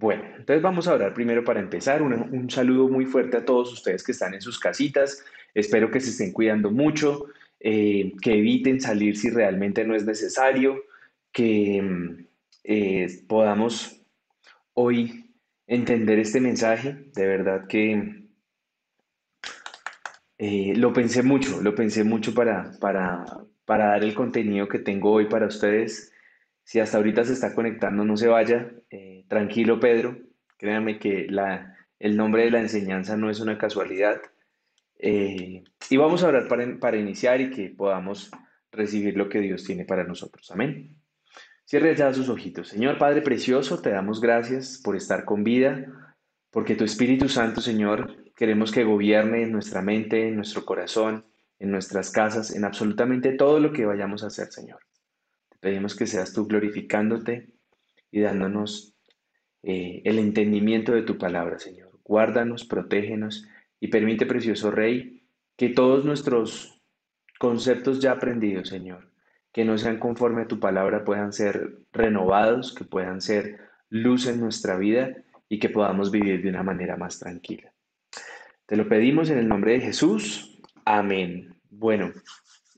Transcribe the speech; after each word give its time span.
Bueno, 0.00 0.22
entonces 0.36 0.62
vamos 0.62 0.86
a 0.86 0.94
orar 0.94 1.12
primero 1.12 1.42
para 1.42 1.58
empezar. 1.58 2.02
Un, 2.02 2.48
saludo 2.50 2.88
muy 2.88 3.04
fuerte 3.04 3.36
a 3.36 3.44
todos 3.44 3.72
ustedes 3.72 4.04
que 4.04 4.12
están 4.12 4.32
en 4.32 4.40
sus 4.40 4.60
casitas. 4.60 5.24
Espero 5.54 5.90
que 5.90 5.98
se 5.98 6.10
estén 6.10 6.32
cuidando 6.32 6.70
mucho, 6.70 7.24
eh, 7.58 8.12
que 8.22 8.34
eviten 8.34 8.80
salir 8.80 9.16
si 9.16 9.28
realmente 9.30 9.84
no 9.84 9.96
es 9.96 10.04
necesario, 10.04 10.84
que 11.32 11.82
mm, 11.82 12.26
eh, 12.62 13.08
podamos 13.26 14.00
hoy 14.74 15.34
entender 15.66 16.20
este 16.20 16.40
mensaje. 16.40 17.10
De 17.16 17.26
verdad 17.26 17.66
que 17.66 18.28
eh, 20.38 20.74
lo 20.76 20.92
pensé 20.92 21.24
mucho, 21.24 21.60
lo 21.60 21.74
pensé 21.74 22.04
mucho 22.04 22.34
para, 22.34 22.70
para, 22.78 23.24
para 23.64 23.86
dar 23.86 24.04
el 24.04 24.14
contenido 24.14 24.68
que 24.68 24.78
tengo 24.78 25.10
hoy 25.10 25.26
para 25.26 25.48
ustedes. 25.48 26.12
Si 26.68 26.80
hasta 26.80 26.98
ahorita 26.98 27.24
se 27.24 27.32
está 27.32 27.54
conectando, 27.54 28.04
no 28.04 28.18
se 28.18 28.28
vaya. 28.28 28.70
Eh, 28.90 29.24
tranquilo, 29.26 29.80
Pedro. 29.80 30.18
Créanme 30.58 30.98
que 30.98 31.26
la, 31.30 31.74
el 31.98 32.14
nombre 32.14 32.44
de 32.44 32.50
la 32.50 32.60
enseñanza 32.60 33.16
no 33.16 33.30
es 33.30 33.40
una 33.40 33.56
casualidad. 33.56 34.20
Eh, 34.98 35.64
y 35.88 35.96
vamos 35.96 36.22
a 36.22 36.28
orar 36.28 36.46
para, 36.46 36.78
para 36.78 36.98
iniciar 36.98 37.40
y 37.40 37.48
que 37.48 37.70
podamos 37.70 38.30
recibir 38.70 39.16
lo 39.16 39.30
que 39.30 39.40
Dios 39.40 39.64
tiene 39.64 39.86
para 39.86 40.04
nosotros. 40.04 40.50
Amén. 40.50 40.94
Cierre 41.64 41.96
ya 41.96 42.12
sus 42.12 42.28
ojitos. 42.28 42.68
Señor 42.68 42.98
Padre 42.98 43.22
Precioso, 43.22 43.80
te 43.80 43.88
damos 43.88 44.20
gracias 44.20 44.78
por 44.84 44.94
estar 44.94 45.24
con 45.24 45.44
vida, 45.44 45.86
porque 46.50 46.74
tu 46.74 46.84
Espíritu 46.84 47.30
Santo, 47.30 47.62
Señor, 47.62 48.30
queremos 48.36 48.72
que 48.72 48.84
gobierne 48.84 49.44
en 49.44 49.52
nuestra 49.52 49.80
mente, 49.80 50.28
en 50.28 50.36
nuestro 50.36 50.66
corazón, 50.66 51.24
en 51.58 51.70
nuestras 51.70 52.10
casas, 52.10 52.54
en 52.54 52.66
absolutamente 52.66 53.32
todo 53.32 53.58
lo 53.58 53.72
que 53.72 53.86
vayamos 53.86 54.22
a 54.22 54.26
hacer, 54.26 54.48
Señor. 54.48 54.80
Pedimos 55.60 55.96
que 55.96 56.06
seas 56.06 56.32
tú 56.32 56.46
glorificándote 56.46 57.48
y 58.10 58.20
dándonos 58.20 58.94
eh, 59.62 60.02
el 60.04 60.18
entendimiento 60.18 60.92
de 60.92 61.02
tu 61.02 61.18
palabra, 61.18 61.58
Señor. 61.58 61.98
Guárdanos, 62.04 62.64
protégenos 62.64 63.46
y 63.80 63.88
permite, 63.88 64.26
precioso 64.26 64.70
Rey, 64.70 65.26
que 65.56 65.68
todos 65.68 66.04
nuestros 66.04 66.80
conceptos 67.38 68.00
ya 68.00 68.12
aprendidos, 68.12 68.68
Señor, 68.68 69.12
que 69.52 69.64
no 69.64 69.76
sean 69.78 69.98
conforme 69.98 70.42
a 70.42 70.48
tu 70.48 70.60
palabra, 70.60 71.04
puedan 71.04 71.32
ser 71.32 71.78
renovados, 71.92 72.74
que 72.74 72.84
puedan 72.84 73.20
ser 73.20 73.60
luz 73.90 74.26
en 74.26 74.40
nuestra 74.40 74.76
vida 74.76 75.16
y 75.48 75.58
que 75.58 75.68
podamos 75.68 76.10
vivir 76.10 76.42
de 76.42 76.50
una 76.50 76.62
manera 76.62 76.96
más 76.96 77.18
tranquila. 77.18 77.72
Te 78.66 78.76
lo 78.76 78.88
pedimos 78.88 79.30
en 79.30 79.38
el 79.38 79.48
nombre 79.48 79.72
de 79.72 79.80
Jesús. 79.80 80.60
Amén. 80.84 81.54
Bueno, 81.70 82.12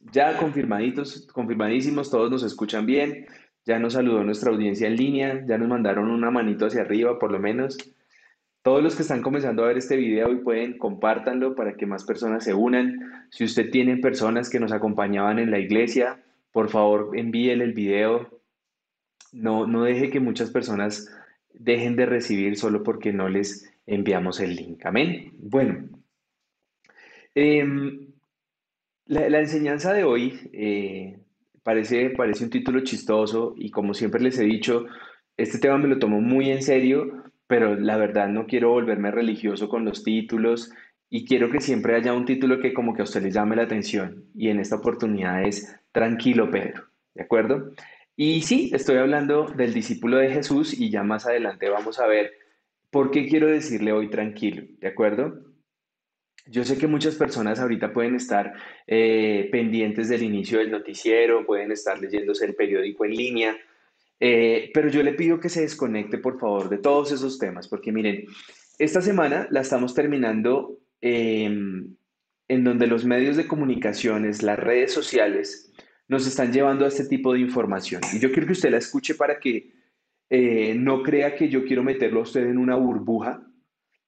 ya 0.01 0.37
confirmaditos, 0.37 1.27
confirmadísimos, 1.33 2.11
todos 2.11 2.31
nos 2.31 2.43
escuchan 2.43 2.87
bien. 2.87 3.27
Ya 3.67 3.79
nos 3.79 3.93
saludó 3.93 4.25
nuestra 4.25 4.51
audiencia 4.51 4.89
en 4.89 4.97
línea, 4.97 5.45
ya 5.47 5.59
nos 5.59 5.69
mandaron 5.69 6.11
una 6.11 6.31
manito 6.31 6.67
hacia 6.67 6.81
arriba, 6.81 7.19
por 7.19 7.31
lo 7.31 7.39
menos. 7.39 7.77
Todos 8.63 8.83
los 8.83 8.97
que 8.97 9.03
están 9.03 9.23
comenzando 9.23 9.63
a 9.63 9.69
ver 9.69 9.79
este 9.79 9.97
video 9.97 10.33
y 10.33 10.37
pueden, 10.37 10.79
compártanlo 10.79 11.55
para 11.55 11.75
que 11.75 11.87
más 11.87 12.05
personas 12.05 12.45
se 12.45 12.55
unan. 12.55 13.27
Si 13.31 13.45
usted 13.45 13.71
tiene 13.71 13.99
personas 13.99 14.51
que 14.51 14.61
nos 14.61 14.73
acompañaban 14.73 15.39
en 15.39 15.51
la 15.51 15.59
iglesia, 15.59 16.23
por 16.53 16.69
favor 16.69 17.13
envíele 17.17 17.65
el 17.65 17.73
video. 17.73 18.41
No, 19.33 19.67
no 19.67 19.85
deje 19.85 20.11
que 20.11 20.21
muchas 20.21 20.51
personas 20.51 21.09
dejen 21.53 21.97
de 21.97 22.07
recibir 22.07 22.57
solo 22.57 22.83
porque 22.83 23.13
no 23.13 23.29
les 23.29 23.71
enviamos 23.87 24.41
el 24.41 24.57
link. 24.57 24.85
Amén. 24.85 25.33
Bueno, 25.39 25.89
eh, 27.35 28.10
la, 29.11 29.41
enseñanza 29.41 29.93
de 29.93 30.05
hoy 30.05 30.39
eh, 30.53 31.19
parece, 31.65 32.11
parece 32.11 32.45
un 32.45 32.51
título 32.51 32.81
chistoso 32.81 33.55
y 33.57 33.71
como 33.71 33.93
siempre 33.93 34.21
les 34.23 34.39
he 34.39 34.45
dicho, 34.45 34.87
este 35.37 35.59
tema 35.59 35.79
me 35.79 35.89
lo 35.89 35.99
tomo 35.99 36.21
muy 36.21 36.51
en 36.51 36.63
serio, 36.63 37.25
pero 37.49 37.75
la 37.75 37.97
verdad 37.97 38.29
no 38.29 38.47
quiero 38.47 38.71
volverme 38.71 39.11
religioso 39.11 39.69
con 39.69 39.85
los 39.85 40.05
títulos 40.05 40.71
y 41.09 41.25
quiero 41.25 41.51
que 41.51 41.61
siempre 41.61 41.97
haya 41.97 42.13
un 42.13 42.25
título 42.25 42.61
que 42.61 42.73
como 42.73 42.95
que 42.95 43.03
a 43.03 43.05
usted 43.05 43.23
le 43.23 43.33
llame 43.33 43.57
la 43.57 43.65
atención 43.65 44.27
y 44.35 44.49
en 44.49 44.61
esta 44.61 44.77
oportunidad 44.77 45.43
es 45.43 45.77
Tranquilo 45.91 46.49
Pedro, 46.49 46.85
¿de 47.15 47.25
acuerdo? 47.25 47.73
Y 48.15 48.43
sí, 48.43 48.71
estoy 48.73 48.99
hablando 48.99 49.47
del 49.47 49.75
discípulo 49.75 50.19
de 50.19 50.31
Jesús 50.31 50.79
y 50.79 50.91
ya 50.91 51.03
más 51.03 51.27
adelante 51.27 51.69
vamos 51.69 51.99
a 51.99 52.07
ver 52.07 52.31
por 52.91 53.11
qué 53.11 53.27
quiero 53.27 53.49
decirle 53.49 53.91
hoy 53.91 54.09
tranquilo, 54.09 54.63
¿de 54.79 54.87
acuerdo? 54.87 55.50
Yo 56.51 56.65
sé 56.65 56.77
que 56.77 56.89
muchas 56.89 57.15
personas 57.15 57.61
ahorita 57.61 57.93
pueden 57.93 58.17
estar 58.17 58.53
eh, 58.87 59.49
pendientes 59.53 60.09
del 60.09 60.25
inicio 60.25 60.59
del 60.59 60.73
noticiero, 60.73 61.47
pueden 61.47 61.71
estar 61.71 62.01
leyéndose 62.01 62.45
el 62.45 62.57
periódico 62.57 63.05
en 63.05 63.15
línea, 63.15 63.57
eh, 64.19 64.71
pero 64.75 64.89
yo 64.89 65.03
le 65.05 65.15
pido 65.15 65.39
que 65.39 65.49
se 65.49 65.63
desconecte 65.63 66.19
por 66.19 66.41
favor 66.41 66.69
de 66.69 66.79
todos 66.79 67.13
esos 67.13 67.39
temas, 67.39 67.69
porque 67.69 67.93
miren, 67.93 68.27
esta 68.81 69.01
semana 69.01 69.47
la 69.51 69.61
estamos 69.61 69.95
terminando 69.95 70.79
em, 71.01 71.95
en 72.49 72.65
donde 72.65 72.89
los 72.89 73.05
medios 73.05 73.37
de 73.37 73.47
comunicaciones, 73.47 74.43
las 74.43 74.59
redes 74.59 74.93
sociales, 74.93 75.73
nos 76.09 76.27
están 76.27 76.53
llevando 76.53 76.85
a 76.85 76.89
este 76.89 77.05
tipo 77.05 77.33
de 77.33 77.39
información. 77.41 78.01
Y 78.13 78.19
yo 78.19 78.33
quiero 78.33 78.47
que 78.47 78.55
usted 78.55 78.71
la 78.71 78.79
escuche 78.79 79.15
para 79.15 79.39
que 79.39 79.71
eh, 80.29 80.75
no 80.75 81.05
crea 81.05 81.37
que 81.37 81.49
yo 81.49 81.65
quiero 81.65 81.85
meterlo 81.85 82.21
a 82.21 82.25
usted 82.25 82.45
en 82.47 82.59
una 82.59 82.75
burbuja, 82.75 83.47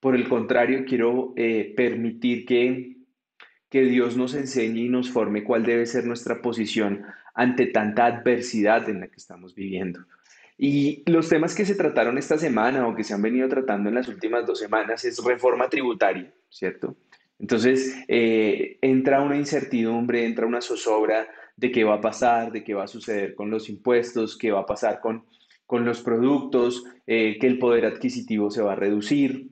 por 0.03 0.17
el 0.17 0.29
contrario, 0.29 0.85
quiero 0.85 1.33
eh, 1.37 1.73
permitir 1.77 2.45
que, 2.45 2.97
que 3.71 3.83
Dios 3.83 4.17
nos 4.17 4.35
enseñe 4.35 4.81
y 4.81 4.89
nos 4.89 5.09
forme 5.09 5.45
cuál 5.45 5.65
debe 5.65 5.87
ser 5.87 6.07
nuestra 6.07 6.43
posición 6.43 7.05
ante 7.35 7.67
tanta 7.67 8.07
adversidad 8.07 8.89
en 8.89 8.99
la 8.99 9.07
que 9.07 9.19
estamos 9.19 9.55
viviendo. 9.55 10.01
Y 10.59 11.05
los 11.09 11.29
temas 11.29 11.55
que 11.55 11.65
se 11.65 11.77
trataron 11.77 12.19
esta 12.19 12.37
semana 12.37 12.89
o 12.89 12.97
que 12.97 13.05
se 13.05 13.15
han 13.15 13.23
venido 13.23 13.49
tratando 13.49 13.91
en 13.91 13.95
las 13.95 14.09
últimas 14.09 14.45
dos 14.45 14.59
semanas 14.59 15.05
es 15.05 15.23
reforma 15.23 15.69
tributaria, 15.69 16.35
¿cierto? 16.51 16.97
Entonces, 17.39 17.97
eh, 18.09 18.79
entra 18.83 19.23
una 19.23 19.37
incertidumbre, 19.37 20.27
entra 20.27 20.47
una 20.47 20.63
zozobra 20.63 21.29
de 21.57 21.71
qué 21.71 21.85
va 21.85 21.95
a 21.95 22.01
pasar, 22.01 22.51
de 22.51 22.65
qué 22.65 22.75
va 22.75 22.85
a 22.85 22.89
suceder 22.89 23.37
con 23.37 23.51
los 23.51 23.69
impuestos, 23.69 24.37
qué 24.37 24.51
va 24.51 24.63
a 24.63 24.67
pasar 24.67 24.99
con, 24.99 25.27
con 25.65 25.85
los 25.85 26.03
productos, 26.03 26.83
eh, 27.07 27.39
que 27.41 27.47
el 27.47 27.61
poder 27.61 27.87
adquisitivo 27.87 28.51
se 28.51 28.63
va 28.63 28.73
a 28.73 28.77
reducir. 28.77 29.52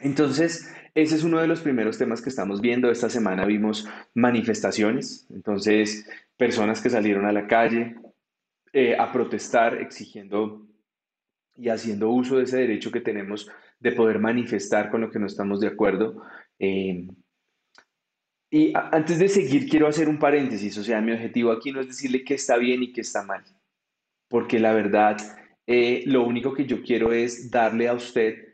Entonces, 0.00 0.72
ese 0.94 1.16
es 1.16 1.24
uno 1.24 1.40
de 1.40 1.48
los 1.48 1.60
primeros 1.60 1.98
temas 1.98 2.22
que 2.22 2.28
estamos 2.28 2.60
viendo. 2.60 2.90
Esta 2.90 3.10
semana 3.10 3.44
vimos 3.44 3.88
manifestaciones, 4.14 5.26
entonces 5.30 6.08
personas 6.36 6.80
que 6.80 6.90
salieron 6.90 7.26
a 7.26 7.32
la 7.32 7.46
calle 7.46 7.96
eh, 8.72 8.96
a 8.96 9.10
protestar 9.12 9.80
exigiendo 9.80 10.66
y 11.56 11.68
haciendo 11.68 12.10
uso 12.10 12.36
de 12.36 12.44
ese 12.44 12.58
derecho 12.58 12.92
que 12.92 13.00
tenemos 13.00 13.50
de 13.80 13.92
poder 13.92 14.18
manifestar 14.18 14.90
con 14.90 15.00
lo 15.00 15.10
que 15.10 15.18
no 15.18 15.26
estamos 15.26 15.60
de 15.60 15.68
acuerdo. 15.68 16.22
Eh, 16.58 17.08
y 18.50 18.72
antes 18.74 19.18
de 19.18 19.28
seguir, 19.28 19.68
quiero 19.68 19.88
hacer 19.88 20.08
un 20.08 20.18
paréntesis, 20.18 20.78
o 20.78 20.84
sea, 20.84 21.00
mi 21.00 21.12
objetivo 21.12 21.52
aquí 21.52 21.70
no 21.70 21.80
es 21.80 21.88
decirle 21.88 22.24
qué 22.24 22.34
está 22.34 22.56
bien 22.56 22.82
y 22.82 22.92
qué 22.92 23.02
está 23.02 23.22
mal, 23.22 23.44
porque 24.28 24.58
la 24.58 24.72
verdad, 24.72 25.18
eh, 25.66 26.02
lo 26.06 26.24
único 26.24 26.54
que 26.54 26.64
yo 26.64 26.82
quiero 26.82 27.12
es 27.12 27.50
darle 27.50 27.88
a 27.88 27.94
usted 27.94 28.47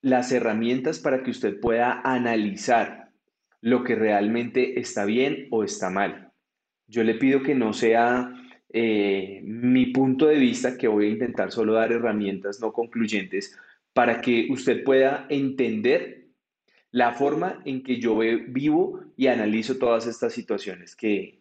las 0.00 0.32
herramientas 0.32 0.98
para 0.98 1.22
que 1.22 1.30
usted 1.30 1.58
pueda 1.60 2.00
analizar 2.04 3.10
lo 3.60 3.82
que 3.82 3.94
realmente 3.94 4.78
está 4.78 5.04
bien 5.04 5.48
o 5.50 5.64
está 5.64 5.90
mal. 5.90 6.32
Yo 6.86 7.02
le 7.04 7.14
pido 7.14 7.42
que 7.42 7.54
no 7.54 7.72
sea 7.72 8.32
eh, 8.70 9.40
mi 9.44 9.86
punto 9.86 10.26
de 10.26 10.38
vista, 10.38 10.76
que 10.76 10.88
voy 10.88 11.06
a 11.06 11.10
intentar 11.10 11.50
solo 11.50 11.74
dar 11.74 11.92
herramientas 11.92 12.60
no 12.60 12.72
concluyentes 12.72 13.56
para 13.92 14.20
que 14.20 14.46
usted 14.50 14.84
pueda 14.84 15.26
entender 15.28 16.28
la 16.90 17.12
forma 17.12 17.60
en 17.64 17.82
que 17.82 18.00
yo 18.00 18.18
vivo 18.18 19.00
y 19.16 19.26
analizo 19.26 19.76
todas 19.76 20.06
estas 20.06 20.32
situaciones 20.32 20.94
que, 20.96 21.40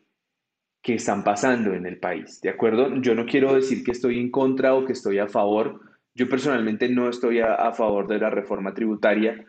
que 0.81 0.95
están 0.95 1.23
pasando 1.23 1.73
en 1.73 1.85
el 1.85 1.99
país. 1.99 2.41
¿De 2.41 2.49
acuerdo? 2.49 2.99
Yo 3.01 3.15
no 3.15 3.25
quiero 3.25 3.53
decir 3.53 3.83
que 3.83 3.91
estoy 3.91 4.19
en 4.19 4.31
contra 4.31 4.73
o 4.73 4.85
que 4.85 4.93
estoy 4.93 5.19
a 5.19 5.27
favor 5.27 5.81
yo 6.17 6.27
personalmente 6.27 6.89
no 6.89 7.09
estoy 7.09 7.41
a, 7.41 7.71
favor 7.73 8.07
de 8.07 8.17
la 8.17 8.31
reforma 8.31 8.73
tributaria, 8.73 9.45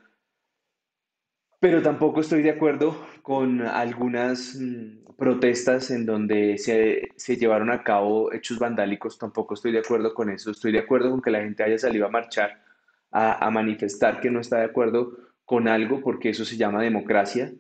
pero 1.59 1.81
tampoco 1.81 2.20
estoy 2.20 2.43
de 2.43 2.50
acuerdo 2.50 3.06
con 3.23 3.62
algunas 3.62 4.55
mm, 4.55 5.15
protestas 5.17 5.91
en 5.91 6.05
donde 6.05 6.59
se, 6.59 7.37
llevaron 7.37 7.70
a 7.70 7.82
cabo 7.82 8.31
hechos 8.35 8.59
vandálicos. 8.59 9.19
Tampoco 9.19 9.55
estoy 9.55 9.73
de 9.73 9.79
acuerdo 9.79 10.12
con 10.12 10.29
eso. 10.29 10.50
Estoy 10.50 10.73
de 10.73 10.81
acuerdo 10.81 11.11
con 11.11 11.23
que 11.23 11.31
la 11.31 11.41
gente 11.41 11.62
haya 11.62 11.79
salido 11.79 12.05
a 12.05 12.11
marchar, 12.11 12.62
a, 13.11 13.47
a 13.47 13.50
manifestar 13.50 14.21
que 14.21 14.31
no 14.31 14.41
está 14.41 14.59
de 14.59 14.67
acuerdo 14.67 15.17
con 15.47 15.69
algo, 15.69 16.03
porque 16.03 16.29
eso 16.29 16.44
se 16.44 16.59
llama 16.59 16.82
democracia. 16.82 17.50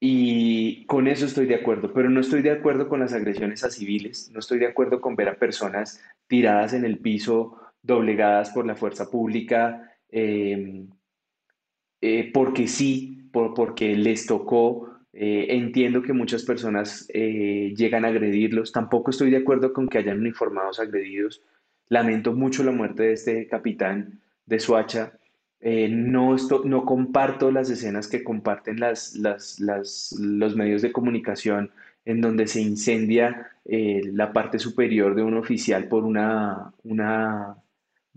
Y 0.00 0.84
con 0.86 1.06
eso 1.06 1.26
estoy 1.26 1.46
de 1.46 1.54
acuerdo, 1.54 1.92
pero 1.92 2.10
no 2.10 2.20
estoy 2.20 2.42
de 2.42 2.50
acuerdo 2.50 2.88
con 2.88 3.00
las 3.00 3.12
agresiones 3.12 3.64
a 3.64 3.70
civiles, 3.70 4.30
no 4.32 4.38
estoy 4.38 4.60
de 4.60 4.68
acuerdo 4.68 5.00
con 5.00 5.16
ver 5.16 5.28
a 5.28 5.34
personas 5.34 6.00
tiradas 6.28 6.72
en 6.72 6.84
el 6.84 6.98
piso 6.98 7.67
doblegadas 7.82 8.50
por 8.50 8.66
la 8.66 8.74
fuerza 8.74 9.10
pública, 9.10 9.92
em, 10.10 10.88
eh, 12.00 12.30
porque 12.32 12.68
sí, 12.68 13.28
por, 13.32 13.54
porque 13.54 13.96
les 13.96 14.26
tocó. 14.26 14.88
Eh, 15.12 15.46
entiendo 15.56 16.02
que 16.02 16.12
muchas 16.12 16.44
personas 16.44 17.08
eh, 17.12 17.74
llegan 17.76 18.04
a 18.04 18.08
agredirlos. 18.08 18.72
Tampoco 18.72 19.10
estoy 19.10 19.30
de 19.30 19.38
acuerdo 19.38 19.72
con 19.72 19.88
que 19.88 19.98
hayan 19.98 20.18
uniformados 20.18 20.80
agredidos. 20.80 21.42
lamento 21.88 22.32
mucho 22.34 22.62
la 22.64 22.72
muerte 22.72 23.04
de 23.04 23.12
este 23.14 23.46
capitán 23.48 24.20
de 24.46 24.60
Suacha. 24.60 25.12
No, 25.60 26.36
no 26.64 26.84
comparto 26.84 27.50
las 27.50 27.70
escenas 27.70 28.08
que 28.08 28.22
comparten 28.22 28.78
las, 28.78 29.14
los 29.16 30.56
medios 30.56 30.82
de 30.82 30.92
comunicación 30.92 31.70
en 32.04 32.20
donde 32.20 32.46
se 32.46 32.60
incendia 32.60 33.50
la 33.64 34.32
parte 34.32 34.58
superior 34.58 35.14
de 35.14 35.22
un 35.22 35.36
oficial 35.36 35.88
por 35.88 36.04
una, 36.04 36.72
una 36.84 37.56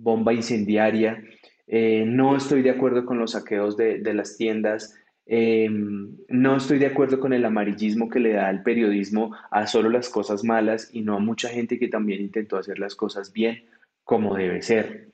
bomba 0.02 0.34
incendiaria. 0.34 1.24
Eh, 1.68 2.04
no 2.06 2.36
estoy 2.36 2.62
de 2.62 2.72
acuerdo 2.72 3.06
con 3.06 3.20
los 3.20 3.32
saqueos 3.32 3.78
de, 3.78 4.00
de 4.00 4.14
las 4.14 4.36
tiendas. 4.38 4.96
Em, 5.26 6.18
no 6.28 6.58
estoy 6.58 6.80
de 6.80 6.88
acuerdo 6.88 7.20
con 7.20 7.32
el 7.32 7.46
amarillismo 7.46 8.10
que 8.10 8.20
le 8.20 8.34
da 8.34 8.50
el 8.50 8.64
periodismo 8.64 9.36
a 9.52 9.68
solo 9.68 9.90
las 9.90 10.10
cosas 10.10 10.44
malas 10.44 10.90
y 10.92 11.02
no 11.02 11.16
a 11.16 11.20
mucha 11.20 11.48
gente 11.50 11.80
que 11.80 11.88
también 11.88 12.22
intentó 12.22 12.58
hacer 12.58 12.80
las 12.80 12.96
cosas 12.96 13.32
bien 13.32 13.64
como 14.04 14.36
debe 14.36 14.62
ser. 14.62 15.12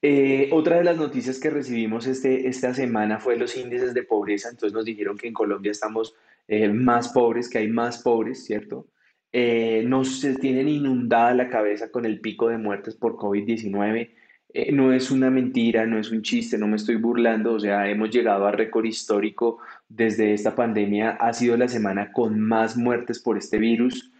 Eh, 0.00 0.48
otra 0.52 0.76
de 0.76 0.84
las 0.84 0.96
noticias 0.96 1.40
que 1.40 1.50
recibimos 1.50 2.06
este, 2.06 2.46
esta 2.46 2.72
semana 2.72 3.18
fue 3.18 3.36
los 3.36 3.56
índices 3.56 3.94
de 3.94 4.04
pobreza. 4.04 4.48
Entonces 4.48 4.72
nos 4.72 4.84
dijeron 4.84 5.16
que 5.16 5.26
en 5.26 5.34
Colombia 5.34 5.72
estamos 5.72 6.14
eh, 6.46 6.68
más 6.68 7.08
pobres, 7.08 7.48
que 7.48 7.58
hay 7.58 7.68
más 7.68 8.02
pobres, 8.02 8.44
¿cierto? 8.44 8.86
Eh, 9.32 9.84
nos 9.86 10.26
tienen 10.40 10.68
inundada 10.68 11.34
la 11.34 11.48
cabeza 11.48 11.90
con 11.90 12.06
el 12.06 12.20
pico 12.20 12.48
de 12.48 12.58
muertes 12.58 12.94
por 12.94 13.16
COVID-19. 13.16 14.10
Eh, 14.54 14.72
no 14.72 14.92
es 14.92 15.10
una 15.10 15.30
mentira, 15.30 15.84
no 15.86 15.98
es 15.98 16.10
un 16.10 16.22
chiste, 16.22 16.56
no 16.56 16.66
me 16.66 16.76
estoy 16.76 16.96
burlando, 16.96 17.54
o 17.54 17.60
sea, 17.60 17.88
hemos 17.90 18.10
llegado 18.10 18.46
a 18.46 18.52
récord 18.52 18.86
histórico 18.86 19.58
desde 19.88 20.32
esta 20.32 20.54
pandemia. 20.54 21.10
Ha 21.20 21.32
sido 21.34 21.56
la 21.56 21.68
semana 21.68 22.12
con 22.12 22.40
más 22.40 22.76
muertes 22.76 23.18
por 23.18 23.36
este 23.36 23.58
virus. 23.58 24.10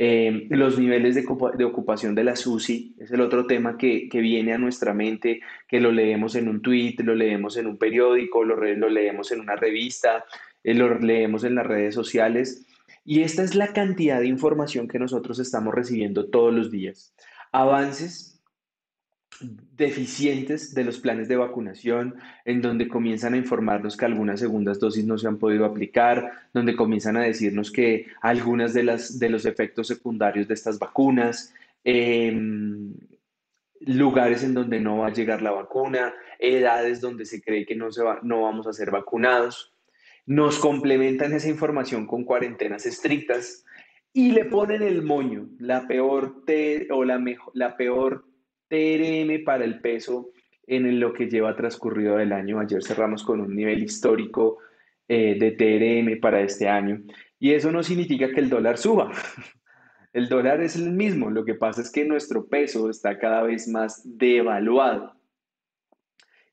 Eh, 0.00 0.46
los 0.50 0.78
niveles 0.78 1.16
de, 1.16 1.64
ocupación 1.64 2.14
de 2.14 2.22
la 2.22 2.36
SUSI 2.36 2.94
es 3.00 3.10
el 3.10 3.20
otro 3.20 3.46
tema 3.46 3.76
que, 3.76 4.08
viene 4.12 4.52
a 4.52 4.58
nuestra 4.58 4.94
mente, 4.94 5.40
que 5.66 5.80
lo 5.80 5.90
leemos 5.90 6.36
en 6.36 6.48
un 6.48 6.62
tweet, 6.62 6.94
lo 6.98 7.16
leemos 7.16 7.56
en 7.56 7.66
un 7.66 7.78
periódico, 7.78 8.44
lo, 8.44 8.54
lo 8.54 8.88
leemos 8.88 9.32
en 9.32 9.40
una 9.40 9.56
revista, 9.56 10.24
eh, 10.62 10.74
lo 10.74 10.98
leemos 11.00 11.42
en 11.42 11.56
las 11.56 11.66
redes 11.66 11.94
sociales. 11.96 12.64
Y 13.10 13.22
esta 13.22 13.42
es 13.42 13.54
la 13.54 13.72
cantidad 13.72 14.20
de 14.20 14.26
información 14.26 14.86
que 14.86 14.98
nosotros 14.98 15.38
estamos 15.38 15.74
recibiendo 15.74 16.26
todos 16.26 16.52
los 16.52 16.70
días. 16.70 17.14
Avances 17.52 18.38
deficientes 19.40 20.74
de 20.74 20.84
los 20.84 20.98
planes 20.98 21.26
de 21.26 21.36
vacunación, 21.36 22.16
en 22.44 22.60
donde 22.60 22.86
comienzan 22.86 23.32
a 23.32 23.38
informarnos 23.38 23.96
que 23.96 24.04
algunas 24.04 24.40
segundas 24.40 24.78
dosis 24.78 25.06
no 25.06 25.16
se 25.16 25.26
han 25.26 25.38
podido 25.38 25.64
aplicar, 25.64 26.50
donde 26.52 26.76
comienzan 26.76 27.16
a 27.16 27.22
decirnos 27.22 27.72
que 27.72 28.08
algunas 28.20 28.74
de, 28.74 28.82
las, 28.82 29.18
de 29.18 29.30
los 29.30 29.46
efectos 29.46 29.86
secundarios 29.86 30.46
de 30.46 30.52
estas 30.52 30.78
vacunas, 30.78 31.54
em, 31.84 32.92
lugares 33.80 34.44
en 34.44 34.52
donde 34.52 34.80
no 34.80 34.98
va 34.98 35.06
a 35.06 35.14
llegar 35.14 35.40
la 35.40 35.52
vacuna, 35.52 36.12
edades 36.38 37.00
donde 37.00 37.24
se 37.24 37.40
cree 37.40 37.64
que 37.64 37.74
no, 37.74 37.90
se 37.90 38.02
va, 38.02 38.20
no 38.22 38.42
vamos 38.42 38.66
a 38.66 38.74
ser 38.74 38.90
vacunados. 38.90 39.72
Nos 40.28 40.58
complementan 40.58 41.32
esa 41.32 41.48
información 41.48 42.06
con 42.06 42.24
cuarentenas 42.24 42.84
estrictas 42.84 43.64
y 44.12 44.32
le 44.32 44.44
ponen 44.44 44.82
el 44.82 45.02
moño, 45.02 45.48
la 45.58 45.88
peor 45.88 46.44
o 46.90 47.04
la, 47.04 47.18
mejor, 47.18 47.50
la 47.54 47.78
peor 47.78 48.26
TRM 48.68 49.42
para 49.42 49.64
el 49.64 49.80
peso 49.80 50.30
en 50.66 51.00
lo 51.00 51.14
que 51.14 51.30
lleva 51.30 51.56
transcurrido 51.56 52.20
el 52.20 52.34
año. 52.34 52.60
Ayer 52.60 52.82
cerramos 52.82 53.24
con 53.24 53.40
un 53.40 53.56
nivel 53.56 53.82
histórico 53.82 54.58
eh, 55.08 55.34
de 55.40 55.52
TRM 55.52 56.20
para 56.20 56.42
este 56.42 56.68
año. 56.68 57.00
Y 57.38 57.52
eso 57.52 57.72
no 57.72 57.82
significa 57.82 58.30
que 58.30 58.40
el 58.40 58.50
dólar 58.50 58.76
suba. 58.76 59.10
El 60.12 60.28
dólar 60.28 60.62
es 60.62 60.74
el 60.74 60.90
mismo. 60.90 61.30
Lo 61.30 61.44
que 61.44 61.54
pasa 61.54 61.82
es 61.82 61.92
que 61.92 62.04
nuestro 62.04 62.46
peso 62.46 62.88
está 62.90 63.18
cada 63.18 63.42
vez 63.42 63.68
más 63.68 64.02
devaluado. 64.04 65.14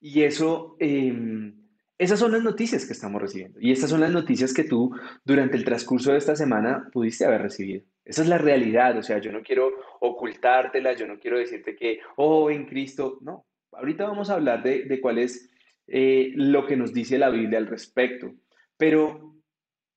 Y 0.01 0.21
eso, 0.24 0.75
em, 0.80 1.64
esas 1.97 2.19
son 2.19 2.33
las 2.33 2.44
noticias 2.44 2.86
que 2.86 2.94
estamos 2.94 3.21
recibiendo. 3.21 3.59
Y 3.62 3.71
estas 3.71 3.89
son 3.89 4.01
las 4.01 4.12
noticias 4.12 4.53
que 4.53 4.65
tú 4.65 4.94
durante 5.24 5.56
el 5.57 5.63
transcurso 5.63 6.12
de 6.12 6.18
esta 6.18 6.36
semana 6.36 6.89
pudiste 6.92 7.25
haber 7.25 7.42
recibido. 7.42 7.83
Esa 8.03 8.21
es 8.21 8.27
la 8.27 8.38
realidad, 8.38 8.97
o 8.97 9.03
sea, 9.03 9.19
yo 9.19 9.31
no 9.31 9.42
quiero 9.42 9.71
ocultártela, 10.01 10.94
yo 10.94 11.07
no 11.07 11.19
quiero 11.19 11.39
decirte 11.39 11.75
que, 11.75 12.00
oh, 12.18 12.50
en 12.51 12.65
Cristo, 12.65 13.18
no. 13.21 13.45
Ahorita 13.71 14.06
vamos 14.06 14.30
a 14.30 14.36
hablar 14.36 14.62
de, 14.63 15.00
cuál 15.01 15.18
es 15.18 15.50
eh, 15.88 16.31
lo 16.36 16.65
que 16.65 16.77
nos 16.77 16.94
dice 16.94 17.18
la 17.18 17.30
Biblia 17.30 17.57
al 17.57 17.68
respecto, 17.68 18.33
pero 18.77 19.36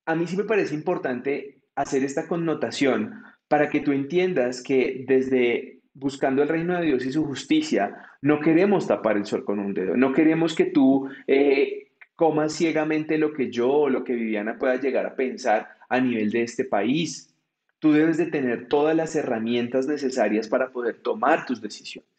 a 0.07 0.15
mí 0.15 0.27
sí 0.27 0.37
me 0.37 0.45
parece 0.45 0.75
importante 0.75 1.61
hacer 1.75 2.03
esta 2.03 2.27
connotación 2.27 3.23
para 3.47 3.69
que 3.69 3.81
tú 3.81 3.93
entiendas 3.93 4.63
que 4.63 5.05
desde 5.07 5.79
buscando 5.99 6.43
el 6.43 6.49
reino 6.49 6.79
de 6.79 6.87
Dios 6.87 7.05
y 7.05 7.13
su 7.13 7.25
justicia, 7.25 7.95
no 8.23 8.41
queremos 8.41 8.87
tapar 8.87 9.17
el 9.17 9.27
sol 9.27 9.45
con 9.45 9.59
un 9.59 9.75
dedo, 9.75 9.97
no 9.97 10.13
queremos 10.13 10.55
que 10.55 10.67
tú 10.67 11.09
eh, 11.27 11.88
comas 12.19 12.53
ciegamente 12.53 13.17
lo 13.17 13.33
que 13.33 13.49
yo 13.49 13.71
o 13.71 13.89
lo 13.89 14.03
que 14.03 14.13
Viviana 14.13 14.59
pueda 14.59 14.75
llegar 14.75 15.07
a 15.07 15.15
pensar 15.15 15.69
a 15.89 16.01
nivel 16.01 16.33
de 16.33 16.43
este 16.43 16.65
país. 16.65 17.33
Tú 17.79 17.93
debes 17.93 18.17
de 18.17 18.27
tener 18.27 18.67
todas 18.67 18.97
las 18.97 19.15
herramientas 19.15 19.87
necesarias 19.87 20.49
para 20.49 20.73
poder 20.73 21.01
tomar 21.01 21.47
tus 21.47 21.63
decisiones. 21.63 22.11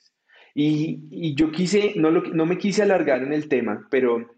Y, 0.56 1.36
yo 1.36 1.52
quise, 1.52 1.96
no, 1.98 2.12
no 2.12 2.46
me 2.46 2.58
quise 2.58 2.82
alargar 2.82 3.24
en 3.24 3.34
el 3.34 3.50
tema, 3.50 3.90
pero 3.92 4.34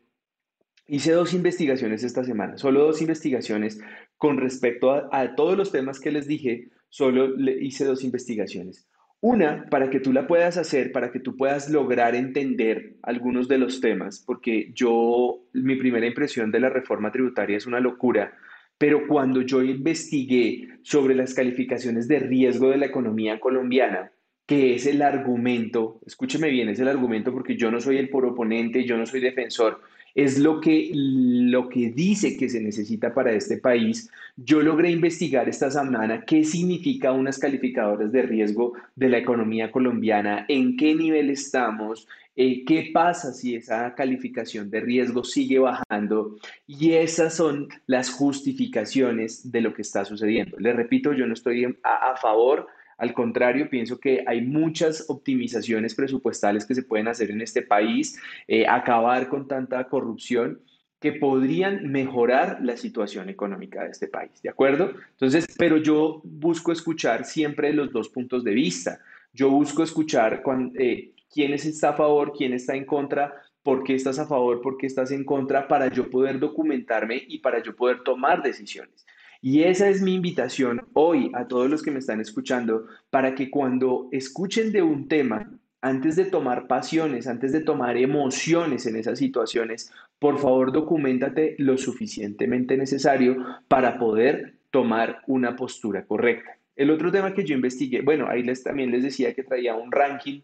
hice 0.87 1.11
dos 1.11 1.31
investigaciones 1.35 2.03
esta 2.03 2.23
semana, 2.23 2.57
solo 2.57 2.81
dos 2.81 2.99
investigaciones 2.99 3.79
con 4.17 4.37
respecto 4.37 4.91
a, 5.13 5.35
todos 5.35 5.55
los 5.55 5.71
temas 5.71 5.99
que 5.99 6.09
les 6.09 6.25
dije, 6.25 6.69
solo 6.89 7.27
le 7.37 7.63
hice 7.63 7.85
dos 7.85 8.03
investigaciones. 8.03 8.87
Una, 9.21 9.65
para 9.69 9.89
que 9.89 9.99
tú 9.99 10.11
la 10.11 10.27
puedas 10.27 10.57
hacer, 10.57 10.91
para 10.91 11.11
que 11.11 11.19
tú 11.19 11.37
puedas 11.37 11.69
lograr 11.69 12.15
entender 12.15 12.95
algunos 13.03 13.47
de 13.47 13.59
los 13.59 13.79
temas, 13.79 14.23
porque 14.25 14.71
yo, 14.73 15.43
mi 15.53 15.75
primera 15.75 16.07
impresión 16.07 16.51
de 16.51 16.59
la 16.59 16.69
reforma 16.69 17.11
tributaria 17.11 17.57
es 17.57 17.67
una 17.67 17.79
locura 17.79 18.33
pero 18.81 19.05
cuando 19.05 19.43
yo 19.43 19.61
investigué 19.61 20.67
sobre 20.81 21.13
las 21.13 21.35
calificaciones 21.35 22.07
de 22.07 22.17
riesgo 22.17 22.71
de 22.71 22.77
la 22.77 22.87
economía 22.87 23.39
colombiana, 23.39 24.11
que 24.51 24.75
es 24.75 24.85
el 24.85 25.01
argumento, 25.01 26.01
escúcheme 26.05 26.49
bien, 26.49 26.67
es 26.67 26.77
el 26.81 26.89
argumento 26.89 27.31
porque 27.31 27.55
yo 27.55 27.71
no 27.71 27.79
soy 27.79 27.95
el 27.95 28.09
proponente, 28.09 28.83
yo 28.83 28.97
no 28.97 29.05
soy 29.05 29.21
defensor, 29.21 29.79
es 30.13 30.37
lo 30.39 30.59
que, 30.59 30.91
lo 30.93 31.69
que 31.69 31.91
dice 31.91 32.35
que 32.35 32.49
se 32.49 32.59
necesita 32.59 33.13
para 33.13 33.31
este 33.31 33.59
país. 33.59 34.11
Yo 34.35 34.59
logré 34.59 34.91
investigar 34.91 35.47
esta 35.47 35.71
semana 35.71 36.25
qué 36.25 36.43
significa 36.43 37.13
unas 37.13 37.39
calificadoras 37.39 38.11
de 38.11 38.23
riesgo 38.23 38.73
de 38.93 39.07
la 39.07 39.19
economía 39.19 39.71
colombiana, 39.71 40.45
en 40.49 40.75
qué 40.75 40.95
nivel 40.95 41.29
estamos, 41.29 42.09
eh, 42.35 42.65
qué 42.65 42.91
pasa 42.93 43.31
si 43.31 43.55
esa 43.55 43.95
calificación 43.95 44.69
de 44.69 44.81
riesgo 44.81 45.23
sigue 45.23 45.59
bajando 45.59 46.35
y 46.67 46.91
esas 46.91 47.35
son 47.35 47.69
las 47.87 48.09
justificaciones 48.09 49.49
de 49.49 49.61
lo 49.61 49.73
que 49.73 49.83
está 49.83 50.03
sucediendo. 50.03 50.59
Le 50.59 50.73
repito, 50.73 51.13
yo 51.13 51.25
no 51.25 51.35
estoy 51.35 51.77
a, 51.83 52.17
favor, 52.21 52.67
al 53.01 53.15
contrario, 53.15 53.67
pienso 53.67 53.99
que 53.99 54.23
hay 54.27 54.41
muchas 54.41 55.05
optimizaciones 55.09 55.95
presupuestales 55.95 56.67
que 56.67 56.75
se 56.75 56.83
pueden 56.83 57.07
hacer 57.07 57.31
en 57.31 57.41
este 57.41 57.63
país, 57.63 58.21
eh, 58.47 58.67
acabar 58.67 59.27
con 59.27 59.47
tanta 59.47 59.83
corrupción 59.85 60.61
que 60.99 61.13
podrían 61.13 61.91
mejorar 61.91 62.59
la 62.61 62.77
situación 62.77 63.27
económica 63.27 63.83
de 63.85 63.89
este 63.89 64.07
país, 64.07 64.39
¿de 64.43 64.49
acuerdo? 64.49 64.93
Entonces, 65.13 65.47
pero 65.57 65.77
yo 65.77 66.21
busco 66.23 66.71
escuchar 66.71 67.25
siempre 67.25 67.73
los 67.73 67.91
dos 67.91 68.07
puntos 68.09 68.43
de 68.43 68.53
vista. 68.53 68.99
Yo 69.33 69.49
busco 69.49 69.81
escuchar 69.81 70.43
cuando, 70.43 70.79
eh, 70.79 71.13
quién 71.33 71.53
está 71.53 71.89
a 71.89 71.93
favor, 71.93 72.33
quién 72.37 72.53
está 72.53 72.75
en 72.75 72.85
contra, 72.85 73.33
por 73.63 73.83
qué 73.83 73.95
estás 73.95 74.19
a 74.19 74.27
favor, 74.27 74.61
por 74.61 74.77
qué 74.77 74.85
estás 74.85 75.09
en 75.09 75.25
contra, 75.25 75.67
para 75.67 75.87
yo 75.87 76.07
poder 76.07 76.37
documentarme 76.37 77.19
y 77.27 77.39
para 77.39 77.63
yo 77.63 77.75
poder 77.75 78.03
tomar 78.03 78.43
decisiones. 78.43 79.07
Y 79.41 79.63
esa 79.63 79.89
es 79.89 80.01
mi 80.01 80.13
invitación 80.13 80.81
hoy 80.93 81.31
a 81.33 81.47
todos 81.47 81.69
los 81.69 81.81
que 81.81 81.89
me 81.91 81.99
están 81.99 82.21
escuchando, 82.21 82.85
para 83.09 83.33
que 83.33 83.49
cuando 83.49 84.07
escuchen 84.11 84.71
de 84.71 84.83
un 84.83 85.07
tema, 85.07 85.51
antes 85.81 86.15
de 86.15 86.25
tomar 86.25 86.67
pasiones, 86.67 87.25
antes 87.25 87.51
de 87.51 87.61
tomar 87.61 87.97
emociones 87.97 88.85
en 88.85 88.95
esas 88.95 89.17
situaciones, 89.17 89.91
por 90.19 90.37
favor 90.37 90.71
documentate 90.71 91.55
lo 91.57 91.79
suficientemente 91.79 92.77
necesario 92.77 93.43
para 93.67 93.97
poder 93.97 94.59
tomar 94.69 95.23
una 95.25 95.55
postura 95.55 96.05
correcta. 96.05 96.57
El 96.75 96.91
otro 96.91 97.11
tema 97.11 97.33
que 97.33 97.43
yo 97.43 97.55
investigué, 97.55 98.01
bueno, 98.01 98.27
ahí 98.29 98.43
les, 98.43 98.63
también 98.63 98.91
les 98.91 99.03
decía 99.03 99.33
que 99.33 99.43
traía 99.43 99.75
un 99.75 99.91
ranking 99.91 100.41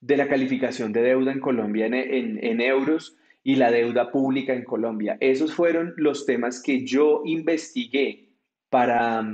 de 0.00 0.16
la 0.16 0.28
calificación 0.28 0.92
de 0.92 1.02
deuda 1.02 1.32
en 1.32 1.40
Colombia 1.40 1.86
en, 1.86 2.60
euros 2.60 3.16
y 3.42 3.56
la 3.56 3.70
deuda 3.70 4.10
pública 4.10 4.52
en 4.52 4.64
Colombia. 4.64 5.16
Esos 5.20 5.54
fueron 5.54 5.94
los 5.96 6.26
temas 6.26 6.62
que 6.62 6.84
yo 6.84 7.22
investigué 7.24 8.28
para, 8.68 9.26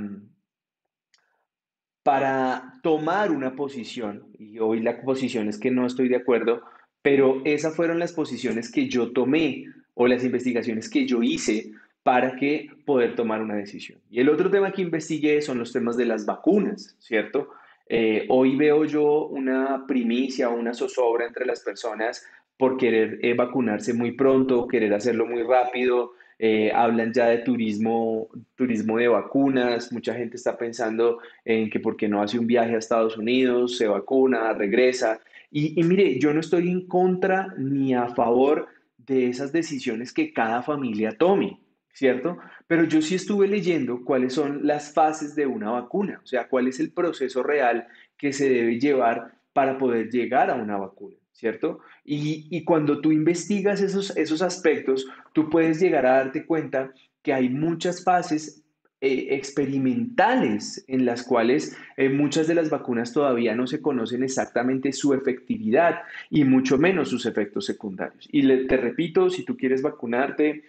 para 2.03 2.73
tomar 2.81 3.31
una 3.31 3.55
posición. 3.55 4.27
Y 4.37 4.59
hoy 4.59 4.81
la 4.81 5.01
posición 5.01 5.49
es 5.49 5.57
que 5.57 5.71
no 5.71 5.85
estoy 5.85 6.07
de 6.07 6.17
acuerdo, 6.17 6.61
pero 7.01 7.41
esas 7.45 7.75
fueron 7.75 7.99
las 7.99 8.13
posiciones 8.13 8.71
que 8.71 8.87
yo 8.87 9.11
tomé 9.11 9.65
o 9.93 10.07
las 10.07 10.23
investigaciones 10.23 10.89
que 10.89 11.05
yo 11.05 11.23
hice 11.23 11.71
para 12.03 12.35
que 12.35 12.69
poder 12.85 13.15
tomar 13.15 13.41
una 13.41 13.55
decisión. 13.55 13.99
Y 14.11 14.19
el 14.19 14.29
otro 14.29 14.51
tema 14.51 14.71
que 14.71 14.83
investigué 14.83 15.41
son 15.41 15.57
los 15.57 15.73
temas 15.73 15.97
de 15.97 16.05
las 16.05 16.25
vacunas, 16.25 16.95
¿cierto? 16.99 17.49
Eh, 17.87 18.25
hoy 18.29 18.55
veo 18.55 18.85
yo 18.85 19.25
una 19.27 19.85
primicia 19.87 20.49
una 20.49 20.73
zozobra 20.73 21.25
entre 21.27 21.45
las 21.45 21.61
personas 21.61 22.25
por 22.57 22.77
querer 22.77 23.19
eh, 23.21 23.33
vacunarse 23.33 23.93
muy 23.93 24.11
pronto, 24.13 24.67
querer 24.67 24.93
hacerlo 24.93 25.25
muy 25.25 25.43
rápido. 25.43 26.13
eh, 26.37 26.71
hablan 26.73 27.13
ya 27.13 27.27
de 27.27 27.37
turismo, 27.39 28.27
turismo 28.55 28.97
de 28.97 29.07
vacunas. 29.07 29.91
Mucha 29.91 30.13
gente 30.13 30.35
está 30.37 30.57
pensando 30.57 31.19
en 31.45 31.69
que 31.69 31.79
por 31.79 31.95
qué 31.95 32.07
no 32.09 32.21
hace 32.21 32.37
un 32.39 32.47
viaje 32.47 32.75
a 32.75 32.77
Estados 32.79 33.17
Unidos, 33.17 33.77
se 33.77 33.87
vacuna, 33.87 34.53
regresa. 34.53 35.19
Y, 35.51 35.79
y 35.79 35.83
mire, 35.83 36.19
yo 36.19 36.33
no 36.33 36.41
estoy 36.41 36.69
en 36.69 36.87
contra 36.87 37.53
ni 37.57 37.93
a 37.93 38.07
favor 38.09 38.67
de 38.97 39.27
esas 39.27 39.51
decisiones 39.51 40.11
que 40.11 40.33
cada 40.33 40.61
familia 40.61 41.15
tome, 41.17 41.59
¿cierto? 41.93 42.37
Pero 42.67 42.83
yo 42.85 43.01
sí 43.01 43.15
estuve 43.15 43.47
leyendo 43.47 44.03
cuáles 44.03 44.33
son 44.33 44.65
las 44.65 44.93
fases 44.93 45.35
de 45.35 45.45
una 45.45 45.71
vacuna, 45.71 46.19
o 46.23 46.27
sea, 46.27 46.47
cuál 46.49 46.67
es 46.67 46.79
el 46.79 46.91
proceso 46.91 47.43
real 47.43 47.87
que 48.17 48.33
se 48.33 48.49
debe 48.49 48.79
llevar 48.79 49.35
para 49.53 49.77
poder 49.77 50.09
llegar 50.09 50.49
a 50.49 50.55
una 50.55 50.77
vacuna, 50.77 51.15
¿cierto? 51.35 51.79
Y, 52.05 52.47
y 52.49 52.63
cuando 52.63 53.01
tú 53.01 53.11
investigas 53.11 53.81
esos, 53.81 54.15
esos 54.15 54.41
aspectos, 54.41 55.05
tú 55.33 55.49
puedes 55.49 55.81
llegar 55.81 56.05
a 56.05 56.13
darte 56.17 56.45
cuenta 56.45 56.93
que 57.21 57.33
hay 57.33 57.49
muchas 57.49 58.03
fases 58.03 58.63
eh, 59.01 59.27
experimentales 59.31 60.85
en 60.87 61.05
las 61.05 61.23
cuales 61.23 61.77
eh, 61.97 62.07
muchas 62.09 62.47
de 62.47 62.55
las 62.55 62.69
vacunas 62.69 63.11
todavía 63.11 63.53
no 63.53 63.67
se 63.67 63.81
conocen 63.81 64.23
exactamente 64.23 64.93
su 64.93 65.13
efectividad 65.13 66.03
y 66.29 66.45
mucho 66.45 66.77
menos 66.77 67.09
sus 67.09 67.25
efectos 67.25 67.65
secundarios. 67.65 68.27
Y 68.31 68.43
le- 68.43 68.65
te 68.65 68.77
repito, 68.77 69.29
si 69.29 69.43
tú 69.43 69.57
quieres 69.57 69.81
vacunarte, 69.81 70.63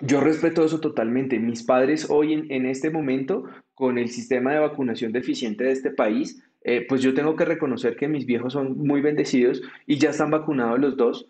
yo 0.00 0.20
respeto 0.20 0.64
eso 0.64 0.80
totalmente. 0.80 1.38
Mis 1.40 1.64
padres 1.64 2.06
hoy 2.08 2.32
en, 2.34 2.50
en 2.52 2.66
este 2.66 2.90
momento, 2.90 3.44
con 3.74 3.98
el 3.98 4.08
sistema 4.10 4.52
de 4.52 4.60
vacunación 4.60 5.10
deficiente 5.12 5.64
de 5.64 5.72
este 5.72 5.90
país, 5.90 6.42
eh, 6.64 6.86
pues 6.88 7.02
yo 7.02 7.14
tengo 7.14 7.34
que 7.36 7.44
reconocer 7.44 7.96
que 7.96 8.08
mis 8.08 8.26
viejos 8.26 8.52
son 8.52 8.78
muy 8.78 9.00
bendecidos 9.00 9.62
y 9.86 9.98
ya 9.98 10.10
están 10.10 10.30
vacunados 10.30 10.78
los 10.78 10.96
dos. 10.96 11.28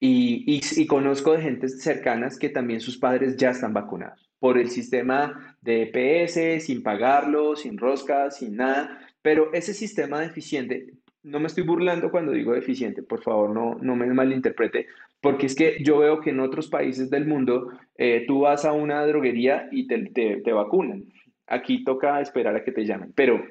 Y, 0.00 0.60
y, 0.76 0.86
conozco 0.86 1.32
de 1.32 1.40
gente 1.40 1.68
cercanas 1.68 2.38
que 2.38 2.50
también 2.50 2.80
sus 2.80 2.98
padres 2.98 3.36
ya 3.36 3.50
están 3.50 3.72
vacunados 3.72 4.28
por 4.38 4.58
el 4.58 4.68
sistema 4.68 5.56
de 5.62 5.90
EPS, 5.90 6.66
sin 6.66 6.82
pagarlo, 6.82 7.56
sin 7.56 7.78
roscas, 7.78 8.36
sin 8.36 8.56
nada. 8.56 9.00
Pero 9.22 9.54
ese 9.54 9.72
sistema 9.72 10.20
deficiente, 10.20 10.92
no 11.22 11.40
me 11.40 11.46
estoy 11.46 11.64
burlando 11.64 12.10
cuando 12.10 12.32
digo 12.32 12.52
deficiente, 12.52 13.02
por 13.02 13.22
favor, 13.22 13.50
no, 13.54 13.78
no 13.80 13.96
me 13.96 14.06
malinterprete, 14.12 14.88
porque 15.22 15.46
es 15.46 15.54
que 15.54 15.82
yo 15.82 16.00
veo 16.00 16.20
que 16.20 16.30
en 16.30 16.40
otros 16.40 16.68
países 16.68 17.08
del 17.08 17.26
mundo 17.26 17.70
eh, 17.96 18.24
tú 18.26 18.40
vas 18.40 18.66
a 18.66 18.72
una 18.72 19.06
droguería 19.06 19.68
y 19.72 19.86
te, 19.86 20.10
te, 20.10 20.42
te 20.42 20.52
vacunan. 20.52 21.04
Aquí 21.46 21.82
toca 21.82 22.20
esperar 22.20 22.56
a 22.56 22.64
que 22.64 22.72
te 22.72 22.84
llamen, 22.84 23.12
pero 23.14 23.42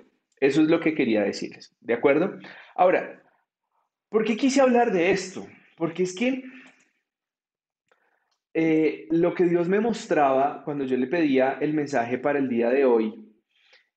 eso 0.43 0.61
es 0.61 0.67
lo 0.67 0.81
que 0.81 0.93
quería 0.93 1.23
decirles, 1.23 1.73
¿de 1.79 1.93
acuerdo? 1.93 2.37
Ahora, 2.75 3.23
¿por 4.09 4.25
qué 4.25 4.35
quise 4.35 4.59
hablar 4.59 4.91
de 4.91 5.11
esto? 5.11 5.47
Porque 5.77 6.03
es 6.03 6.13
que 6.13 6.43
eh, 8.53 9.07
lo 9.09 9.33
que 9.33 9.45
Dios 9.45 9.69
me 9.69 9.79
mostraba 9.79 10.61
cuando 10.65 10.83
yo 10.83 10.97
le 10.97 11.07
pedía 11.07 11.57
el 11.61 11.73
mensaje 11.73 12.17
para 12.17 12.39
el 12.39 12.49
día 12.49 12.69
de 12.69 12.83
hoy 12.83 13.23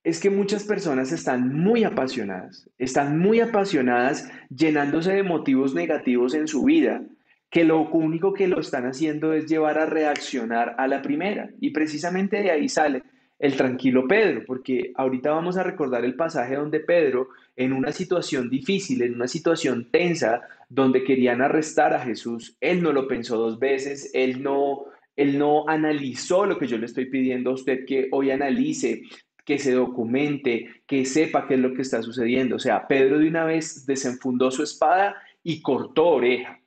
es 0.04 0.20
que 0.20 0.30
muchas 0.30 0.62
personas 0.62 1.10
están 1.10 1.52
muy 1.52 1.82
apasionadas, 1.82 2.70
están 2.78 3.18
muy 3.18 3.40
apasionadas 3.40 4.30
llenándose 4.48 5.14
de 5.14 5.24
motivos 5.24 5.74
negativos 5.74 6.32
en 6.34 6.46
su 6.46 6.62
vida, 6.62 7.02
que 7.50 7.64
lo 7.64 7.88
único 7.90 8.32
que 8.32 8.46
lo 8.46 8.60
están 8.60 8.86
haciendo 8.86 9.32
es 9.32 9.46
llevar 9.46 9.78
a 9.78 9.86
reaccionar 9.86 10.76
a 10.78 10.86
la 10.86 11.02
primera. 11.02 11.50
Y 11.60 11.70
precisamente 11.70 12.40
de 12.40 12.52
ahí 12.52 12.68
sale 12.68 13.02
el 13.38 13.56
tranquilo 13.56 14.08
Pedro, 14.08 14.44
porque 14.46 14.92
ahorita 14.94 15.30
vamos 15.30 15.56
a 15.56 15.62
recordar 15.62 16.04
el 16.04 16.14
pasaje 16.14 16.56
donde 16.56 16.80
Pedro, 16.80 17.28
en 17.54 17.72
una 17.72 17.92
situación 17.92 18.48
difícil, 18.48 19.02
en 19.02 19.14
una 19.14 19.28
situación 19.28 19.88
tensa, 19.90 20.42
donde 20.68 21.04
querían 21.04 21.42
arrestar 21.42 21.92
a 21.92 22.00
Jesús, 22.00 22.56
él 22.60 22.82
no 22.82 22.92
lo 22.92 23.06
pensó 23.06 23.36
dos 23.36 23.58
veces, 23.58 24.10
él 24.14 24.42
no, 24.42 24.86
él 25.14 25.38
no 25.38 25.68
analizó 25.68 26.46
lo 26.46 26.58
que 26.58 26.66
yo 26.66 26.78
le 26.78 26.86
estoy 26.86 27.06
pidiendo 27.06 27.50
a 27.50 27.54
usted 27.54 27.84
que 27.84 28.08
hoy 28.10 28.30
analice, 28.30 29.02
que 29.44 29.58
se 29.58 29.72
documente, 29.72 30.82
que 30.86 31.04
sepa 31.04 31.46
qué 31.46 31.54
es 31.54 31.60
lo 31.60 31.72
que 31.72 31.82
está 31.82 32.02
sucediendo. 32.02 32.56
O 32.56 32.58
sea, 32.58 32.88
Pedro 32.88 33.18
de 33.18 33.28
una 33.28 33.44
vez 33.44 33.86
desenfundó 33.86 34.50
su 34.50 34.62
espada 34.62 35.22
y 35.44 35.60
cortó 35.60 36.06
oreja. 36.08 36.60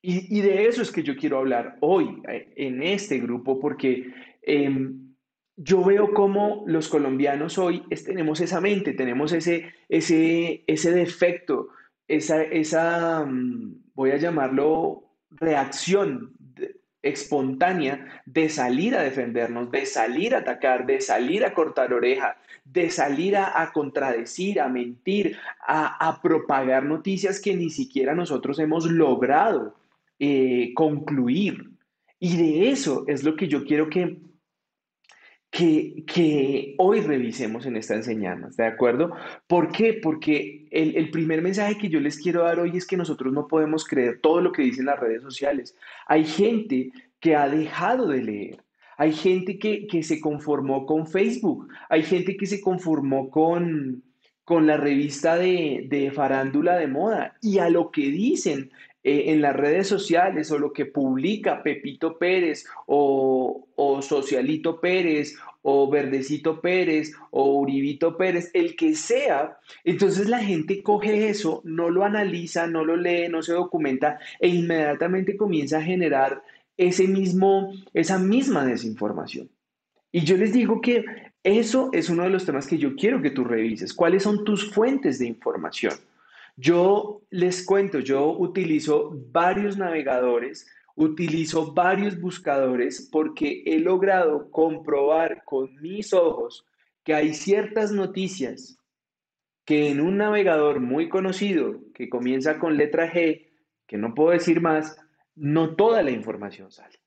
Y, 0.00 0.38
y 0.38 0.40
de 0.40 0.66
eso 0.66 0.80
es 0.80 0.90
que 0.90 1.02
yo 1.02 1.16
quiero 1.16 1.38
hablar 1.38 1.76
hoy 1.80 2.22
eh, 2.28 2.50
en 2.56 2.82
este 2.82 3.18
grupo, 3.18 3.60
porque 3.60 4.10
eh, 4.42 4.90
yo 5.58 5.84
veo 5.84 6.12
cómo 6.14 6.62
los 6.66 6.88
colombianos 6.88 7.58
hoy 7.58 7.82
es- 7.90 8.04
tenemos 8.04 8.40
esa 8.40 8.60
mente, 8.60 8.92
tenemos 8.94 9.32
ese, 9.32 9.72
ese, 9.88 10.62
ese 10.66 10.92
defecto, 10.92 11.68
esa, 12.06 12.42
esa, 12.42 13.24
mm, 13.26 13.74
voy 13.94 14.12
a 14.12 14.16
llamarlo 14.16 15.04
reacción 15.30 16.32
espontánea 17.02 18.22
de 18.26 18.48
salir 18.48 18.94
a 18.96 19.02
defendernos, 19.02 19.70
de 19.70 19.86
salir 19.86 20.34
a 20.34 20.38
atacar, 20.38 20.86
de 20.86 21.00
salir 21.00 21.44
a 21.44 21.54
cortar 21.54 21.92
oreja, 21.92 22.36
de 22.64 22.90
salir 22.90 23.36
a, 23.36 23.60
a 23.60 23.72
contradecir, 23.72 24.60
a 24.60 24.68
mentir, 24.68 25.36
a, 25.66 26.08
a 26.08 26.20
propagar 26.22 26.84
noticias 26.84 27.40
que 27.40 27.54
ni 27.56 27.70
siquiera 27.70 28.14
nosotros 28.14 28.58
hemos 28.58 28.86
logrado 28.86 29.74
eh, 30.18 30.72
concluir. 30.74 31.70
Y 32.20 32.36
de 32.36 32.70
eso 32.70 33.04
es 33.06 33.22
lo 33.22 33.36
que 33.36 33.48
yo 33.48 33.64
quiero 33.64 33.88
que 33.88 34.18
que, 35.50 36.04
que 36.06 36.74
hoy 36.78 37.00
revisemos 37.00 37.64
en 37.66 37.76
esta 37.76 37.94
enseñanza, 37.94 38.50
¿de 38.62 38.68
acuerdo? 38.68 39.12
¿Por 39.46 39.72
qué? 39.72 39.94
Porque 39.94 40.66
el, 40.70 40.96
el 40.96 41.10
primer 41.10 41.40
mensaje 41.42 41.78
que 41.78 41.88
yo 41.88 42.00
les 42.00 42.18
quiero 42.18 42.44
dar 42.44 42.60
hoy 42.60 42.76
es 42.76 42.86
que 42.86 42.96
nosotros 42.96 43.32
no 43.32 43.46
podemos 43.48 43.86
creer 43.86 44.20
todo 44.20 44.40
lo 44.40 44.52
que 44.52 44.62
dicen 44.62 44.86
las 44.86 45.00
redes 45.00 45.22
sociales. 45.22 45.74
Hay 46.06 46.24
gente 46.24 46.92
que 47.20 47.34
ha 47.34 47.48
dejado 47.48 48.08
de 48.08 48.22
leer. 48.22 48.64
Hay 48.98 49.12
gente 49.12 49.58
que, 49.58 49.86
que 49.86 50.02
se 50.02 50.20
conformó 50.20 50.84
con 50.84 51.06
Facebook. 51.06 51.68
Hay 51.88 52.02
gente 52.02 52.36
que 52.36 52.46
se 52.46 52.60
conformó 52.60 53.30
con, 53.30 54.02
con 54.44 54.66
la 54.66 54.76
revista 54.76 55.36
de, 55.36 55.86
de 55.88 56.10
farándula 56.10 56.76
de 56.76 56.88
moda. 56.88 57.36
Y 57.40 57.58
a 57.58 57.70
lo 57.70 57.90
que 57.90 58.02
dicen 58.02 58.70
eh, 59.04 59.24
en 59.26 59.40
las 59.40 59.54
redes 59.54 59.86
sociales 59.86 60.50
o 60.50 60.58
lo 60.58 60.72
que 60.72 60.86
publica 60.86 61.62
Pepito 61.62 62.18
Pérez 62.18 62.66
o, 62.86 63.68
o 63.76 64.02
Socialito 64.02 64.80
Pérez 64.80 65.36
o 65.62 65.88
Verdecito 65.90 66.60
Pérez 66.60 67.12
o 67.30 67.60
Uribito 67.60 68.16
Pérez, 68.16 68.50
el 68.54 68.74
que 68.74 68.94
sea, 68.94 69.58
entonces 69.84 70.28
la 70.28 70.38
gente 70.38 70.82
coge 70.82 71.28
eso, 71.28 71.60
no 71.64 71.90
lo 71.90 72.04
analiza, 72.04 72.66
no 72.66 72.84
lo 72.84 72.96
lee, 72.96 73.28
no 73.28 73.42
se 73.42 73.52
documenta 73.52 74.18
e 74.40 74.48
inmediatamente 74.48 75.36
comienza 75.36 75.78
a 75.78 75.82
generar 75.82 76.42
ese 76.76 77.06
mismo, 77.06 77.72
esa 77.92 78.18
misma 78.18 78.64
desinformación. 78.64 79.50
Y 80.10 80.20
yo 80.20 80.36
les 80.36 80.52
digo 80.52 80.80
que 80.80 81.04
eso 81.42 81.90
es 81.92 82.08
uno 82.08 82.22
de 82.22 82.30
los 82.30 82.46
temas 82.46 82.66
que 82.66 82.78
yo 82.78 82.96
quiero 82.96 83.20
que 83.20 83.30
tú 83.30 83.44
revises. 83.44 83.92
¿Cuáles 83.92 84.22
son 84.22 84.44
tus 84.44 84.70
fuentes 84.72 85.18
de 85.18 85.26
información? 85.26 85.94
Yo 86.60 87.22
les 87.30 87.64
cuento, 87.64 88.00
yo 88.00 88.32
utilizo 88.36 89.12
varios 89.30 89.76
navegadores, 89.76 90.68
utilizo 90.96 91.72
varios 91.72 92.20
buscadores 92.20 93.08
porque 93.12 93.62
he 93.64 93.78
logrado 93.78 94.50
comprobar 94.50 95.44
con 95.44 95.80
mis 95.80 96.12
ojos 96.12 96.66
que 97.04 97.14
hay 97.14 97.32
ciertas 97.32 97.92
noticias 97.92 98.76
que 99.64 99.90
en 99.90 100.00
un 100.00 100.16
navegador 100.16 100.80
muy 100.80 101.08
conocido 101.08 101.78
que 101.94 102.08
comienza 102.08 102.58
con 102.58 102.76
letra 102.76 103.12
G, 103.12 103.46
que 103.86 103.96
no 103.96 104.12
puedo 104.12 104.30
decir 104.30 104.60
más, 104.60 104.98
no 105.36 105.76
toda 105.76 106.02
la 106.02 106.10
información 106.10 106.72
sale. 106.72 106.98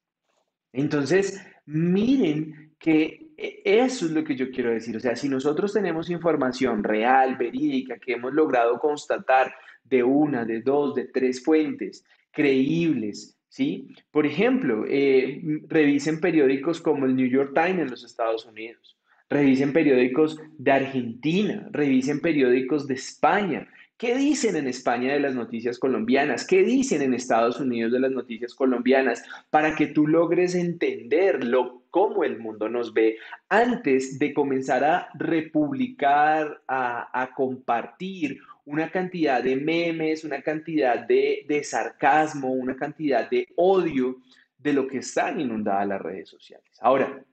Entonces, 0.71 1.45
miren 1.65 2.73
que 2.79 3.20
eso 3.63 4.05
es 4.05 4.11
lo 4.11 4.23
que 4.23 4.35
yo 4.35 4.51
quiero 4.51 4.71
decir. 4.71 4.95
O 4.95 4.99
sea, 4.99 5.15
si 5.15 5.29
nosotros 5.29 5.73
tenemos 5.73 6.09
información 6.09 6.83
real, 6.83 7.37
verídica, 7.37 7.97
que 7.97 8.13
hemos 8.13 8.33
logrado 8.33 8.79
constatar 8.79 9.53
de 9.83 10.03
una, 10.03 10.45
de 10.45 10.61
dos, 10.61 10.95
de 10.95 11.05
tres 11.05 11.43
fuentes 11.43 12.05
creíbles, 12.31 13.37
¿sí? 13.49 13.87
Por 14.11 14.25
ejemplo, 14.25 14.85
eh, 14.87 15.41
revisen 15.67 16.19
periódicos 16.19 16.81
como 16.81 17.05
el 17.05 17.15
New 17.15 17.27
York 17.27 17.51
Times 17.53 17.81
en 17.81 17.89
los 17.89 18.03
Estados 18.03 18.45
Unidos, 18.45 18.97
revisen 19.29 19.73
periódicos 19.73 20.37
de 20.57 20.71
Argentina, 20.71 21.67
revisen 21.71 22.21
periódicos 22.21 22.87
de 22.87 22.93
España. 22.95 23.67
¿Qué 23.97 24.15
dicen 24.15 24.55
en 24.55 24.67
España 24.67 25.13
de 25.13 25.19
las 25.19 25.35
noticias 25.35 25.77
colombianas? 25.77 26.47
¿Qué 26.47 26.63
dicen 26.63 27.03
en 27.03 27.13
Estados 27.13 27.59
Unidos 27.59 27.91
de 27.91 27.99
las 27.99 28.11
noticias 28.11 28.55
colombianas? 28.55 29.23
para 29.51 29.75
que 29.75 29.87
tú 29.87 30.07
logres 30.07 30.55
entender 30.55 31.43
lo, 31.43 31.80
cómo 31.91 32.23
el 32.23 32.39
mundo 32.39 32.69
nos 32.69 32.93
ve 32.93 33.17
antes 33.49 34.17
de 34.17 34.33
comenzar 34.33 34.83
a 34.83 35.09
republicar, 35.13 36.63
a, 36.67 37.29
compartir 37.35 38.39
una 38.65 38.89
cantidad 38.89 39.43
de 39.43 39.57
memes, 39.57 40.23
una 40.23 40.41
cantidad 40.41 41.05
de, 41.05 41.61
sarcasmo, 41.63 42.51
una 42.51 42.75
cantidad 42.75 43.29
de 43.29 43.47
odio 43.57 44.17
de 44.57 44.73
lo 44.73 44.87
que 44.87 44.99
están 44.99 45.39
inundadas 45.39 45.87
las 45.87 46.01
redes 46.01 46.29
sociales. 46.29 46.71
Ahora, 46.79 47.23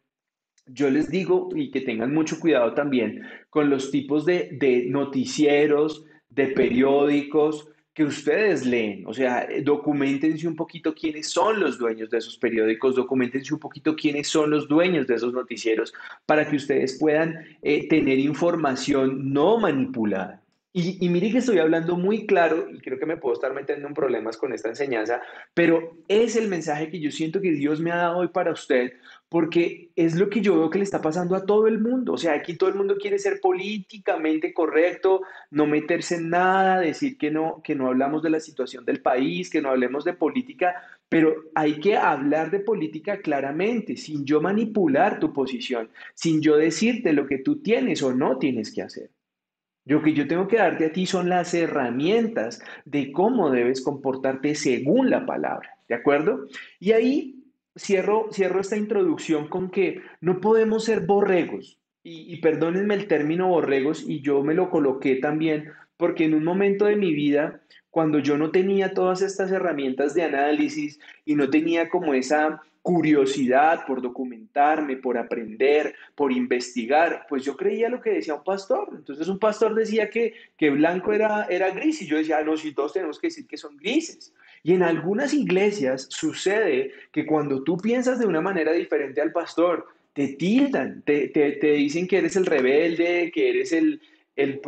yo 0.66 0.90
les 0.90 1.08
digo 1.08 1.48
y 1.54 1.70
que 1.70 1.80
tengan 1.80 2.12
mucho 2.12 2.38
cuidado 2.40 2.74
también 2.74 3.22
con 3.48 3.70
los 3.70 3.90
tipos 3.90 4.26
de 4.26 4.86
noticieros, 4.88 6.04
de 6.28 6.48
periódicos, 6.48 7.70
que 7.98 8.04
ustedes 8.04 8.64
leen, 8.64 9.04
o 9.08 9.12
sea, 9.12 9.42
eh, 9.50 9.60
documentense 9.60 10.46
un 10.46 10.54
poquito 10.54 10.94
quiénes 10.94 11.28
son 11.28 11.58
los 11.58 11.78
dueños 11.78 12.08
de 12.08 12.18
esos 12.18 12.38
periódicos, 12.38 12.94
documentense 12.94 13.52
un 13.52 13.58
poquito 13.58 13.96
quiénes 13.96 14.28
son 14.28 14.50
los 14.50 14.68
dueños 14.68 15.08
de 15.08 15.16
esos 15.16 15.32
noticieros, 15.32 15.92
para 16.24 16.48
que 16.48 16.54
ustedes 16.54 16.96
puedan 16.96 17.44
eh, 17.60 17.88
tener 17.88 18.20
información 18.20 19.32
no 19.32 19.58
manipulada. 19.58 20.40
Y, 20.72 21.04
y 21.04 21.08
mire 21.08 21.32
que 21.32 21.38
estoy 21.38 21.58
hablando 21.58 21.96
muy 21.96 22.24
claro 22.24 22.68
y 22.72 22.78
creo 22.78 23.00
que 23.00 23.06
me 23.06 23.16
puedo 23.16 23.34
estar 23.34 23.52
metiendo 23.52 23.88
en 23.88 23.94
problemas 23.94 24.36
con 24.36 24.52
esta 24.52 24.68
enseñanza, 24.68 25.20
pero 25.52 25.96
es 26.06 26.36
el 26.36 26.46
mensaje 26.46 26.90
que 26.90 27.00
yo 27.00 27.10
siento 27.10 27.40
que 27.40 27.50
Dios 27.50 27.80
me 27.80 27.90
ha 27.90 27.96
dado 27.96 28.18
hoy 28.18 28.28
para 28.28 28.52
usted, 28.52 28.92
porque 29.28 29.90
es 29.94 30.14
lo 30.14 30.30
que 30.30 30.40
yo 30.40 30.58
veo 30.58 30.70
que 30.70 30.78
le 30.78 30.84
está 30.84 31.02
pasando 31.02 31.36
a 31.36 31.44
todo 31.44 31.66
el 31.66 31.80
mundo. 31.80 32.14
O 32.14 32.18
sea, 32.18 32.32
aquí 32.32 32.56
todo 32.56 32.70
el 32.70 32.76
mundo 32.76 32.96
quiere 32.96 33.18
ser 33.18 33.40
políticamente 33.40 34.54
correcto, 34.54 35.22
no 35.50 35.66
meterse 35.66 36.16
en 36.16 36.30
nada, 36.30 36.80
decir 36.80 37.18
que 37.18 37.30
no, 37.30 37.60
que 37.62 37.74
no 37.74 37.88
hablamos 37.88 38.22
de 38.22 38.30
la 38.30 38.40
situación 38.40 38.84
del 38.84 39.02
país, 39.02 39.50
que 39.50 39.60
no 39.60 39.68
hablemos 39.68 40.04
de 40.04 40.14
política, 40.14 40.74
pero 41.08 41.34
hay 41.54 41.78
que 41.78 41.96
hablar 41.96 42.50
de 42.50 42.60
política 42.60 43.20
claramente, 43.20 43.96
sin 43.96 44.24
yo 44.24 44.40
manipular 44.40 45.20
tu 45.20 45.32
posición, 45.32 45.90
sin 46.14 46.40
yo 46.40 46.56
decirte 46.56 47.12
lo 47.12 47.26
que 47.26 47.38
tú 47.38 47.60
tienes 47.60 48.02
o 48.02 48.14
no 48.14 48.38
tienes 48.38 48.72
que 48.72 48.82
hacer. 48.82 49.10
Lo 49.84 50.02
que 50.02 50.12
yo 50.12 50.26
tengo 50.28 50.48
que 50.48 50.58
darte 50.58 50.86
a 50.86 50.92
ti 50.92 51.06
son 51.06 51.30
las 51.30 51.54
herramientas 51.54 52.60
de 52.84 53.10
cómo 53.10 53.50
debes 53.50 53.80
comportarte 53.80 54.54
según 54.54 55.08
la 55.08 55.24
palabra, 55.24 55.78
¿de 55.88 55.94
acuerdo? 55.94 56.46
Y 56.78 56.92
ahí 56.92 57.37
cierro, 57.78 58.28
cierro 58.32 58.60
esta 58.60 58.76
introducción 58.76 59.48
con 59.48 59.70
que 59.70 60.02
no 60.20 60.40
podemos 60.40 60.84
ser 60.84 61.00
borregos. 61.06 61.78
Y, 62.02 62.32
y 62.32 62.36
perdónenme 62.40 62.94
el 62.94 63.06
término 63.06 63.48
borregos, 63.48 64.04
y 64.06 64.20
yo 64.20 64.42
me 64.42 64.54
lo 64.54 64.70
coloqué 64.70 65.16
también, 65.16 65.72
porque 65.96 66.24
en 66.24 66.34
un 66.34 66.44
momento 66.44 66.86
de 66.86 66.96
mi 66.96 67.12
vida, 67.12 67.60
cuando 67.90 68.18
yo 68.20 68.38
no 68.38 68.50
tenía 68.50 68.94
todas 68.94 69.22
estas 69.22 69.50
herramientas 69.50 70.14
de 70.14 70.22
análisis 70.22 71.00
y 71.24 71.34
no 71.34 71.50
tenía 71.50 71.88
como 71.88 72.14
esa 72.14 72.62
curiosidad 72.82 73.84
por 73.86 74.00
documentarme, 74.00 74.96
por 74.96 75.18
aprender, 75.18 75.94
por 76.14 76.32
investigar, 76.32 77.26
pues 77.28 77.44
yo 77.44 77.56
creía 77.56 77.90
lo 77.90 78.00
que 78.00 78.10
decía 78.10 78.34
un 78.34 78.44
pastor. 78.44 78.88
Entonces 78.94 79.28
un 79.28 79.38
pastor 79.38 79.74
decía 79.74 80.08
que, 80.08 80.32
que 80.56 80.70
blanco 80.70 81.12
era, 81.12 81.44
era 81.50 81.70
gris 81.70 82.00
y 82.00 82.06
yo 82.06 82.16
decía, 82.16 82.38
ah, 82.38 82.44
no, 82.44 82.56
si 82.56 82.72
todos 82.72 82.94
tenemos 82.94 83.18
que 83.18 83.26
decir 83.26 83.46
que 83.46 83.58
son 83.58 83.76
grises. 83.76 84.32
Y 84.62 84.74
en 84.74 84.82
algunas 84.82 85.32
iglesias 85.34 86.06
sucede 86.10 86.92
que 87.12 87.26
cuando 87.26 87.62
tú 87.62 87.76
piensas 87.76 88.18
de 88.18 88.26
una 88.26 88.40
manera 88.40 88.72
diferente 88.72 89.20
al 89.20 89.32
pastor, 89.32 89.86
te 90.12 90.28
tildan, 90.28 91.02
te, 91.02 91.30
dicen 91.60 92.08
que 92.08 92.18
eres 92.18 92.34
el 92.36 92.46
rebelde, 92.46 93.30
que 93.32 93.50
eres 93.50 93.72
el, 93.72 94.00
el, 94.34 94.60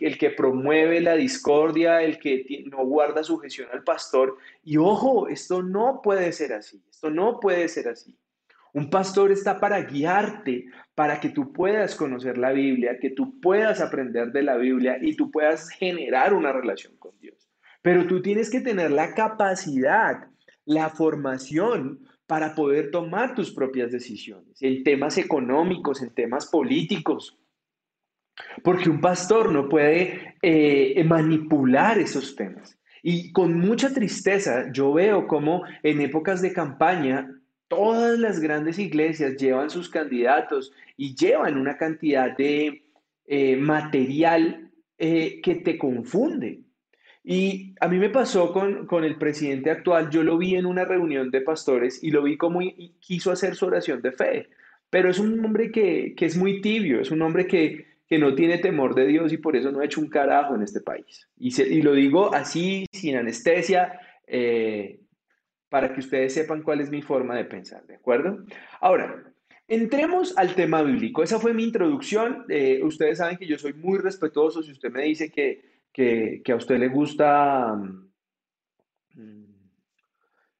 el, 0.00 0.18
que 0.18 0.30
promueve 0.30 1.00
la 1.00 1.14
discordia, 1.14 2.02
el 2.02 2.18
que 2.18 2.64
no 2.70 2.86
guarda 2.86 3.22
sujeción 3.22 3.68
al 3.72 3.84
pastor. 3.84 4.38
Y 4.64 4.78
ojo, 4.78 5.28
esto 5.28 5.62
no 5.62 6.00
puede 6.02 6.32
ser 6.32 6.54
así, 6.54 6.82
esto 6.90 7.10
no 7.10 7.38
puede 7.38 7.68
ser 7.68 7.88
así. 7.88 8.14
Un 8.72 8.90
pastor 8.90 9.32
está 9.32 9.58
para 9.58 9.80
guiarte, 9.82 10.66
para 10.94 11.20
que 11.20 11.30
tú 11.30 11.52
puedas 11.52 11.94
conocer 11.94 12.38
la 12.38 12.52
Biblia, 12.52 12.98
que 12.98 13.10
tú 13.10 13.40
puedas 13.40 13.80
aprender 13.80 14.32
de 14.32 14.42
la 14.42 14.56
Biblia 14.56 14.98
y 15.00 15.16
tú 15.16 15.30
puedas 15.30 15.68
generar 15.70 16.32
una 16.34 16.52
relación 16.52 16.94
con 16.98 17.12
Dios. 17.20 17.35
Pero 17.86 18.04
tú 18.08 18.20
tienes 18.20 18.50
que 18.50 18.60
tener 18.60 18.90
la 18.90 19.14
capacidad, 19.14 20.26
la 20.64 20.90
formación 20.90 22.00
para 22.26 22.52
poder 22.56 22.90
tomar 22.90 23.36
tus 23.36 23.52
propias 23.52 23.92
decisiones 23.92 24.60
en 24.60 24.82
temas 24.82 25.18
económicos, 25.18 26.02
en 26.02 26.10
temas 26.10 26.46
políticos. 26.46 27.38
Porque 28.64 28.90
un 28.90 29.00
pastor 29.00 29.52
no 29.52 29.68
puede 29.68 30.34
eh, 30.42 31.04
manipular 31.04 31.96
esos 32.00 32.34
temas. 32.34 32.76
Y 33.04 33.30
con 33.30 33.56
mucha 33.56 33.94
tristeza 33.94 34.72
yo 34.72 34.92
veo 34.92 35.28
como 35.28 35.62
en 35.84 36.00
épocas 36.00 36.42
de 36.42 36.52
campaña 36.52 37.40
todas 37.68 38.18
las 38.18 38.40
grandes 38.40 38.80
iglesias 38.80 39.36
llevan 39.36 39.70
sus 39.70 39.88
candidatos 39.88 40.72
y 40.96 41.14
llevan 41.14 41.56
una 41.56 41.76
cantidad 41.76 42.36
de 42.36 42.84
eh, 43.26 43.56
material 43.56 44.72
eh, 44.98 45.40
que 45.40 45.54
te 45.54 45.78
confunde. 45.78 46.65
Y 47.28 47.74
a 47.80 47.88
mí 47.88 47.98
me 47.98 48.08
pasó 48.08 48.52
con, 48.52 48.86
con, 48.86 49.02
el 49.02 49.16
presidente 49.16 49.68
actual, 49.72 50.10
yo 50.10 50.22
lo 50.22 50.38
vi 50.38 50.54
en 50.54 50.64
una 50.64 50.84
reunión 50.84 51.32
de 51.32 51.40
pastores 51.40 52.00
y 52.00 52.12
lo 52.12 52.22
vi 52.22 52.36
como 52.36 52.60
quiso 53.00 53.32
hacer 53.32 53.56
su 53.56 53.66
oración 53.66 54.00
de 54.00 54.12
fe, 54.12 54.48
pero 54.90 55.10
es 55.10 55.18
un 55.18 55.44
hombre 55.44 55.72
que, 55.72 56.14
que 56.16 56.24
es 56.24 56.36
muy 56.36 56.60
tibio, 56.60 57.00
es 57.00 57.10
un 57.10 57.22
hombre 57.22 57.48
que, 57.48 57.84
que, 58.06 58.18
no 58.18 58.36
tiene 58.36 58.58
temor 58.58 58.94
de 58.94 59.08
Dios 59.08 59.32
y 59.32 59.38
por 59.38 59.56
eso 59.56 59.72
no 59.72 59.80
ha 59.80 59.84
hecho 59.84 60.00
un 60.00 60.08
carajo 60.08 60.54
en 60.54 60.62
este 60.62 60.80
país. 60.80 61.28
Y, 61.36 61.60
y 61.62 61.82
lo 61.82 61.94
digo 61.94 62.32
así, 62.32 62.86
sin 62.92 63.16
anestesia, 63.16 63.98
eh, 64.28 65.00
para 65.68 65.92
que 65.92 65.98
ustedes 65.98 66.32
sepan 66.32 66.62
cuál 66.62 66.80
es 66.80 66.90
mi 66.90 67.02
forma 67.02 67.34
de 67.34 67.44
pensar, 67.44 67.84
¿de 67.88 67.96
acuerdo? 67.96 68.44
Ahora, 68.80 69.24
entremos 69.66 70.38
al 70.38 70.54
tema 70.54 70.80
bíblico. 70.80 71.24
Esa 71.24 71.40
fue 71.40 71.52
mi 71.52 71.64
introducción. 71.64 72.44
Eh, 72.48 72.78
ustedes 72.84 73.18
saben 73.18 73.36
que 73.36 73.48
yo 73.48 73.58
soy 73.58 73.72
muy 73.72 73.98
respetuoso. 73.98 74.62
Si 74.62 74.70
usted 74.70 74.92
me 74.92 75.02
dice 75.02 75.28
que 75.28 75.75
que, 75.96 76.52
a 76.52 76.56
usted 76.56 76.78
le 76.78 76.88
gusta 76.88 77.74
mm, 79.14 79.44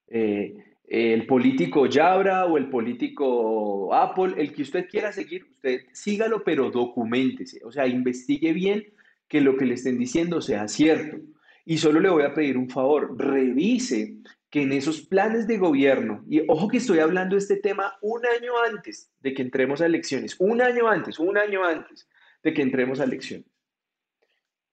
eh, 0.09 0.55
el 0.89 1.27
político 1.27 1.87
Yabra 1.87 2.47
o 2.47 2.57
el 2.57 2.71
político 2.71 3.93
Apple, 3.93 4.35
el 4.39 4.55
que 4.55 4.63
usted 4.63 4.89
quiera 4.89 5.13
seguir, 5.13 5.45
usted 5.45 5.83
sígalo, 5.93 6.43
pero 6.43 6.71
documentese, 6.71 7.61
o 7.65 7.71
sea, 7.71 7.87
investigue 7.87 8.55
bien 8.55 8.87
que 9.29 9.43
lo 9.43 9.59
que 9.59 9.67
le 9.67 9.75
estén 9.75 9.99
diciendo 9.99 10.41
sea 10.41 10.69
cierto. 10.69 11.19
Y 11.67 11.79
solo 11.79 12.01
le 12.01 12.09
voy 12.09 12.23
a 12.23 12.33
pedir 12.33 12.57
un 12.57 12.71
favor, 12.71 13.15
revise 13.19 14.17
que 14.49 14.63
en 14.63 14.73
esos 14.73 15.03
planes 15.03 15.47
de 15.47 15.59
gobierno, 15.59 16.25
y 16.31 16.41
ojo 16.49 16.69
que 16.69 16.79
estoy 16.79 17.01
hablando 17.01 17.35
de 17.35 17.41
este 17.41 17.57
tema 17.57 17.99
un 18.01 18.23
año 18.25 18.53
antes 18.67 19.11
de 19.21 19.35
que 19.35 19.43
entremos 19.43 19.83
a 19.83 19.87
elecciones, 19.87 20.37
un 20.39 20.63
año 20.63 20.89
antes, 20.89 21.19
un 21.19 21.37
año 21.37 21.63
antes 21.63 22.09
de 22.43 22.55
que 22.55 22.63
entremos 22.63 23.01
a 23.01 23.05
elecciones 23.05 23.56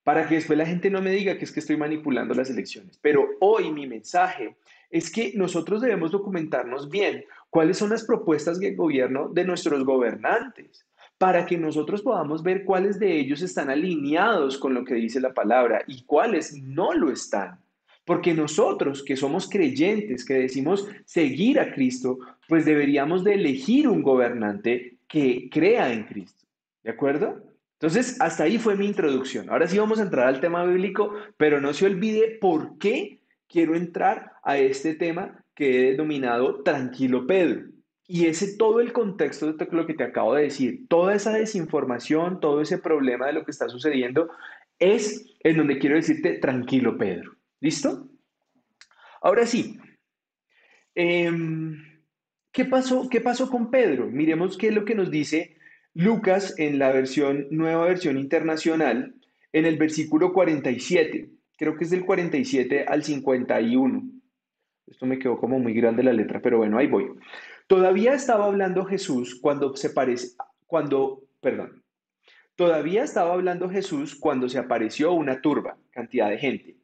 para 0.03 0.27
que 0.27 0.35
después 0.35 0.57
la 0.57 0.65
gente 0.65 0.89
no 0.89 1.01
me 1.01 1.11
diga 1.11 1.37
que 1.37 1.45
es 1.45 1.51
que 1.51 1.59
estoy 1.59 1.77
manipulando 1.77 2.33
las 2.33 2.49
elecciones. 2.49 2.97
Pero 3.01 3.25
hoy 3.39 3.71
mi 3.71 3.87
mensaje 3.87 4.55
es 4.89 5.11
que 5.11 5.33
nosotros 5.35 5.81
debemos 5.81 6.11
documentarnos 6.11 6.89
bien 6.89 7.25
cuáles 7.49 7.77
son 7.77 7.89
las 7.89 8.03
propuestas 8.03 8.59
del 8.59 8.75
gobierno 8.75 9.29
de 9.29 9.45
nuestros 9.45 9.83
gobernantes, 9.85 10.85
para 11.17 11.45
que 11.45 11.57
nosotros 11.57 12.01
podamos 12.01 12.43
ver 12.43 12.65
cuáles 12.65 12.99
de 12.99 13.17
ellos 13.17 13.41
están 13.41 13.69
alineados 13.69 14.57
con 14.57 14.73
lo 14.73 14.83
que 14.83 14.95
dice 14.95 15.21
la 15.21 15.33
palabra 15.33 15.83
y 15.87 16.03
cuáles 16.03 16.53
no 16.61 16.93
lo 16.93 17.11
están. 17.11 17.59
Porque 18.05 18.33
nosotros 18.33 19.01
que 19.03 19.15
somos 19.15 19.47
creyentes, 19.49 20.25
que 20.25 20.33
decimos 20.33 20.87
seguir 21.05 21.59
a 21.59 21.73
Cristo, 21.73 22.19
pues 22.49 22.65
deberíamos 22.65 23.23
de 23.23 23.35
elegir 23.35 23.87
un 23.87 24.01
gobernante 24.01 24.97
que 25.07 25.49
crea 25.49 25.93
en 25.93 26.03
Cristo. 26.03 26.45
¿De 26.83 26.91
acuerdo? 26.91 27.52
Entonces, 27.83 28.15
hasta 28.21 28.45
ahí 28.45 28.59
fue 28.59 28.77
mi 28.77 28.85
introducción. 28.85 29.49
Ahora 29.49 29.67
sí 29.67 29.77
vamos 29.77 29.99
a 29.99 30.03
entrar 30.03 30.25
al 30.25 30.39
tema 30.39 30.63
bíblico, 30.63 31.13
pero 31.35 31.59
no 31.59 31.73
se 31.73 31.85
olvide 31.85 32.37
por 32.39 32.77
qué 32.77 33.19
quiero 33.49 33.75
entrar 33.75 34.31
a 34.41 34.57
este 34.57 34.95
tema 34.95 35.43
que 35.53 35.89
he 35.89 35.91
denominado 35.91 36.63
Tranquilo 36.63 37.27
Pedro. 37.27 37.65
Y 38.07 38.27
ese 38.27 38.55
todo 38.55 38.79
el 38.79 38.93
contexto 38.93 39.51
de 39.51 39.67
lo 39.69 39.85
que 39.85 39.95
te 39.95 40.05
acabo 40.05 40.33
de 40.33 40.43
decir, 40.43 40.87
toda 40.87 41.13
esa 41.13 41.33
desinformación, 41.33 42.39
todo 42.39 42.61
ese 42.61 42.77
problema 42.77 43.27
de 43.27 43.33
lo 43.33 43.43
que 43.43 43.51
está 43.51 43.67
sucediendo, 43.67 44.29
es 44.79 45.35
en 45.41 45.57
donde 45.57 45.77
quiero 45.77 45.97
decirte 45.97 46.37
Tranquilo 46.37 46.97
Pedro. 46.97 47.35
¿Listo? 47.59 48.07
Ahora 49.21 49.45
sí. 49.45 49.77
Em, 50.95 51.83
¿qué, 52.49 52.63
pasó, 52.63 53.09
¿Qué 53.09 53.19
pasó 53.19 53.49
con 53.49 53.69
Pedro? 53.69 54.07
Miremos 54.07 54.57
qué 54.57 54.69
es 54.69 54.73
lo 54.73 54.85
que 54.85 54.95
nos 54.95 55.11
dice 55.11 55.57
Lucas 55.95 56.55
en 56.57 56.79
la 56.79 56.91
versión, 56.91 57.47
nueva 57.51 57.85
versión 57.85 58.17
internacional, 58.17 59.13
en 59.51 59.65
el 59.65 59.77
versículo 59.77 60.33
47, 60.33 61.29
creo 61.57 61.75
que 61.75 61.83
es 61.83 61.91
del 61.91 62.05
47 62.05 62.85
al 62.87 63.03
51. 63.03 64.03
Esto 64.87 65.05
me 65.05 65.19
quedó 65.19 65.37
como 65.37 65.59
muy 65.59 65.73
grande 65.73 66.03
la 66.03 66.13
letra, 66.13 66.41
pero 66.41 66.57
bueno, 66.57 66.79
ahí 66.79 66.87
voy. 66.87 67.11
Todavía 67.67 68.13
estaba 68.13 68.45
hablando 68.45 68.85
Jesús 68.85 69.39
cuando 69.39 69.75
se 69.75 69.91
parece, 69.91 70.35
cuando, 70.65 71.21
perdón, 71.39 71.83
todavía 72.55 73.03
estaba 73.03 73.33
hablando 73.33 73.69
Jesús 73.69 74.15
cuando 74.15 74.49
se 74.49 74.57
apareció 74.57 75.13
una 75.13 75.41
turba, 75.41 75.77
cantidad 75.91 76.29
de 76.29 76.39
gente. 76.39 76.75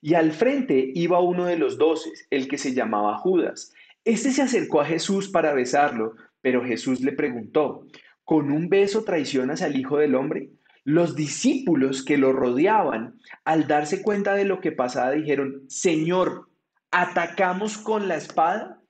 Y 0.00 0.14
al 0.14 0.32
frente 0.32 0.92
iba 0.94 1.20
uno 1.20 1.46
de 1.46 1.56
los 1.56 1.78
doce, 1.78 2.10
el 2.30 2.48
que 2.48 2.58
se 2.58 2.74
llamaba 2.74 3.18
Judas. 3.18 3.72
Este 4.04 4.30
se 4.30 4.42
acercó 4.42 4.80
a 4.80 4.86
Jesús 4.86 5.28
para 5.28 5.54
besarlo, 5.54 6.14
pero 6.40 6.64
Jesús 6.64 7.00
le 7.00 7.12
preguntó, 7.12 7.84
con 8.28 8.50
un 8.50 8.68
beso 8.68 9.04
traicionas 9.04 9.62
al 9.62 9.74
Hijo 9.74 9.96
del 9.96 10.14
Hombre? 10.14 10.50
Los 10.84 11.16
discípulos 11.16 12.04
que 12.04 12.18
lo 12.18 12.34
rodeaban, 12.34 13.18
al 13.46 13.66
darse 13.66 14.02
cuenta 14.02 14.34
de 14.34 14.44
lo 14.44 14.60
que 14.60 14.70
pasaba, 14.70 15.12
dijeron, 15.12 15.62
Señor, 15.66 16.50
¿atacamos 16.90 17.78
con 17.78 18.06
la 18.06 18.16
espada? 18.16 18.82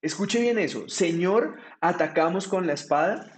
Escuche 0.00 0.40
bien 0.40 0.58
eso. 0.58 0.88
Señor, 0.88 1.56
atacamos 1.82 2.48
con 2.48 2.66
la 2.66 2.72
espada. 2.72 3.30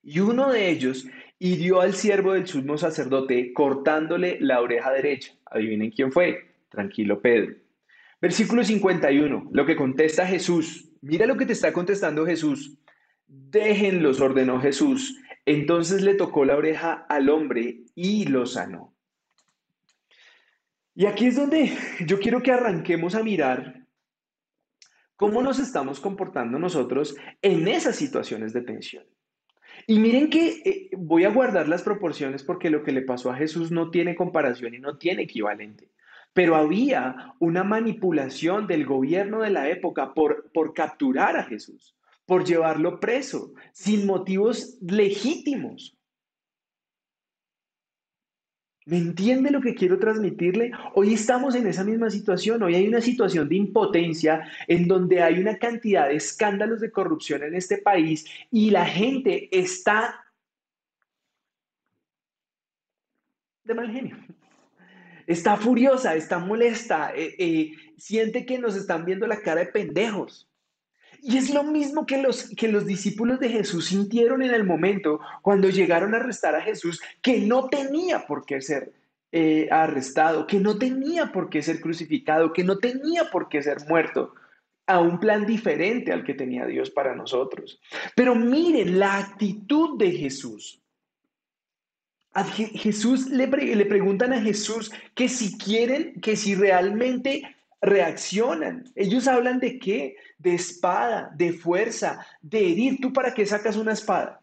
Y 0.00 0.20
uno 0.20 0.52
de 0.52 0.70
ellos 0.70 1.08
hirió 1.40 1.80
al 1.80 1.94
siervo 1.94 2.34
del 2.34 2.46
sumo 2.46 2.78
sacerdote 2.78 3.52
cortándole 3.52 4.38
la 4.38 4.60
oreja 4.60 4.92
derecha. 4.92 5.32
Adivinen 5.46 5.90
quién 5.90 6.12
fue. 6.12 6.54
Tranquilo, 6.68 7.20
Pedro. 7.20 7.56
Versículo 8.20 8.62
51, 8.62 9.48
lo 9.50 9.66
que 9.66 9.74
contesta 9.74 10.24
Jesús. 10.24 10.88
Mira 11.00 11.26
lo 11.26 11.36
que 11.36 11.46
te 11.46 11.52
está 11.52 11.72
contestando 11.72 12.24
Jesús. 12.24 12.78
Déjenlos, 13.34 14.20
ordenó 14.20 14.60
Jesús. 14.60 15.18
Entonces 15.46 16.02
le 16.02 16.14
tocó 16.14 16.44
la 16.44 16.56
oreja 16.56 17.06
al 17.08 17.30
hombre 17.30 17.84
y 17.94 18.26
lo 18.26 18.44
sanó. 18.44 18.94
Y 20.94 21.06
aquí 21.06 21.26
es 21.26 21.36
donde 21.36 21.72
yo 22.04 22.20
quiero 22.20 22.42
que 22.42 22.52
arranquemos 22.52 23.14
a 23.14 23.22
mirar 23.22 23.86
cómo 25.16 25.42
nos 25.42 25.58
estamos 25.58 25.98
comportando 25.98 26.58
nosotros 26.58 27.16
en 27.40 27.66
esas 27.68 27.96
situaciones 27.96 28.52
de 28.52 28.60
tensión. 28.60 29.04
Y 29.86 29.98
miren 29.98 30.28
que 30.28 30.62
eh, 30.64 30.90
voy 30.98 31.24
a 31.24 31.30
guardar 31.30 31.68
las 31.68 31.82
proporciones 31.82 32.42
porque 32.42 32.68
lo 32.68 32.82
que 32.82 32.92
le 32.92 33.00
pasó 33.00 33.30
a 33.30 33.36
Jesús 33.36 33.70
no 33.70 33.90
tiene 33.90 34.14
comparación 34.14 34.74
y 34.74 34.78
no 34.78 34.98
tiene 34.98 35.22
equivalente. 35.22 35.90
Pero 36.34 36.54
había 36.54 37.34
una 37.38 37.64
manipulación 37.64 38.66
del 38.66 38.84
gobierno 38.84 39.40
de 39.40 39.50
la 39.50 39.70
época 39.70 40.12
por, 40.12 40.52
por 40.52 40.74
capturar 40.74 41.38
a 41.38 41.44
Jesús, 41.44 41.96
por 42.26 42.44
llevarlo 42.44 43.00
preso, 43.00 43.52
sin 43.72 44.06
motivos 44.06 44.78
legítimos. 44.80 45.96
¿Me 48.84 48.98
entiende 48.98 49.50
lo 49.50 49.60
que 49.60 49.76
quiero 49.76 49.98
transmitirle? 49.98 50.72
Hoy 50.94 51.14
estamos 51.14 51.54
en 51.54 51.68
esa 51.68 51.84
misma 51.84 52.10
situación, 52.10 52.62
hoy 52.64 52.74
hay 52.74 52.88
una 52.88 53.00
situación 53.00 53.48
de 53.48 53.56
impotencia 53.56 54.50
en 54.66 54.88
donde 54.88 55.22
hay 55.22 55.38
una 55.38 55.56
cantidad 55.56 56.08
de 56.08 56.16
escándalos 56.16 56.80
de 56.80 56.90
corrupción 56.90 57.44
en 57.44 57.54
este 57.54 57.78
país 57.78 58.26
y 58.50 58.70
la 58.70 58.84
gente 58.84 59.48
está 59.56 60.24
de 63.62 63.74
mal 63.74 63.90
genio. 63.90 64.16
Está 65.28 65.56
furiosa, 65.56 66.16
está 66.16 66.40
molesta, 66.40 67.12
eh, 67.14 67.36
eh, 67.38 67.72
siente 67.96 68.44
que 68.44 68.58
nos 68.58 68.74
están 68.74 69.04
viendo 69.04 69.28
la 69.28 69.40
cara 69.40 69.60
de 69.60 69.66
pendejos. 69.66 70.51
Y 71.24 71.38
es 71.38 71.50
lo 71.54 71.62
mismo 71.62 72.04
que 72.04 72.20
los, 72.20 72.48
que 72.56 72.66
los 72.66 72.84
discípulos 72.84 73.38
de 73.38 73.48
Jesús 73.48 73.86
sintieron 73.86 74.42
en 74.42 74.52
el 74.52 74.64
momento 74.64 75.20
cuando 75.40 75.70
llegaron 75.70 76.14
a 76.14 76.16
arrestar 76.16 76.56
a 76.56 76.62
Jesús, 76.62 77.00
que 77.22 77.38
no 77.38 77.68
tenía 77.68 78.26
por 78.26 78.44
qué 78.44 78.60
ser 78.60 78.92
eh, 79.30 79.68
arrestado, 79.70 80.48
que 80.48 80.58
no 80.58 80.76
tenía 80.78 81.30
por 81.30 81.48
qué 81.48 81.62
ser 81.62 81.80
crucificado, 81.80 82.52
que 82.52 82.64
no 82.64 82.78
tenía 82.78 83.30
por 83.30 83.48
qué 83.48 83.62
ser 83.62 83.78
muerto 83.88 84.34
a 84.86 84.98
un 84.98 85.20
plan 85.20 85.46
diferente 85.46 86.12
al 86.12 86.24
que 86.24 86.34
tenía 86.34 86.66
Dios 86.66 86.90
para 86.90 87.14
nosotros. 87.14 87.80
Pero 88.16 88.34
miren 88.34 88.98
la 88.98 89.18
actitud 89.18 89.96
de 89.98 90.10
Jesús. 90.10 90.82
A 92.34 92.42
Jesús 92.44 93.28
le, 93.28 93.46
le 93.46 93.86
preguntan 93.86 94.32
a 94.32 94.42
Jesús 94.42 94.90
que 95.14 95.28
si 95.28 95.56
quieren, 95.56 96.20
que 96.20 96.34
si 96.34 96.56
realmente 96.56 97.44
reaccionan. 97.82 98.84
Ellos 98.94 99.26
hablan 99.26 99.58
de 99.58 99.78
qué? 99.78 100.16
De 100.38 100.54
espada, 100.54 101.32
de 101.36 101.52
fuerza, 101.52 102.24
de 102.40 102.70
herir. 102.70 102.98
¿Tú 103.00 103.12
para 103.12 103.34
qué 103.34 103.44
sacas 103.44 103.76
una 103.76 103.92
espada? 103.92 104.40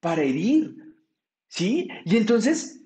Para 0.00 0.22
herir. 0.22 0.74
¿Sí? 1.46 1.88
Y 2.06 2.16
entonces, 2.16 2.82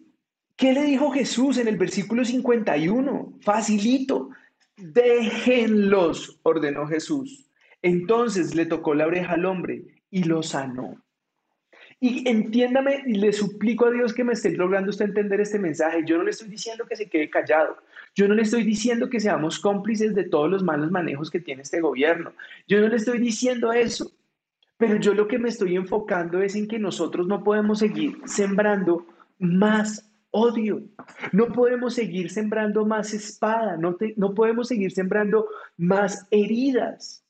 ¿qué 0.56 0.72
le 0.72 0.82
dijo 0.82 1.10
Jesús 1.12 1.56
en 1.58 1.68
el 1.68 1.76
versículo 1.76 2.24
51? 2.24 3.38
Facilito. 3.40 4.30
Déjenlos, 4.76 6.40
ordenó 6.42 6.86
Jesús. 6.86 7.48
Entonces 7.80 8.54
le 8.54 8.66
tocó 8.66 8.94
la 8.94 9.06
oreja 9.06 9.34
al 9.34 9.46
hombre 9.46 10.02
y 10.10 10.24
lo 10.24 10.42
sanó. 10.42 11.05
Y 11.98 12.28
entiéndame, 12.28 13.02
y 13.06 13.14
le 13.14 13.32
suplico 13.32 13.86
a 13.86 13.90
Dios 13.90 14.12
que 14.12 14.22
me 14.22 14.34
esté 14.34 14.50
logrando 14.50 14.90
usted 14.90 15.06
entender 15.06 15.40
este 15.40 15.58
mensaje. 15.58 16.04
Yo 16.04 16.18
no 16.18 16.24
le 16.24 16.30
estoy 16.30 16.48
diciendo 16.48 16.84
que 16.86 16.96
se 16.96 17.08
quede 17.08 17.30
callado. 17.30 17.78
Yo 18.14 18.28
no 18.28 18.34
le 18.34 18.42
estoy 18.42 18.64
diciendo 18.64 19.08
que 19.08 19.20
seamos 19.20 19.58
cómplices 19.58 20.14
de 20.14 20.24
todos 20.24 20.50
los 20.50 20.62
malos 20.62 20.90
manejos 20.90 21.30
que 21.30 21.40
tiene 21.40 21.62
este 21.62 21.80
gobierno. 21.80 22.32
Yo 22.68 22.80
no 22.80 22.88
le 22.88 22.96
estoy 22.96 23.18
diciendo 23.18 23.72
eso. 23.72 24.12
Pero 24.78 24.96
yo 24.96 25.14
lo 25.14 25.26
que 25.26 25.38
me 25.38 25.48
estoy 25.48 25.74
enfocando 25.74 26.42
es 26.42 26.54
en 26.54 26.68
que 26.68 26.78
nosotros 26.78 27.26
no 27.26 27.42
podemos 27.42 27.78
seguir 27.78 28.18
sembrando 28.26 29.06
más 29.38 30.10
odio. 30.30 30.82
No 31.32 31.46
podemos 31.48 31.94
seguir 31.94 32.30
sembrando 32.30 32.84
más 32.84 33.14
espada. 33.14 33.78
No, 33.78 33.96
no 34.16 34.34
podemos 34.34 34.68
seguir 34.68 34.92
sembrando 34.92 35.48
más 35.78 36.26
heridas. 36.30 37.24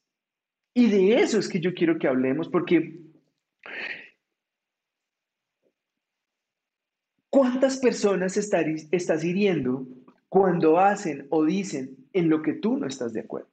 Y 0.75 0.91
de 0.91 1.21
eso 1.21 1.39
es 1.39 1.49
que 1.49 1.61
yo 1.61 1.73
quiero 1.73 1.99
que 1.99 2.09
hablemos, 2.09 2.49
porque 2.49 2.99
¿Cuántas 7.37 7.77
personas 7.77 8.35
estás 8.39 9.23
hiriendo 9.23 9.87
cuando 10.27 10.79
hacen 10.79 11.27
o 11.29 11.45
dicen 11.45 11.95
en 12.15 12.31
lo 12.31 12.41
que 12.41 12.55
tú 12.55 12.79
no 12.79 12.87
estás 12.87 13.13
de 13.13 13.21
acuerdo? 13.21 13.51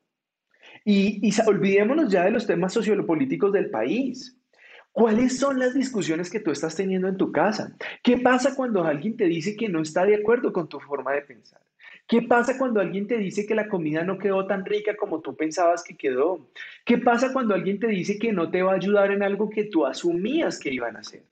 Y, 0.85 1.29
olvidémonos 1.45 2.09
ya 2.09 2.23
de 2.23 2.31
los 2.31 2.47
temas 2.47 2.71
sociopolíticos 2.71 3.51
del 3.51 3.69
país. 3.69 4.37
¿Cuáles 4.93 5.37
son 5.37 5.59
las 5.59 5.73
discusiones 5.73 6.31
que 6.31 6.39
tú 6.39 6.51
estás 6.51 6.77
teniendo 6.77 7.09
en 7.09 7.17
tu 7.17 7.33
casa? 7.33 7.75
¿Qué 8.01 8.19
pasa 8.19 8.55
cuando 8.55 8.85
alguien 8.85 9.17
te 9.17 9.25
dice 9.25 9.57
que 9.57 9.67
no 9.67 9.81
está 9.81 10.05
de 10.05 10.15
acuerdo 10.15 10.53
con 10.53 10.69
tu 10.69 10.79
forma 10.79 11.11
de 11.11 11.23
pensar? 11.23 11.59
¿Qué 12.07 12.21
pasa 12.21 12.57
cuando 12.57 12.79
alguien 12.79 13.05
te 13.05 13.17
dice 13.17 13.45
que 13.45 13.53
la 13.53 13.67
comida 13.67 14.05
no 14.05 14.17
quedó 14.17 14.47
tan 14.47 14.63
rica 14.63 14.95
como 14.95 15.19
tú 15.19 15.35
pensabas 15.35 15.83
que 15.83 15.97
quedó? 15.97 16.47
¿Qué 16.85 16.99
pasa 16.99 17.33
cuando 17.33 17.53
alguien 17.53 17.81
te 17.81 17.87
dice 17.87 18.17
que 18.17 18.31
no 18.31 18.49
te 18.49 18.61
va 18.61 18.71
a 18.71 18.75
ayudar 18.75 19.11
en 19.11 19.23
algo 19.23 19.49
que 19.49 19.65
tú 19.65 19.85
asumías 19.85 20.57
que 20.57 20.73
iban 20.73 20.95
a 20.95 20.99
hacer? 20.99 21.25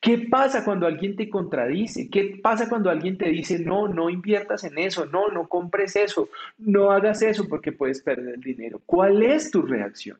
¿Qué 0.00 0.26
pasa 0.30 0.64
cuando 0.64 0.86
alguien 0.86 1.16
te 1.16 1.28
contradice? 1.28 2.08
¿Qué 2.10 2.38
pasa 2.42 2.68
cuando 2.68 2.90
alguien 2.90 3.18
te 3.18 3.28
dice, 3.28 3.58
no, 3.58 3.88
no 3.88 4.10
inviertas 4.10 4.64
en 4.64 4.78
eso, 4.78 5.06
no, 5.06 5.28
no 5.28 5.48
compres 5.48 5.96
eso, 5.96 6.28
no 6.58 6.90
hagas 6.90 7.22
eso 7.22 7.48
porque 7.48 7.72
puedes 7.72 8.02
perder 8.02 8.34
el 8.34 8.40
dinero? 8.40 8.80
¿Cuál 8.86 9.22
es 9.22 9.50
tu 9.50 9.62
reacción? 9.62 10.18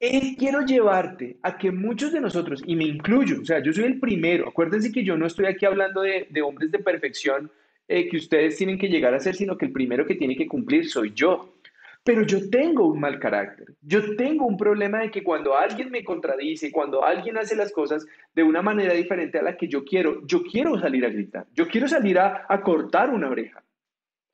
Eh, 0.00 0.36
quiero 0.36 0.60
llevarte 0.64 1.38
a 1.42 1.58
que 1.58 1.72
muchos 1.72 2.12
de 2.12 2.20
nosotros, 2.20 2.62
y 2.64 2.76
me 2.76 2.84
incluyo, 2.84 3.40
o 3.42 3.44
sea, 3.44 3.60
yo 3.60 3.72
soy 3.72 3.84
el 3.84 3.98
primero, 3.98 4.48
acuérdense 4.48 4.92
que 4.92 5.02
yo 5.02 5.16
no 5.16 5.26
estoy 5.26 5.46
aquí 5.46 5.66
hablando 5.66 6.02
de, 6.02 6.28
hombres 6.40 6.70
de 6.70 6.78
perfección 6.78 7.50
eh, 7.88 8.08
que 8.08 8.16
ustedes 8.16 8.56
tienen 8.56 8.78
que 8.78 8.88
llegar 8.88 9.12
a 9.14 9.18
ser, 9.18 9.34
sino 9.34 9.58
que 9.58 9.66
el 9.66 9.72
primero 9.72 10.06
que 10.06 10.14
tiene 10.14 10.36
que 10.36 10.46
cumplir 10.46 10.88
soy 10.88 11.12
yo. 11.14 11.57
Pero 12.04 12.22
yo 12.22 12.48
tengo 12.48 12.86
un 12.86 13.00
mal 13.00 13.18
carácter. 13.18 13.74
Yo 13.82 14.16
tengo 14.16 14.46
un 14.46 14.56
problema 14.56 15.00
de 15.00 15.10
que 15.10 15.22
cuando 15.22 15.56
alguien 15.56 15.90
me 15.90 16.04
contradice, 16.04 16.72
cuando 16.72 17.04
alguien 17.04 17.36
hace 17.36 17.54
las 17.54 17.72
cosas 17.72 18.06
de 18.34 18.42
una 18.42 18.62
manera 18.62 18.94
diferente 18.94 19.38
a 19.38 19.42
la 19.42 19.56
que 19.56 19.68
yo 19.68 19.84
quiero, 19.84 20.26
yo 20.26 20.42
quiero 20.42 20.78
salir 20.78 21.04
a 21.04 21.10
gritar. 21.10 21.46
Yo 21.52 21.68
quiero 21.68 21.88
salir 21.88 22.18
a, 22.18 22.46
cortar 22.62 23.10
una 23.10 23.28
oreja. 23.28 23.62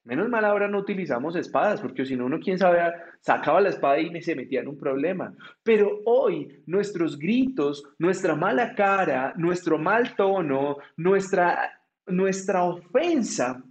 Menos 0.05 0.29
mal 0.29 0.44
ahora 0.44 0.68
no 0.68 0.79
utilizamos 0.79 1.35
espadas, 1.35 1.81
porque 1.81 2.05
si 2.05 2.14
no, 2.14 2.27
uno 2.27 2.38
quién 2.38 2.59
sabe, 2.59 2.81
sacaba 3.20 3.61
la 3.61 3.70
espada 3.70 3.98
y 3.98 4.22
se 4.22 4.37
metía 4.37 4.61
en 4.61 4.68
un 4.68 4.79
problema. 4.79 5.35
Pero 5.62 6.00
hoy 6.05 6.62
nuestros 6.66 7.18
gritos, 7.18 7.83
nuestra 7.98 8.37
mala 8.37 8.74
cara, 8.74 9.33
nuestro 9.37 9.79
mal 9.79 10.14
tono, 10.14 10.77
nuestra, 10.96 11.81
nuestra 12.07 12.64
ofensa 12.64 13.64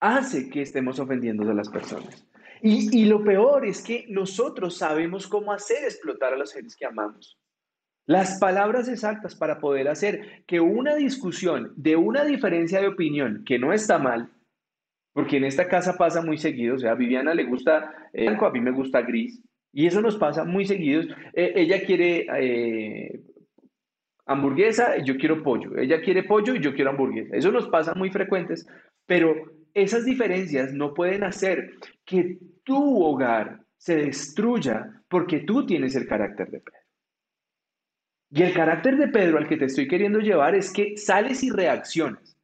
hace 0.00 0.50
que 0.50 0.62
estemos 0.62 0.98
ofendiendo 0.98 1.48
a 1.48 1.54
las 1.54 1.68
personas. 1.68 2.25
Y, 2.62 3.04
lo 3.04 3.22
peor 3.22 3.66
es 3.66 3.82
que 3.82 4.06
nosotros 4.08 4.76
sabemos 4.76 5.26
cómo 5.26 5.52
hacer 5.52 5.84
explotar 5.84 6.32
a 6.32 6.36
los 6.36 6.50
seres 6.50 6.76
que 6.76 6.86
amamos. 6.86 7.38
Las 8.06 8.38
palabras 8.38 8.88
exactas 8.88 9.34
para 9.34 9.58
poder 9.58 9.88
hacer 9.88 10.44
que 10.46 10.60
una 10.60 10.94
discusión 10.94 11.72
de 11.76 11.96
una 11.96 12.24
diferencia 12.24 12.80
de 12.80 12.88
opinión, 12.88 13.42
que 13.44 13.58
no 13.58 13.72
está 13.72 13.98
mal, 13.98 14.30
porque 15.12 15.38
en 15.38 15.44
esta 15.44 15.68
casa 15.68 15.96
pasa 15.96 16.22
muy 16.22 16.38
seguido, 16.38 16.76
o 16.76 16.78
sea, 16.78 16.92
a 16.92 16.94
Viviana 16.94 17.34
le 17.34 17.44
gusta 17.44 17.92
blanco, 18.12 18.46
a 18.46 18.52
mí 18.52 18.60
me 18.60 18.70
gusta 18.70 19.02
gris, 19.02 19.42
y 19.72 19.86
eso 19.86 20.00
nos 20.00 20.16
pasa 20.16 20.44
muy 20.44 20.64
seguido. 20.64 21.02
Eh, 21.34 21.52
ella 21.54 21.84
quiere 21.84 22.26
eh, 22.38 23.20
hamburguesa 24.24 24.96
y 24.96 25.04
yo 25.04 25.18
quiero 25.18 25.42
pollo. 25.42 25.76
Ella 25.76 26.00
quiere 26.00 26.22
pollo 26.22 26.54
y 26.54 26.60
yo 26.60 26.74
quiero 26.74 26.90
hamburguesa. 26.90 27.36
Eso 27.36 27.52
nos 27.52 27.68
pasa 27.68 27.94
muy 27.94 28.10
frecuentes, 28.10 28.66
pero 29.04 29.34
esas 29.76 30.06
diferencias 30.06 30.72
no 30.72 30.94
pueden 30.94 31.22
hacer 31.22 31.74
que 32.06 32.38
tu 32.64 33.04
hogar 33.04 33.60
se 33.76 33.96
destruya 33.96 35.02
porque 35.06 35.40
tú 35.40 35.66
tienes 35.66 35.94
el 35.94 36.08
carácter 36.08 36.50
de 36.50 36.60
Pedro. 36.60 36.80
Y 38.30 38.42
el 38.42 38.54
carácter 38.54 38.96
de 38.96 39.08
Pedro 39.08 39.36
al 39.36 39.46
que 39.46 39.58
te 39.58 39.66
estoy 39.66 39.86
queriendo 39.86 40.18
llevar 40.18 40.54
es 40.54 40.72
que 40.72 40.96
sales 40.96 41.42
y 41.42 41.50
reaccionas. 41.50 42.38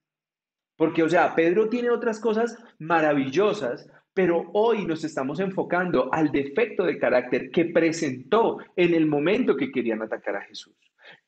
Porque, 0.77 1.03
o 1.03 1.09
sea, 1.09 1.35
Pedro 1.35 1.71
tiene 1.71 1.89
otras 1.89 2.21
cosas 2.21 2.59
maravillosas, 2.79 3.89
pero 4.13 4.51
hoy 4.53 4.87
nos 4.87 5.03
estamos 5.03 5.41
enfocando 5.41 6.13
al 6.13 6.31
defecto 6.31 6.85
de 6.85 6.99
carácter 6.99 7.51
que 7.51 7.65
presentó 7.65 8.59
en 8.77 8.93
el 8.93 9.07
momento 9.07 9.57
que 9.57 9.73
querían 9.73 10.03
atacar 10.03 10.37
a 10.37 10.43
Jesús. 10.43 10.75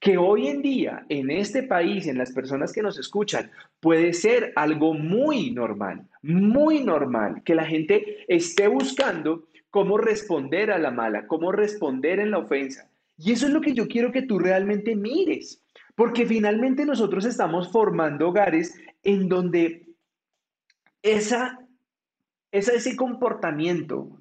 Que 0.01 0.19
hoy 0.19 0.49
en 0.49 0.63
día 0.63 1.07
en 1.09 1.31
este 1.31 1.63
país, 1.63 2.07
en 2.07 2.19
las 2.19 2.33
personas 2.33 2.73
que 2.73 2.83
nos 2.83 2.99
escuchan, 2.99 3.51
puede 3.81 4.13
ser 4.13 4.53
algo 4.57 4.95
muy 4.95 5.51
normal, 5.51 6.07
muy 6.23 6.83
normal, 6.83 7.43
que 7.45 7.55
la 7.55 7.65
gente 7.65 8.25
esté 8.29 8.69
buscando 8.69 9.49
cómo 9.71 9.99
responder 9.99 10.71
a 10.71 10.79
la 10.79 10.91
mala, 10.91 11.27
cómo 11.27 11.53
responder 11.53 12.21
en 12.21 12.31
la 12.31 12.39
ofensa. 12.39 12.91
Y 13.17 13.33
eso 13.33 13.47
es 13.47 13.53
lo 13.53 13.61
que 13.61 13.75
yo 13.75 13.89
quiero 13.89 14.13
que 14.13 14.23
tú 14.23 14.39
realmente 14.39 14.95
mires, 14.95 15.63
porque 15.95 16.27
finalmente 16.27 16.85
nosotros 16.85 17.25
estamos 17.25 17.71
formando 17.71 18.29
hogares 18.29 18.79
en 19.03 19.29
donde 19.29 19.89
esa, 21.03 21.61
esa 22.51 22.73
ese 22.73 22.97
comportamiento 22.97 24.19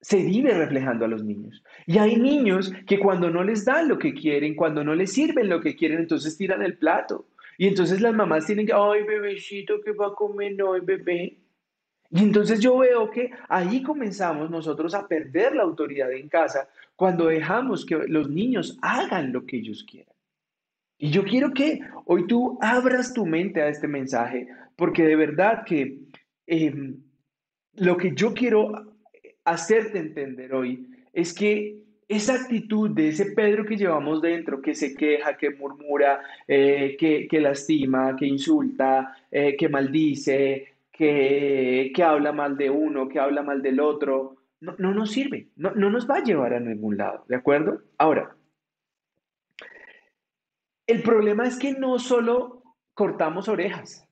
se 0.00 0.16
vive 0.22 0.52
reflejando 0.52 1.04
a 1.04 1.08
los 1.08 1.24
niños. 1.24 1.62
Y 1.86 1.98
hay 1.98 2.16
niños 2.16 2.72
que 2.86 2.98
cuando 2.98 3.30
no 3.30 3.44
les 3.44 3.64
dan 3.64 3.88
lo 3.88 3.98
que 3.98 4.14
quieren, 4.14 4.54
cuando 4.54 4.82
no 4.82 4.94
les 4.94 5.12
sirven 5.12 5.48
lo 5.48 5.60
que 5.60 5.76
quieren, 5.76 5.98
entonces 5.98 6.36
tiran 6.36 6.62
el 6.62 6.78
plato. 6.78 7.26
Y 7.58 7.66
entonces 7.66 8.00
las 8.00 8.14
mamás 8.14 8.46
tienen 8.46 8.66
que, 8.66 8.72
ay, 8.72 9.02
bebecito, 9.02 9.80
¿qué 9.84 9.92
va 9.92 10.08
a 10.08 10.14
comer 10.14 10.60
hoy, 10.62 10.80
bebé? 10.80 11.36
Y 12.10 12.22
entonces 12.22 12.58
yo 12.58 12.78
veo 12.78 13.10
que 13.10 13.30
ahí 13.48 13.82
comenzamos 13.82 14.50
nosotros 14.50 14.94
a 14.94 15.06
perder 15.06 15.54
la 15.54 15.62
autoridad 15.62 16.10
en 16.12 16.28
casa 16.28 16.68
cuando 16.96 17.26
dejamos 17.26 17.84
que 17.84 17.96
los 18.08 18.28
niños 18.28 18.78
hagan 18.82 19.32
lo 19.32 19.44
que 19.44 19.58
ellos 19.58 19.84
quieran. 19.88 20.14
Y 20.98 21.10
yo 21.10 21.24
quiero 21.24 21.52
que 21.52 21.80
hoy 22.06 22.26
tú 22.26 22.58
abras 22.60 23.14
tu 23.14 23.26
mente 23.26 23.62
a 23.62 23.68
este 23.68 23.86
mensaje, 23.86 24.48
porque 24.76 25.04
de 25.04 25.16
verdad 25.16 25.64
que 25.64 25.98
em, 26.46 27.02
lo 27.74 27.96
que 27.96 28.12
yo 28.14 28.34
quiero 28.34 28.89
hacerte 29.50 29.98
entender 29.98 30.54
hoy 30.54 30.86
es 31.12 31.34
que 31.34 31.80
esa 32.08 32.34
actitud 32.34 32.90
de 32.90 33.08
ese 33.10 33.26
Pedro 33.32 33.64
que 33.64 33.76
llevamos 33.76 34.20
dentro, 34.20 34.60
que 34.60 34.74
se 34.74 34.96
queja, 34.96 35.36
que 35.36 35.50
murmura, 35.50 36.20
eh, 36.48 36.96
que, 36.98 37.40
lastima, 37.40 38.16
que 38.16 38.26
insulta, 38.26 39.16
eh, 39.30 39.56
que 39.56 39.68
maldice, 39.68 40.74
que, 40.90 41.92
habla 42.04 42.32
mal 42.32 42.56
de 42.56 42.68
uno, 42.68 43.08
que 43.08 43.20
habla 43.20 43.42
mal 43.42 43.62
del 43.62 43.78
otro, 43.78 44.36
no, 44.60 44.74
nos 44.76 45.12
sirve, 45.12 45.48
no, 45.56 45.70
no 45.74 45.88
nos 45.88 46.10
va 46.10 46.16
a 46.16 46.24
llevar 46.24 46.52
a 46.52 46.60
ningún 46.60 46.96
lado, 46.96 47.24
¿de 47.28 47.36
acuerdo? 47.36 47.80
Ahora, 47.96 48.34
el 50.86 51.02
problema 51.02 51.46
es 51.46 51.58
que 51.58 51.72
no 51.72 51.98
solo 51.98 52.62
cortamos 52.92 53.48
orejas, 53.48 54.06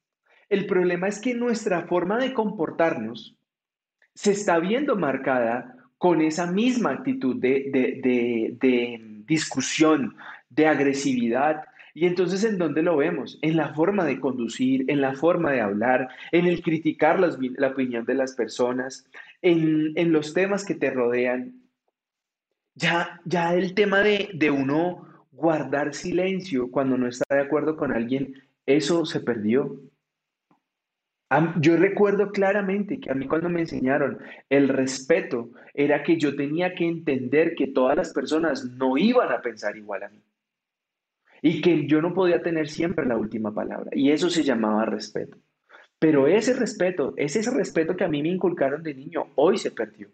el 0.48 0.66
problema 0.66 1.08
es 1.08 1.20
que 1.20 1.34
nuestra 1.34 1.82
forma 1.82 2.18
de 2.18 2.32
comportarnos 2.32 3.37
se 4.18 4.32
está 4.32 4.58
viendo 4.58 4.96
marcada 4.96 5.76
con 5.96 6.20
esa 6.20 6.50
misma 6.50 6.90
actitud 6.90 7.36
de, 7.36 8.56
discusión, 9.28 10.16
de 10.50 10.66
agresividad. 10.66 11.62
Y 11.94 12.04
entonces, 12.04 12.42
¿en 12.42 12.58
dónde 12.58 12.82
lo 12.82 12.96
vemos? 12.96 13.38
En 13.42 13.56
la 13.56 13.72
forma 13.74 14.04
de 14.04 14.18
conducir, 14.18 14.84
en 14.88 15.02
la 15.02 15.14
forma 15.14 15.52
de 15.52 15.60
hablar, 15.60 16.08
en 16.32 16.46
el 16.46 16.62
criticar 16.62 17.20
la 17.20 17.68
opinión 17.68 18.04
de 18.06 18.14
las 18.14 18.34
personas, 18.34 19.06
en, 19.40 19.92
en, 19.94 20.10
los 20.10 20.34
temas 20.34 20.64
que 20.64 20.74
te 20.74 20.90
rodean. 20.90 21.54
Ya, 22.74 23.20
ya 23.24 23.54
el 23.54 23.72
tema 23.74 24.00
de, 24.00 24.30
de 24.34 24.50
uno 24.50 25.26
guardar 25.30 25.94
silencio 25.94 26.72
cuando 26.72 26.98
no 26.98 27.06
está 27.06 27.36
de 27.36 27.42
acuerdo 27.42 27.76
con 27.76 27.92
alguien, 27.92 28.34
eso 28.66 29.06
se 29.06 29.20
perdió. 29.20 29.80
Yo 31.60 31.76
recuerdo 31.76 32.30
claramente 32.30 33.00
que 33.00 33.10
a 33.10 33.14
mí 33.14 33.26
cuando 33.26 33.50
me 33.50 33.60
enseñaron 33.60 34.18
el 34.48 34.68
respeto 34.68 35.50
era 35.74 36.02
que 36.02 36.16
yo 36.16 36.34
tenía 36.34 36.74
que 36.74 36.86
entender 36.86 37.54
que 37.54 37.66
todas 37.66 37.96
las 37.96 38.14
personas 38.14 38.64
no 38.64 38.96
iban 38.96 39.30
a 39.30 39.42
pensar 39.42 39.76
igual 39.76 40.04
a 40.04 40.08
mí 40.08 40.22
y 41.42 41.60
que 41.60 41.86
yo 41.86 42.00
no 42.00 42.14
podía 42.14 42.42
tener 42.42 42.68
siempre 42.68 43.04
la 43.04 43.16
última 43.16 43.52
palabra 43.52 43.90
y 43.92 44.10
eso 44.10 44.30
se 44.30 44.42
llamaba 44.42 44.86
respeto. 44.86 45.36
Pero 45.98 46.26
ese 46.28 46.54
respeto, 46.54 47.12
ese 47.16 47.42
respeto 47.50 47.94
que 47.94 48.04
a 48.04 48.08
mí 48.08 48.22
me 48.22 48.30
inculcaron 48.30 48.82
de 48.82 48.94
niño, 48.94 49.26
hoy 49.34 49.58
se 49.58 49.70
perdió. 49.70 50.08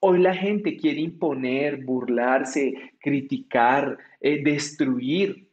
Hoy 0.00 0.20
la 0.20 0.34
gente 0.34 0.76
quiere 0.76 1.00
imponer, 1.00 1.84
burlarse, 1.84 2.92
criticar, 3.00 3.98
eh, 4.20 4.42
destruir 4.42 5.50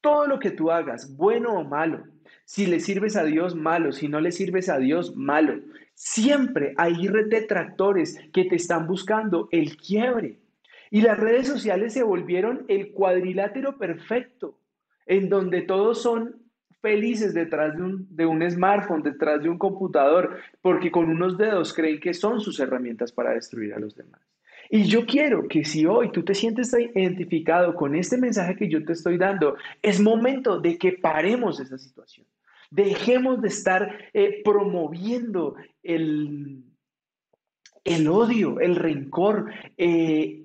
todo 0.00 0.26
lo 0.26 0.38
que 0.38 0.50
tú 0.50 0.70
hagas, 0.70 1.16
bueno 1.16 1.54
o 1.54 1.64
malo 1.64 2.04
si 2.48 2.64
le 2.64 2.80
sirves 2.80 3.14
a 3.14 3.24
Dios, 3.24 3.54
malo. 3.54 3.92
Si 3.92 4.08
no 4.08 4.20
le 4.20 4.32
sirves 4.32 4.70
a 4.70 4.78
Dios, 4.78 5.14
malo. 5.14 5.60
Siempre 5.92 6.72
hay 6.78 7.06
detractores 7.28 8.18
que 8.32 8.46
te 8.46 8.56
están 8.56 8.86
buscando 8.86 9.50
el 9.52 9.76
quiebre. 9.76 10.38
Y 10.90 11.02
las 11.02 11.18
redes 11.20 11.46
sociales 11.46 11.92
se 11.92 12.02
volvieron 12.02 12.64
el 12.68 12.92
cuadrilátero 12.92 13.76
perfecto, 13.76 14.58
en 15.04 15.28
donde 15.28 15.60
todos 15.60 16.00
son 16.00 16.36
felices 16.80 17.34
detrás 17.34 17.76
de 17.76 17.82
un, 17.82 18.16
de 18.16 18.24
un, 18.24 18.50
smartphone, 18.50 19.02
detrás 19.02 19.42
de 19.42 19.50
un 19.50 19.58
computador, 19.58 20.38
porque 20.62 20.90
con 20.90 21.10
unos 21.10 21.36
dedos 21.36 21.74
creen 21.74 22.00
que 22.00 22.14
son 22.14 22.40
sus 22.40 22.58
herramientas 22.60 23.12
para 23.12 23.34
destruir 23.34 23.74
a 23.74 23.78
los 23.78 23.94
demás. 23.94 24.22
Y 24.70 24.84
yo 24.84 25.04
quiero 25.04 25.46
que 25.48 25.66
si 25.66 25.84
hoy 25.84 26.10
tú 26.12 26.22
te 26.22 26.34
sientes 26.34 26.74
identificado 26.94 27.74
con 27.74 27.94
este 27.94 28.16
mensaje 28.16 28.56
que 28.56 28.70
yo 28.70 28.82
te 28.86 28.94
estoy 28.94 29.18
dando, 29.18 29.56
es 29.82 30.00
momento 30.00 30.58
de 30.58 30.78
que 30.78 30.92
paremos 30.92 31.60
esa 31.60 31.76
situación. 31.76 32.26
Dejemos 32.70 33.40
de 33.40 33.48
estar 33.48 33.98
eh, 34.12 34.42
promoviendo 34.44 35.56
el, 35.82 36.64
el, 37.84 38.08
odio, 38.08 38.60
el 38.60 38.76
rencor, 38.76 39.50
eh, 39.76 40.44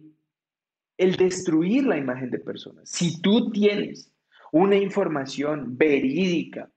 el 0.97 1.15
destruir 1.15 1.85
la 1.85 1.97
imagen 1.97 2.31
de 2.31 2.39
personas. 2.39 2.89
Si 2.89 3.21
tú 3.21 3.51
tienes 3.51 4.11
una 4.51 4.75
información 4.75 5.77
verídica, 5.77 6.69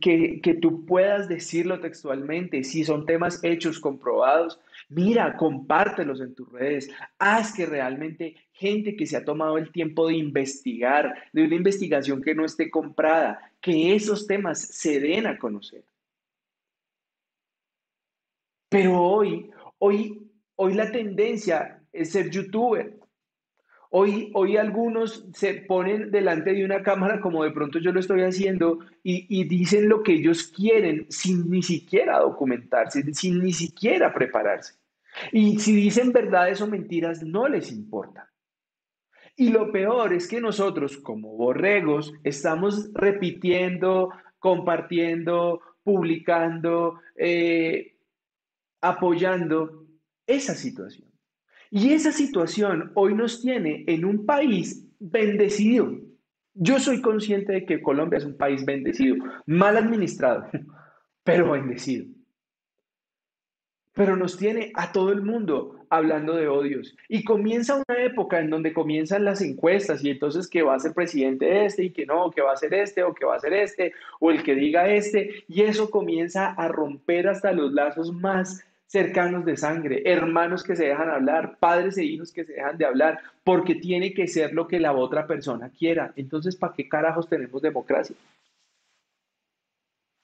que, 0.00 0.40
que, 0.40 0.54
tú 0.54 0.86
puedas 0.86 1.28
decirlo 1.28 1.80
textualmente, 1.80 2.62
si 2.62 2.84
son 2.84 3.04
temas 3.04 3.42
hechos, 3.42 3.80
comprobados, 3.80 4.60
mira, 4.88 5.36
compártelos 5.36 6.20
en 6.20 6.34
tus 6.34 6.50
redes, 6.52 6.88
haz 7.18 7.52
que 7.52 7.66
realmente 7.66 8.36
gente 8.52 8.94
que 8.94 9.06
se 9.06 9.16
ha 9.16 9.24
tomado 9.24 9.58
el 9.58 9.72
tiempo 9.72 10.06
de 10.06 10.14
investigar, 10.14 11.14
de 11.32 11.44
una 11.44 11.56
investigación 11.56 12.22
que 12.22 12.34
no 12.34 12.44
esté 12.44 12.70
comprada, 12.70 13.40
que 13.66 13.96
esos 13.96 14.28
temas 14.28 14.60
se 14.60 15.00
den 15.00 15.26
a 15.26 15.36
conocer. 15.36 15.82
Pero 18.68 19.02
hoy, 19.02 19.50
hoy, 19.78 20.30
hoy 20.54 20.74
la 20.74 20.92
tendencia 20.92 21.82
es 21.92 22.12
ser 22.12 22.30
youtuber. 22.30 22.96
Hoy, 23.90 24.30
hoy 24.34 24.56
algunos 24.56 25.26
se 25.34 25.54
ponen 25.54 26.12
delante 26.12 26.52
de 26.52 26.64
una 26.64 26.80
cámara 26.84 27.20
como 27.20 27.42
de 27.42 27.50
pronto 27.50 27.80
yo 27.80 27.90
lo 27.90 27.98
estoy 27.98 28.22
haciendo 28.22 28.78
y, 29.02 29.26
y 29.28 29.42
dicen 29.48 29.88
lo 29.88 30.04
que 30.04 30.12
ellos 30.12 30.46
quieren 30.46 31.06
sin 31.10 31.50
ni 31.50 31.60
siquiera 31.60 32.20
documentarse, 32.20 33.02
sin 33.14 33.42
ni 33.42 33.52
siquiera 33.52 34.14
prepararse. 34.14 34.74
Y 35.32 35.58
si 35.58 35.74
dicen 35.74 36.12
verdades 36.12 36.60
o 36.60 36.68
mentiras, 36.68 37.20
no 37.20 37.48
les 37.48 37.72
importa. 37.72 38.30
Y 39.36 39.50
lo 39.50 39.70
peor 39.70 40.14
es 40.14 40.26
que 40.26 40.40
nosotros, 40.40 40.96
como 40.96 41.36
borregos, 41.36 42.12
estamos 42.24 42.90
repitiendo, 42.94 44.10
compartiendo, 44.38 45.60
publicando, 45.82 47.00
eh, 47.16 47.96
apoyando 48.80 49.86
esa 50.26 50.54
situación. 50.54 51.08
Y 51.70 51.92
esa 51.92 52.12
situación 52.12 52.92
hoy 52.94 53.14
nos 53.14 53.42
tiene 53.42 53.84
en 53.86 54.04
un 54.04 54.24
país 54.24 54.88
bendecido. 54.98 55.92
Yo 56.54 56.78
soy 56.78 57.02
consciente 57.02 57.52
de 57.52 57.66
que 57.66 57.82
Colombia 57.82 58.16
es 58.16 58.24
un 58.24 58.38
país 58.38 58.64
bendecido, 58.64 59.16
mal 59.44 59.76
administrado, 59.76 60.48
pero 61.24 61.50
bendecido 61.50 62.06
pero 63.96 64.14
nos 64.14 64.36
tiene 64.36 64.70
a 64.74 64.92
todo 64.92 65.10
el 65.10 65.22
mundo 65.22 65.75
hablando 65.90 66.34
de 66.34 66.48
odios. 66.48 66.96
Y 67.08 67.24
comienza 67.24 67.76
una 67.76 68.02
época 68.02 68.40
en 68.40 68.50
donde 68.50 68.72
comienzan 68.72 69.24
las 69.24 69.40
encuestas 69.40 70.04
y 70.04 70.10
entonces 70.10 70.48
que 70.48 70.62
va 70.62 70.74
a 70.74 70.80
ser 70.80 70.92
presidente 70.92 71.64
este 71.64 71.84
y 71.84 71.90
que 71.90 72.06
no, 72.06 72.30
que 72.30 72.42
va 72.42 72.52
a 72.52 72.56
ser 72.56 72.74
este 72.74 73.02
o 73.02 73.14
que 73.14 73.24
va 73.24 73.36
a 73.36 73.40
ser 73.40 73.52
este 73.54 73.92
o 74.20 74.30
el 74.30 74.42
que 74.42 74.54
diga 74.54 74.88
este. 74.88 75.44
Y 75.48 75.62
eso 75.62 75.90
comienza 75.90 76.52
a 76.52 76.68
romper 76.68 77.28
hasta 77.28 77.52
los 77.52 77.72
lazos 77.72 78.12
más 78.12 78.64
cercanos 78.86 79.44
de 79.44 79.56
sangre, 79.56 80.02
hermanos 80.04 80.62
que 80.62 80.76
se 80.76 80.86
dejan 80.86 81.10
hablar, 81.10 81.58
padres 81.58 81.98
e 81.98 82.04
hijos 82.04 82.32
que 82.32 82.44
se 82.44 82.54
dejan 82.54 82.78
de 82.78 82.86
hablar, 82.86 83.20
porque 83.42 83.74
tiene 83.74 84.14
que 84.14 84.28
ser 84.28 84.52
lo 84.52 84.68
que 84.68 84.78
la 84.78 84.92
otra 84.92 85.26
persona 85.26 85.70
quiera. 85.70 86.12
Entonces, 86.16 86.56
¿para 86.56 86.74
qué 86.74 86.88
carajos 86.88 87.28
tenemos 87.28 87.60
democracia? 87.60 88.14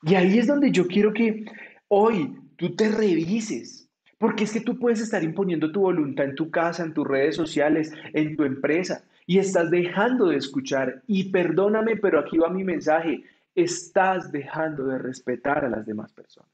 Y 0.02 0.14
ahí 0.14 0.38
es 0.38 0.46
donde 0.46 0.70
yo 0.70 0.86
quiero 0.86 1.12
que 1.12 1.44
hoy 1.88 2.36
tú 2.56 2.74
te 2.74 2.88
revises. 2.88 3.81
Porque 4.22 4.44
es 4.44 4.52
que 4.52 4.60
tú 4.60 4.78
puedes 4.78 5.00
estar 5.00 5.24
imponiendo 5.24 5.72
tu 5.72 5.80
voluntad 5.80 6.26
en 6.26 6.36
tu 6.36 6.48
casa, 6.48 6.84
en 6.84 6.94
tus 6.94 7.04
redes 7.04 7.34
sociales, 7.34 7.92
en 8.12 8.36
tu 8.36 8.44
empresa, 8.44 9.04
y 9.26 9.38
estás 9.38 9.68
dejando 9.68 10.26
de 10.26 10.36
escuchar. 10.36 11.02
Y 11.08 11.30
perdóname, 11.30 11.96
pero 11.96 12.20
aquí 12.20 12.38
va 12.38 12.48
mi 12.48 12.62
mensaje. 12.62 13.24
Estás 13.56 14.30
dejando 14.30 14.84
de 14.84 14.98
respetar 14.98 15.64
a 15.64 15.68
las 15.68 15.84
demás 15.86 16.12
personas. 16.12 16.52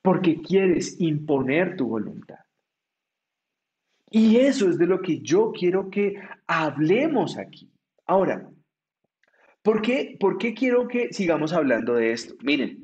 Porque 0.00 0.40
quieres 0.40 0.98
imponer 1.02 1.76
tu 1.76 1.86
voluntad. 1.86 2.38
Y 4.10 4.38
eso 4.38 4.70
es 4.70 4.78
de 4.78 4.86
lo 4.86 5.02
que 5.02 5.20
yo 5.20 5.52
quiero 5.52 5.90
que 5.90 6.18
hablemos 6.46 7.36
aquí. 7.36 7.70
Ahora, 8.06 8.48
¿por 9.60 9.82
qué, 9.82 10.16
¿por 10.18 10.38
qué 10.38 10.54
quiero 10.54 10.88
que 10.88 11.12
sigamos 11.12 11.52
hablando 11.52 11.92
de 11.92 12.12
esto? 12.12 12.36
Miren, 12.42 12.81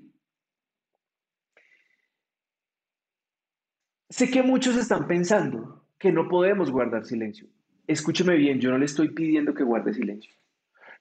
sé 4.09 4.31
que 4.31 4.43
muchos 4.43 4.77
están 4.77 5.07
pensando 5.07 5.85
que 5.99 6.13
no 6.13 6.29
podemos 6.29 6.71
guardar 6.71 7.05
silencio. 7.05 7.49
Escúcheme 7.87 8.37
bien, 8.37 8.61
yo 8.61 8.71
no 8.71 8.79
le 8.79 8.85
estoy 8.85 9.11
pidiendo 9.11 9.55
que 9.55 9.65
guarde 9.65 9.95
silencio. 9.95 10.33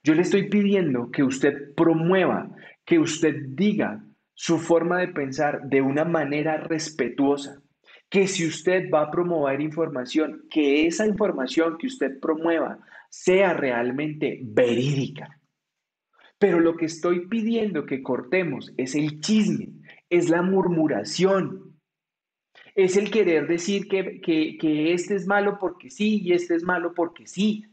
Yo 0.02 0.14
le 0.14 0.22
estoy 0.22 0.48
pidiendo 0.48 1.10
que 1.10 1.22
usted 1.22 1.74
promueva, 1.74 2.50
que 2.84 2.98
usted 2.98 3.34
diga 3.48 4.04
su 4.34 4.58
forma 4.58 4.98
de 4.98 5.08
pensar 5.08 5.68
de 5.68 5.82
una 5.82 6.04
manera 6.04 6.56
respetuosa, 6.56 7.60
que 8.08 8.26
si 8.26 8.46
usted 8.46 8.88
va 8.90 9.02
a 9.02 9.10
promover 9.10 9.60
información, 9.60 10.44
que 10.48 10.86
esa 10.86 11.06
información 11.06 11.76
que 11.78 11.88
usted 11.88 12.18
promueva 12.20 12.78
sea 13.10 13.52
realmente 13.52 14.40
verídica. 14.42 15.38
Pero 16.38 16.60
lo 16.60 16.76
que 16.76 16.86
estoy 16.86 17.26
pidiendo 17.26 17.84
que 17.84 18.02
cortemos 18.02 18.72
es 18.76 18.94
el 18.94 19.20
chisme, 19.20 19.72
es 20.08 20.30
la 20.30 20.42
murmuración, 20.42 21.67
es 22.78 22.96
el 22.96 23.10
querer 23.10 23.48
decir 23.48 23.88
que, 23.88 24.20
que, 24.20 24.92
este 24.92 25.16
es 25.16 25.26
malo 25.26 25.58
porque 25.58 25.90
sí 25.90 26.20
y 26.22 26.32
este 26.32 26.54
es 26.54 26.62
malo 26.62 26.94
porque 26.94 27.26
sí. 27.26 27.66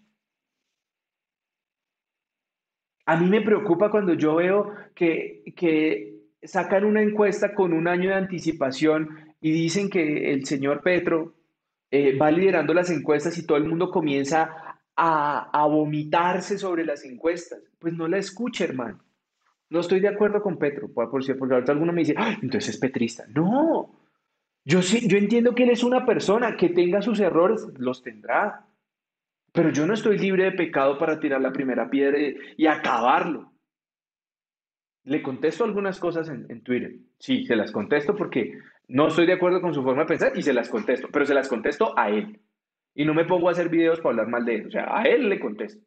A 3.06 3.16
mí 3.16 3.30
me 3.30 3.42
preocupa 3.42 3.92
cuando 3.92 4.16
yo 4.16 4.38
veo 4.38 4.74
que, 4.96 5.44
que 5.56 6.24
sacan 6.42 6.86
una 6.86 7.04
encuesta 7.04 7.54
con 7.54 7.72
un 7.72 7.88
año 7.88 8.10
de 8.10 8.16
anticipación 8.16 9.36
y 9.40 9.52
dicen 9.52 9.92
que 9.92 10.34
el 10.34 10.48
señor 10.48 10.82
Petro 10.82 11.36
eh, 11.92 12.18
va 12.18 12.32
liderando 12.32 12.74
las 12.74 12.90
encuestas 12.90 13.38
y 13.38 13.46
todo 13.46 13.60
el 13.60 13.66
mundo 13.66 13.92
comienza 13.92 14.80
a, 14.96 15.52
a, 15.52 15.68
vomitarse 15.68 16.58
sobre 16.58 16.84
las 16.84 17.06
encuestas. 17.06 17.60
Pues 17.78 17.94
no 17.94 18.08
la 18.08 18.18
escuche, 18.18 18.64
hermano. 18.64 19.04
No 19.70 19.82
estoy 19.82 20.00
de 20.00 20.08
acuerdo 20.08 20.42
con 20.42 20.58
Petro, 20.58 20.92
por 20.92 21.24
cierto, 21.24 21.42
porque 21.42 21.54
ahorita 21.54 21.74
alguno 21.74 21.94
me 21.94 22.02
dice, 22.02 22.16
entonces 22.42 22.74
es 22.74 22.80
petrista. 22.80 23.26
No, 23.28 24.05
yo 24.66 24.82
yo 24.82 25.18
entiendo 25.18 25.54
que 25.56 25.64
él 25.64 25.70
es 25.70 25.84
una 25.84 26.06
persona 26.06 26.58
que 26.58 26.70
tenga 26.70 27.02
sus 27.02 27.20
errores, 27.20 27.66
los 27.78 28.02
tendrá. 28.02 28.66
Pero 29.54 29.70
yo 29.70 29.88
no 29.88 29.94
estoy 29.94 30.18
libre 30.18 30.44
de 30.44 30.52
pecado 30.52 30.98
para 30.98 31.20
tirar 31.20 31.40
la 31.40 31.54
primera 31.54 31.90
piedra 31.90 32.18
y 32.58 32.68
acabarlo. 32.68 33.54
Le 35.06 35.22
contesto 35.22 35.64
algunas 35.64 36.00
cosas 36.00 36.28
en, 36.30 36.46
en 36.50 36.62
Twitter. 36.62 36.96
Sí, 37.20 37.46
se 37.46 37.56
las 37.56 37.72
contesto 37.72 38.16
porque 38.16 38.58
no 38.88 39.08
estoy 39.08 39.26
de 39.26 39.34
acuerdo 39.34 39.62
con 39.62 39.74
su 39.74 39.84
forma 39.84 40.02
de 40.02 40.08
pensar 40.08 40.34
y 40.36 40.42
se 40.42 40.54
las 40.54 40.68
contesto, 40.68 41.08
pero 41.12 41.26
se 41.26 41.34
las 41.34 41.48
contesto 41.48 41.98
a 41.98 42.10
él. 42.10 42.40
Y 42.94 43.06
no 43.06 43.14
me 43.14 43.26
pongo 43.26 43.50
a 43.50 43.52
hacer 43.52 43.70
videos 43.70 44.00
para 44.00 44.12
hablar 44.12 44.28
mal 44.28 44.46
de 44.46 44.56
él. 44.56 44.68
O 44.68 44.72
sea, 44.72 44.98
a 44.98 45.04
él 45.04 45.30
le 45.30 45.40
contesto. 45.40 45.86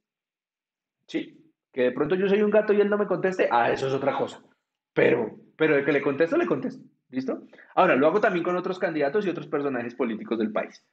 Sí, 1.07 1.53
que 1.73 1.83
de 1.83 1.93
pronto 1.93 2.15
yo 2.15 2.29
soy 2.29 2.43
un 2.43 2.51
gato 2.51 2.73
y 2.73 2.81
él 2.81 2.91
no 2.91 2.99
me 2.99 3.07
conteste, 3.07 3.49
ah, 3.51 3.71
eso 3.71 3.89
es 3.89 3.95
otra 3.95 4.17
cosa. 4.17 4.43
Pero, 4.93 5.39
pero 5.57 5.77
de 5.77 5.85
que 5.85 5.93
le 5.93 6.03
contesto, 6.03 6.37
le 6.37 6.47
contesto. 6.47 6.83
¿Listo? 7.11 7.47
Ahora, 7.75 7.97
lo 7.97 8.07
hago 8.07 8.21
también 8.21 8.45
con 8.45 8.57
otros 8.57 8.79
candidatos 8.79 9.25
y 9.25 9.31
otros 9.31 9.47
personajes 9.47 9.95
políticos 9.95 10.39
del 10.39 10.53
país. 10.53 10.85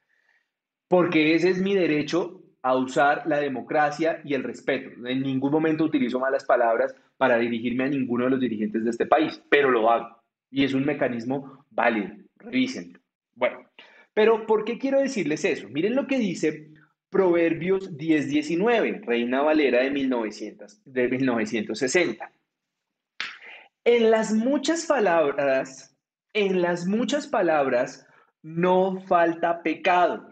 Porque 0.88 1.34
ese 1.34 1.50
es 1.50 1.60
mi 1.60 1.74
derecho 1.74 2.42
a 2.62 2.76
usar 2.76 3.26
la 3.26 3.38
democracia 3.38 4.20
y 4.24 4.34
el 4.34 4.42
respeto. 4.42 4.90
En 5.06 5.22
ningún 5.22 5.52
momento 5.52 5.84
utilizo 5.84 6.18
malas 6.18 6.44
palabras 6.44 6.94
para 7.16 7.38
dirigirme 7.38 7.84
a 7.84 7.88
ninguno 7.88 8.24
de 8.24 8.30
los 8.30 8.40
dirigentes 8.40 8.84
de 8.84 8.90
este 8.90 9.06
país, 9.06 9.42
pero 9.48 9.70
lo 9.70 9.90
hago. 9.90 10.22
Y 10.50 10.64
es 10.64 10.74
un 10.74 10.84
mecanismo 10.84 11.64
válido. 11.70 12.10
Revisen. 12.38 12.98
Bueno, 13.34 13.68
pero 14.14 14.46
¿por 14.46 14.64
qué 14.64 14.78
quiero 14.78 15.00
decirles 15.00 15.44
eso? 15.44 15.68
Miren 15.68 15.94
lo 15.94 16.06
que 16.06 16.18
dice 16.18 16.70
Proverbios 17.10 17.96
10:19, 17.96 19.04
Reina 19.04 19.42
Valera 19.42 19.82
de, 19.82 19.90
1900, 19.90 20.82
de 20.84 21.08
1960. 21.08 22.32
En 23.84 24.10
las 24.10 24.32
muchas 24.32 24.86
palabras, 24.86 25.95
en 26.36 26.60
las 26.60 26.86
muchas 26.86 27.26
palabras 27.26 28.06
no 28.42 29.00
falta 29.06 29.62
pecado, 29.62 30.30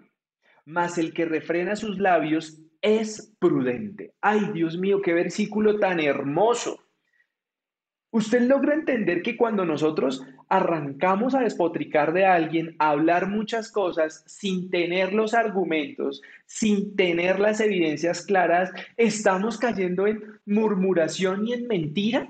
mas 0.67 0.99
el 0.99 1.15
que 1.15 1.25
refrena 1.25 1.77
sus 1.77 1.99
labios 1.99 2.61
es 2.83 3.35
prudente. 3.39 4.13
Ay, 4.21 4.51
Dios 4.53 4.77
mío, 4.77 5.01
qué 5.01 5.15
versículo 5.15 5.79
tan 5.79 6.01
hermoso. 6.01 6.79
Usted 8.11 8.43
logra 8.43 8.75
entender 8.75 9.23
que 9.23 9.35
cuando 9.35 9.65
nosotros 9.65 10.23
arrancamos 10.51 11.35
a 11.35 11.41
despotricar 11.41 12.13
de 12.13 12.27
alguien, 12.27 12.77
a 12.79 12.91
hablar 12.91 13.31
muchas 13.31 13.73
cosas 13.73 14.23
sin 14.27 14.69
tener 14.69 15.15
los 15.15 15.33
argumentos, 15.33 16.21
sin 16.45 16.95
tener 16.97 17.41
las 17.41 17.61
evidencias 17.61 18.27
claras, 18.27 18.71
estamos 18.99 19.57
cayendo 19.57 20.07
en 20.07 20.23
murmuración 20.45 21.49
y 21.49 21.55
en 21.55 21.67
mentira. 21.67 22.29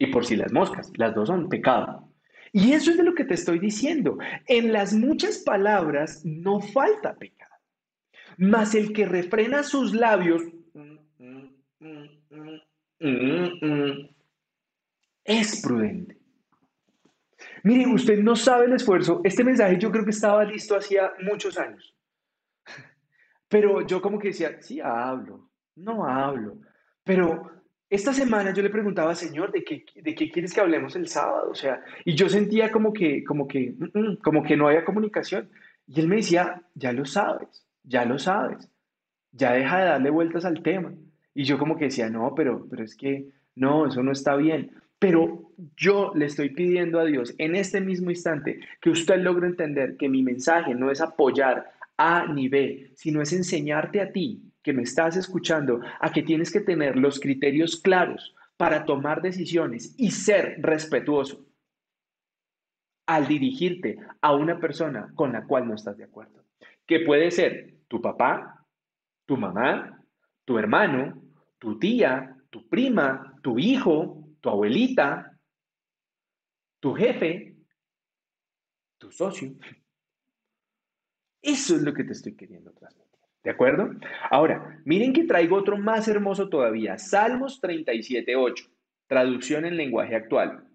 Y 0.00 0.08
por 0.08 0.26
si 0.26 0.34
las 0.34 0.52
moscas, 0.52 0.90
las 0.96 1.14
dos 1.14 1.28
son 1.28 1.48
pecado. 1.48 2.10
Y 2.54 2.72
eso 2.72 2.92
es 2.92 2.96
de 2.96 3.02
lo 3.02 3.16
que 3.16 3.24
te 3.24 3.34
estoy 3.34 3.58
diciendo. 3.58 4.16
En 4.46 4.72
las 4.72 4.94
muchas 4.94 5.38
palabras 5.38 6.24
no 6.24 6.60
falta 6.60 7.16
pecado. 7.16 7.52
Mas 8.38 8.76
el 8.76 8.92
que 8.92 9.06
refrena 9.06 9.64
sus 9.64 9.92
labios 9.92 10.40
es 15.24 15.62
prudente. 15.62 16.16
Miren, 17.64 17.90
usted 17.90 18.22
no 18.22 18.36
sabe 18.36 18.66
el 18.66 18.74
esfuerzo. 18.74 19.20
Este 19.24 19.42
mensaje 19.42 19.76
yo 19.76 19.90
creo 19.90 20.04
que 20.04 20.12
estaba 20.12 20.44
listo 20.44 20.76
hacía 20.76 21.12
muchos 21.22 21.58
años. 21.58 21.96
Pero 23.48 23.84
yo 23.84 24.00
como 24.00 24.20
que 24.20 24.28
decía, 24.28 24.62
sí 24.62 24.80
hablo, 24.80 25.50
no 25.74 26.06
hablo. 26.06 26.60
Pero 27.02 27.50
esta 27.94 28.12
semana 28.12 28.52
yo 28.52 28.62
le 28.62 28.70
preguntaba, 28.70 29.14
Señor, 29.14 29.52
¿de 29.52 29.62
qué, 29.62 29.84
¿de 29.94 30.14
qué 30.14 30.30
quieres 30.30 30.52
que 30.52 30.60
hablemos 30.60 30.96
el 30.96 31.06
sábado? 31.06 31.50
O 31.50 31.54
sea, 31.54 31.80
y 32.04 32.14
yo 32.14 32.28
sentía 32.28 32.72
como 32.72 32.92
que, 32.92 33.22
como 33.22 33.46
que, 33.46 33.74
mm, 33.78 33.98
mm, 33.98 34.16
como 34.16 34.42
que 34.42 34.56
no 34.56 34.66
había 34.66 34.84
comunicación. 34.84 35.48
Y 35.86 36.00
él 36.00 36.08
me 36.08 36.16
decía, 36.16 36.62
ya 36.74 36.92
lo 36.92 37.04
sabes, 37.04 37.64
ya 37.84 38.04
lo 38.04 38.18
sabes, 38.18 38.68
ya 39.30 39.52
deja 39.52 39.78
de 39.78 39.84
darle 39.84 40.10
vueltas 40.10 40.44
al 40.44 40.62
tema. 40.62 40.92
Y 41.34 41.44
yo 41.44 41.56
como 41.56 41.76
que 41.76 41.86
decía, 41.86 42.10
no, 42.10 42.34
pero, 42.34 42.66
pero 42.68 42.82
es 42.82 42.96
que, 42.96 43.28
no, 43.54 43.86
eso 43.86 44.02
no 44.02 44.10
está 44.10 44.34
bien. 44.34 44.72
Pero 44.98 45.52
yo 45.76 46.12
le 46.14 46.26
estoy 46.26 46.48
pidiendo 46.50 46.98
a 46.98 47.04
Dios 47.04 47.34
en 47.38 47.54
este 47.54 47.80
mismo 47.80 48.10
instante 48.10 48.60
que 48.80 48.90
usted 48.90 49.18
logre 49.18 49.46
entender 49.46 49.96
que 49.96 50.08
mi 50.08 50.22
mensaje 50.22 50.74
no 50.74 50.90
es 50.90 51.00
apoyar 51.00 51.70
A 51.96 52.26
ni 52.26 52.48
B, 52.48 52.90
sino 52.94 53.22
es 53.22 53.32
enseñarte 53.32 54.00
a 54.00 54.10
ti 54.10 54.42
que 54.64 54.72
me 54.72 54.82
estás 54.82 55.16
escuchando 55.16 55.80
a 56.00 56.10
que 56.10 56.22
tienes 56.22 56.50
que 56.50 56.60
tener 56.60 56.96
los 56.96 57.20
criterios 57.20 57.80
claros 57.80 58.34
para 58.56 58.84
tomar 58.84 59.20
decisiones 59.20 59.94
y 59.98 60.10
ser 60.10 60.56
respetuoso 60.60 61.46
al 63.06 63.28
dirigirte 63.28 63.98
a 64.22 64.34
una 64.34 64.58
persona 64.58 65.12
con 65.14 65.32
la 65.32 65.46
cual 65.46 65.68
no 65.68 65.74
estás 65.74 65.98
de 65.98 66.04
acuerdo. 66.04 66.42
Que 66.86 67.00
puede 67.00 67.30
ser 67.30 67.74
tu 67.88 68.00
papá, 68.00 68.66
tu 69.26 69.36
mamá, 69.36 70.02
tu 70.46 70.58
hermano, 70.58 71.22
tu 71.58 71.78
tía, 71.78 72.34
tu 72.48 72.66
prima, 72.66 73.38
tu 73.42 73.58
hijo, 73.58 74.26
tu 74.40 74.48
abuelita, 74.48 75.38
tu 76.80 76.94
jefe, 76.94 77.56
tu 78.96 79.10
socio. 79.10 79.52
Eso 81.42 81.76
es 81.76 81.82
lo 81.82 81.92
que 81.92 82.04
te 82.04 82.12
estoy 82.12 82.34
queriendo 82.34 82.72
transmitir. 82.72 83.03
¿De 83.44 83.50
acuerdo? 83.50 83.90
Ahora, 84.30 84.80
miren 84.86 85.12
que 85.12 85.24
traigo 85.24 85.56
otro 85.56 85.76
más 85.76 86.08
hermoso 86.08 86.48
todavía. 86.48 86.96
Salmos 86.96 87.60
37.8, 87.60 88.70
traducción 89.06 89.66
en 89.66 89.76
lenguaje 89.76 90.16
actual. 90.16 90.66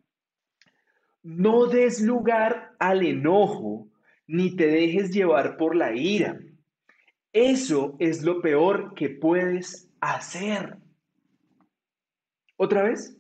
No 1.24 1.66
des 1.66 2.00
lugar 2.00 2.76
al 2.78 3.04
enojo, 3.04 3.88
ni 4.28 4.56
te 4.56 4.68
dejes 4.68 5.10
llevar 5.10 5.58
por 5.58 5.76
la 5.76 5.96
ira. 5.96 6.40
Eso 7.34 7.96
es 7.98 8.24
lo 8.24 8.40
peor 8.40 8.94
que 8.94 9.10
puedes 9.10 9.90
hacer. 10.00 10.78
¿Otra 12.56 12.84
vez? 12.84 13.18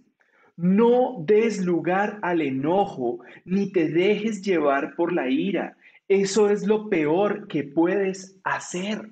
No 0.58 1.16
des 1.26 1.66
lugar 1.66 2.20
al 2.22 2.42
enojo, 2.42 3.20
ni 3.46 3.72
te 3.72 3.90
dejes 3.90 4.44
llevar 4.44 4.96
por 4.96 5.12
la 5.12 5.28
ira. 5.28 5.76
Eso 6.08 6.50
es 6.50 6.68
lo 6.68 6.88
peor 6.88 7.48
que 7.48 7.64
puedes 7.64 8.40
hacer. 8.44 9.10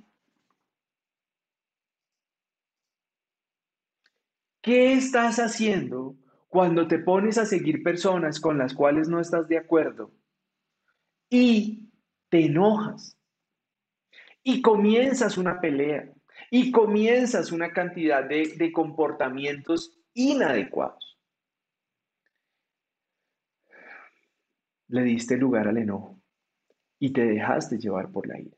¿Qué 4.68 4.91
estás 4.91 5.39
haciendo 5.39 6.18
cuando 6.49 6.89
te 6.89 6.99
pones 6.99 7.38
a 7.38 7.45
seguir 7.45 7.84
personas 7.84 8.38
con 8.41 8.57
las 8.57 8.74
cuales 8.74 9.07
no 9.07 9.22
estás 9.22 9.47
de 9.47 9.57
acuerdo 9.57 10.11
y 11.30 11.89
te 12.28 12.47
enojas 12.47 13.18
y 14.43 14.61
comienzas 14.61 15.38
una 15.38 15.61
pelea 15.61 16.11
y 16.51 16.74
comienzas 16.74 17.53
una 17.53 17.72
cantidad 17.72 18.26
de, 18.28 18.55
de 18.57 18.74
comportamientos 18.74 19.97
inadecuados? 20.13 21.18
le 24.89 25.03
diste 25.03 25.38
lugar 25.38 25.70
al 25.70 25.78
enojo 25.78 26.22
y 26.99 27.13
te 27.13 27.26
dejaste 27.26 27.78
llevar 27.78 28.11
por 28.11 28.28
la 28.28 28.38
ira. 28.38 28.57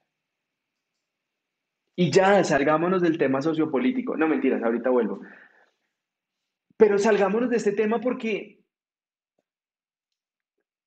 Y 1.95 2.09
ya, 2.09 2.43
salgámonos 2.43 3.03
del 3.03 3.19
tema 3.19 3.43
sociopolítico. 3.43 4.17
No, 4.17 4.27
mentiras, 4.27 4.63
ahorita 4.63 4.89
vuelvo. 4.89 5.21
Pero 6.79 6.97
salgámonos 6.97 7.49
de 7.49 7.57
este 7.57 7.73
tema 7.73 7.99
porque 7.99 8.63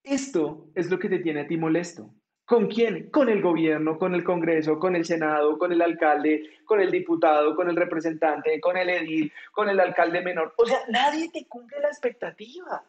esto 0.02 0.70
es 0.74 0.90
lo 0.90 0.98
que 0.98 1.10
te 1.10 1.18
tiene 1.18 1.42
a 1.42 1.46
ti 1.46 1.58
molesto. 1.58 2.14
¿Con 2.46 2.68
quién? 2.68 3.10
Con 3.10 3.28
el 3.28 3.42
gobierno, 3.42 3.98
con 3.98 4.14
el 4.14 4.24
Congreso, 4.24 4.78
con 4.78 4.96
el 4.96 5.04
Senado, 5.04 5.58
con 5.58 5.70
el 5.70 5.82
alcalde, 5.82 6.44
con 6.64 6.80
el 6.80 6.90
diputado, 6.90 7.54
con 7.54 7.68
el 7.68 7.76
representante, 7.76 8.58
con 8.58 8.78
el 8.78 8.88
edil, 8.88 9.30
con 9.52 9.68
el 9.68 9.78
alcalde 9.78 10.22
menor. 10.22 10.54
O 10.56 10.64
sea, 10.64 10.78
nadie 10.88 11.30
te 11.30 11.44
cumple 11.46 11.78
la 11.80 11.88
expectativa. 11.88 12.82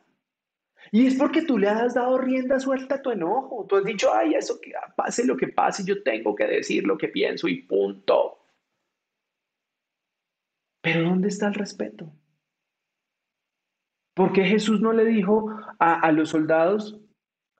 Y 0.93 1.05
es 1.05 1.15
porque 1.15 1.41
tú 1.41 1.57
le 1.57 1.67
has 1.67 1.95
dado 1.95 2.17
rienda 2.17 2.57
suelta 2.57 2.95
a 2.95 3.01
tu 3.01 3.11
enojo. 3.11 3.65
Tú 3.67 3.75
has 3.75 3.83
dicho, 3.83 4.13
ay, 4.13 4.35
eso 4.35 4.61
que 4.61 4.71
pase 4.95 5.25
lo 5.25 5.35
que 5.35 5.49
pase, 5.49 5.83
yo 5.85 6.01
tengo 6.03 6.33
que 6.33 6.47
decir 6.47 6.85
lo 6.85 6.97
que 6.97 7.09
pienso 7.09 7.49
y 7.49 7.63
punto. 7.63 8.39
Pero 10.81 11.03
¿dónde 11.03 11.27
está 11.27 11.47
el 11.47 11.55
respeto? 11.55 12.09
¿Por 14.13 14.31
qué 14.31 14.43
Jesús 14.43 14.79
no 14.81 14.93
le 14.93 15.05
dijo 15.05 15.49
a, 15.79 16.11
los 16.11 16.29
soldados 16.29 16.99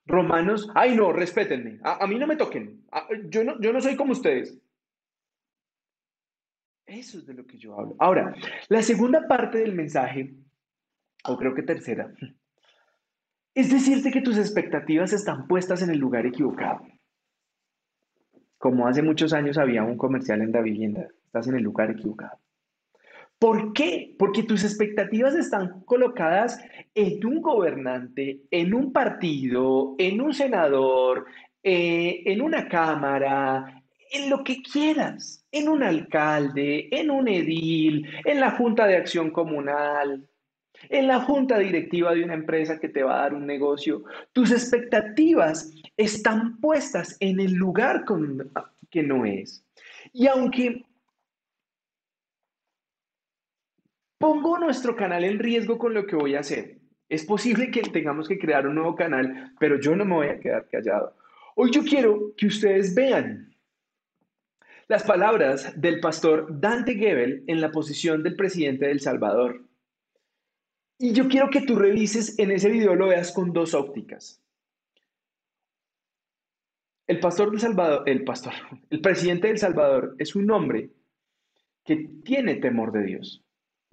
romanos, 0.05 0.69
ay 0.75 0.95
no, 0.95 1.11
respétenme, 1.11 1.79
a, 1.83 2.05
mí 2.05 2.19
no 2.19 2.27
me 2.27 2.35
toquen, 2.35 2.83
yo, 3.29 3.43
no, 3.43 3.59
yo 3.59 3.73
no 3.73 3.81
soy 3.81 3.95
como 3.95 4.11
ustedes? 4.11 4.57
Eso 6.85 7.17
es 7.17 7.25
de 7.25 7.33
lo 7.33 7.45
que 7.45 7.57
yo 7.57 7.79
hablo. 7.79 7.95
Ahora, 7.97 8.35
la 8.67 8.81
segunda 8.83 9.27
parte 9.27 9.59
del 9.59 9.73
mensaje, 9.73 10.33
o 11.25 11.37
creo 11.37 11.55
que 11.55 11.63
tercera, 11.63 12.13
es 13.55 13.71
decirte 13.71 14.11
que 14.11 14.21
tus 14.21 14.37
expectativas 14.37 15.13
están 15.13 15.47
puestas 15.47 15.81
en 15.81 15.89
el 15.89 15.97
lugar 15.97 16.25
equivocado. 16.25 16.85
Como 18.57 18.87
hace 18.87 19.01
muchos 19.01 19.33
años 19.33 19.57
había 19.57 19.83
un 19.83 19.97
comercial 19.97 20.41
en 20.41 20.51
la 20.51 20.61
vivienda, 20.61 21.07
estás 21.25 21.47
en 21.47 21.55
el 21.55 21.63
lugar 21.63 21.91
equivocado. 21.91 22.42
¿Por 23.39 23.73
qué? 23.73 24.15
Porque 24.17 24.43
tus 24.43 24.63
expectativas 24.63 25.35
están 25.35 25.81
colocadas 25.85 26.59
en 26.95 27.25
un 27.25 27.41
gobernante, 27.41 28.41
en 28.51 28.73
un 28.73 28.93
partido, 28.93 29.95
en 29.97 30.21
un 30.21 30.33
senador, 30.33 31.25
eh, 31.61 32.23
en 32.25 32.41
una 32.41 32.67
cámara, 32.67 33.83
en 34.11 34.29
lo 34.29 34.43
que 34.43 34.61
quieras, 34.61 35.45
en 35.51 35.67
un 35.67 35.83
alcalde, 35.83 36.87
en 36.91 37.09
un 37.09 37.27
edil, 37.27 38.07
en 38.23 38.39
la 38.39 38.51
Junta 38.51 38.85
de 38.85 38.95
Acción 38.95 39.31
Comunal, 39.31 40.27
en 40.89 41.07
la 41.07 41.21
junta 41.21 41.57
directiva 41.57 42.13
de 42.13 42.23
una 42.23 42.33
empresa 42.33 42.79
que 42.79 42.89
te 42.89 43.03
va 43.03 43.15
a 43.15 43.21
dar 43.23 43.33
un 43.33 43.45
negocio, 43.45 44.03
tus 44.33 44.51
expectativas 44.51 45.71
están 45.97 46.59
puestas 46.59 47.17
en 47.19 47.39
el 47.39 47.53
lugar 47.53 48.03
que 48.89 49.03
no 49.03 49.25
es. 49.25 49.65
Y 50.11 50.27
aunque 50.27 50.85
pongo 54.23 54.57
nuestro 54.57 54.95
canal 54.95 55.25
en 55.25 55.37
riesgo 55.37 55.77
con 55.77 55.93
lo 55.93 56.05
que 56.05 56.15
voy 56.15 56.35
a 56.35 56.39
hacer, 56.39 56.79
es 57.09 57.25
posible 57.25 57.69
que 57.69 57.81
tengamos 57.81 58.25
que 58.25 58.39
crear 58.39 58.65
un 58.65 58.75
nuevo 58.75 58.95
canal, 58.95 59.53
pero 59.59 59.77
yo 59.77 59.97
no 59.97 60.05
me 60.05 60.15
voy 60.15 60.27
a 60.27 60.39
quedar 60.39 60.65
callado. 60.69 61.17
Hoy 61.57 61.71
yo 61.71 61.83
quiero 61.83 62.31
que 62.37 62.47
ustedes 62.47 62.95
vean 62.95 63.53
las 64.87 65.03
palabras 65.03 65.73
del 65.75 65.99
pastor 65.99 66.47
Dante 66.49 66.95
Gebel 66.95 67.43
en 67.47 67.59
la 67.59 67.69
posición 67.69 68.23
del 68.23 68.37
presidente 68.37 68.87
del 68.87 69.01
Salvador. 69.01 69.67
Y 70.97 71.11
yo 71.11 71.27
quiero 71.27 71.49
que 71.49 71.63
tú 71.63 71.75
revises 71.75 72.39
en 72.39 72.51
ese 72.51 72.69
video, 72.69 72.95
lo 72.95 73.09
veas 73.09 73.33
con 73.33 73.51
dos 73.51 73.73
ópticas. 73.73 74.41
El 77.07 77.19
pastor 77.19 77.51
del 77.51 77.59
Salvador, 77.59 78.07
el 78.07 78.23
pastor, 78.23 78.53
el 78.89 79.01
presidente 79.01 79.49
del 79.49 79.57
Salvador 79.57 80.15
es 80.17 80.33
un 80.33 80.49
hombre 80.49 80.91
que 81.83 81.97
tiene 82.23 82.55
temor 82.55 82.93
de 82.93 83.03
Dios, 83.03 83.42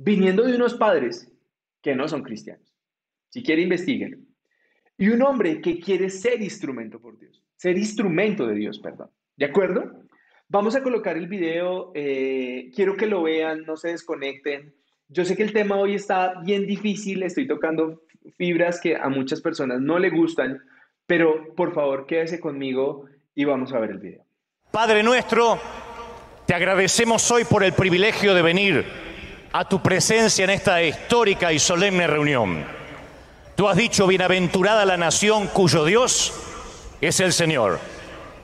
viniendo 0.03 0.45
de 0.45 0.57
unos 0.57 0.75
padres 0.75 1.31
que 1.83 1.95
no 1.95 2.09
son 2.09 2.23
cristianos. 2.23 2.75
Si 3.29 3.43
quiere, 3.43 3.63
investiguen. 3.63 4.27
Y 4.97 5.09
un 5.09 5.23
hombre 5.23 5.61
que 5.61 5.79
quiere 5.79 6.09
ser 6.09 6.43
instrumento 6.43 7.01
por 7.01 7.19
Dios, 7.19 7.43
ser 7.57 7.77
instrumento 7.77 8.47
de 8.47 8.55
Dios, 8.55 8.79
perdón. 8.79 9.11
¿De 9.37 9.45
acuerdo? 9.45 10.05
Vamos 10.49 10.75
a 10.75 10.83
colocar 10.83 11.17
el 11.17 11.29
video, 11.29 11.93
eh, 11.95 12.71
quiero 12.75 12.97
que 12.97 13.07
lo 13.07 13.23
vean, 13.23 13.65
no 13.67 13.77
se 13.77 13.89
desconecten. 13.89 14.75
Yo 15.09 15.25
sé 15.25 15.37
que 15.37 15.43
el 15.43 15.53
tema 15.53 15.77
hoy 15.77 15.95
está 15.95 16.41
bien 16.43 16.67
difícil, 16.67 17.23
estoy 17.23 17.47
tocando 17.47 18.03
fibras 18.37 18.81
que 18.81 18.97
a 18.97 19.09
muchas 19.09 19.41
personas 19.41 19.81
no 19.81 19.99
le 19.99 20.11
gustan, 20.11 20.61
pero 21.07 21.55
por 21.55 21.75
favor 21.75 22.07
quédese 22.07 22.41
conmigo 22.41 23.07
y 23.35 23.45
vamos 23.45 23.73
a 23.73 23.79
ver 23.79 23.91
el 23.91 23.99
video. 23.99 24.25
Padre 24.71 25.03
nuestro, 25.03 25.59
te 26.47 26.55
agradecemos 26.55 27.31
hoy 27.31 27.45
por 27.45 27.65
el 27.65 27.73
privilegio 27.73 28.35
de 28.35 28.43
venir 28.43 29.10
a 29.53 29.65
tu 29.65 29.83
presencia 29.83 30.45
en 30.45 30.51
esta 30.51 30.83
histórica 30.83 31.53
y 31.53 31.59
solemne 31.59 32.07
reunión. 32.07 32.65
Tú 33.57 33.69
has 33.69 33.77
dicho, 33.77 34.07
bienaventurada 34.07 34.85
la 34.85 34.97
nación 34.97 35.49
cuyo 35.49 35.85
Dios 35.85 36.33
es 37.01 37.21
el 37.21 37.33
Señor. 37.33 37.81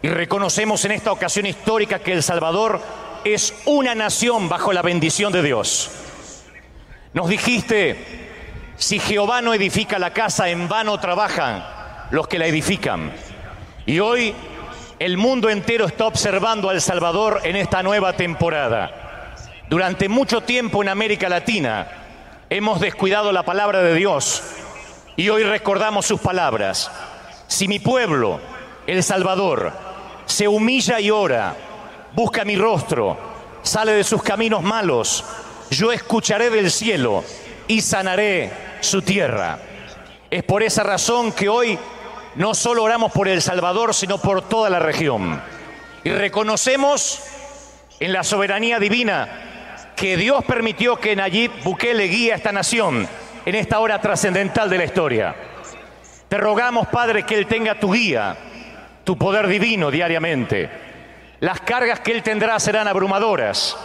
Y 0.03 0.09
reconocemos 0.09 0.85
en 0.85 0.93
esta 0.93 1.13
ocasión 1.13 1.47
histórica 1.47 2.01
que 2.01 2.13
El 2.13 2.23
Salvador 2.23 2.81
es 3.25 3.55
una 3.65 3.95
nación 3.95 4.49
bajo 4.49 4.73
la 4.73 4.83
bendición 4.83 5.33
de 5.33 5.43
Dios. 5.43 5.91
Nos 7.15 7.29
dijiste, 7.29 7.97
si 8.77 8.99
Jehová 8.99 9.41
no 9.41 9.55
edifica 9.55 9.99
la 9.99 10.13
casa, 10.13 10.49
en 10.49 10.69
vano 10.69 11.01
trabajan 11.01 11.65
los 12.11 12.29
que 12.29 12.39
la 12.39 12.47
edifican. 12.47 13.13
Y 13.87 14.01
hoy 14.01 14.35
el 14.99 15.17
mundo 15.17 15.49
entero 15.49 15.87
está 15.87 16.07
observando 16.07 16.69
a 16.69 16.73
El 16.75 16.81
Salvador 16.81 17.41
en 17.45 17.57
esta 17.57 17.83
nueva 17.83 18.13
temporada. 18.13 19.06
Durante 19.69 20.09
mucho 20.09 20.43
tiempo 20.43 20.81
en 20.81 20.89
América 20.89 21.29
Latina 21.29 21.89
hemos 22.49 22.81
descuidado 22.81 23.33
la 23.33 23.43
palabra 23.43 23.83
de 23.83 23.95
Dios 23.95 24.41
y 25.17 25.29
hoy 25.29 25.43
recordamos 25.43 26.07
sus 26.07 26.21
palabras. 26.21 26.89
Si 27.49 27.67
mi 27.67 27.81
pueblo, 27.81 28.39
El 28.87 29.03
Salvador, 29.03 29.73
se 30.25 30.47
humilla 30.47 31.01
y 31.01 31.11
ora, 31.11 31.57
busca 32.13 32.45
mi 32.45 32.55
rostro, 32.55 33.19
sale 33.63 33.91
de 33.91 34.05
sus 34.05 34.23
caminos 34.23 34.63
malos, 34.63 35.25
yo 35.71 35.91
escucharé 35.91 36.49
del 36.49 36.71
cielo 36.71 37.25
y 37.67 37.81
sanaré 37.81 38.53
su 38.81 39.03
tierra. 39.03 39.59
Es 40.31 40.45
por 40.45 40.63
esa 40.63 40.85
razón 40.85 41.33
que 41.33 41.49
hoy 41.49 41.77
no 42.37 42.55
solo 42.55 42.85
oramos 42.85 43.11
por 43.11 43.27
El 43.27 43.43
Salvador, 43.43 43.95
sino 43.95 44.19
por 44.19 44.43
toda 44.43 44.71
la 44.71 44.79
región. 44.79 45.43
Y 46.05 46.11
reconocemos 46.11 47.21
en 47.99 48.13
la 48.13 48.23
soberanía 48.23 48.79
divina 48.79 49.55
que 49.97 50.17
Dios 50.17 50.45
permitió 50.45 50.97
que 50.97 51.17
Nayib 51.17 51.51
Bukele 51.65 52.05
guíe 52.05 52.33
a 52.33 52.37
esta 52.37 52.53
nación 52.53 53.09
en 53.45 53.55
esta 53.55 53.81
hora 53.81 54.01
trascendental 54.01 54.71
de 54.71 54.79
la 54.79 54.85
historia. 54.85 55.35
Te 56.29 56.37
rogamos, 56.39 56.89
Padre, 56.89 57.25
que 57.25 57.35
Él 57.35 57.47
tenga 57.47 57.81
tu 57.81 57.93
guía, 57.93 58.37
tu 59.05 59.17
poder 59.17 59.47
divino 59.49 59.91
diariamente. 59.91 60.71
Las 61.41 61.61
cargas 61.61 62.01
que 62.01 62.13
Él 62.13 62.23
tendrá 62.23 62.59
serán 62.61 62.89
abrumadoras 62.89 63.77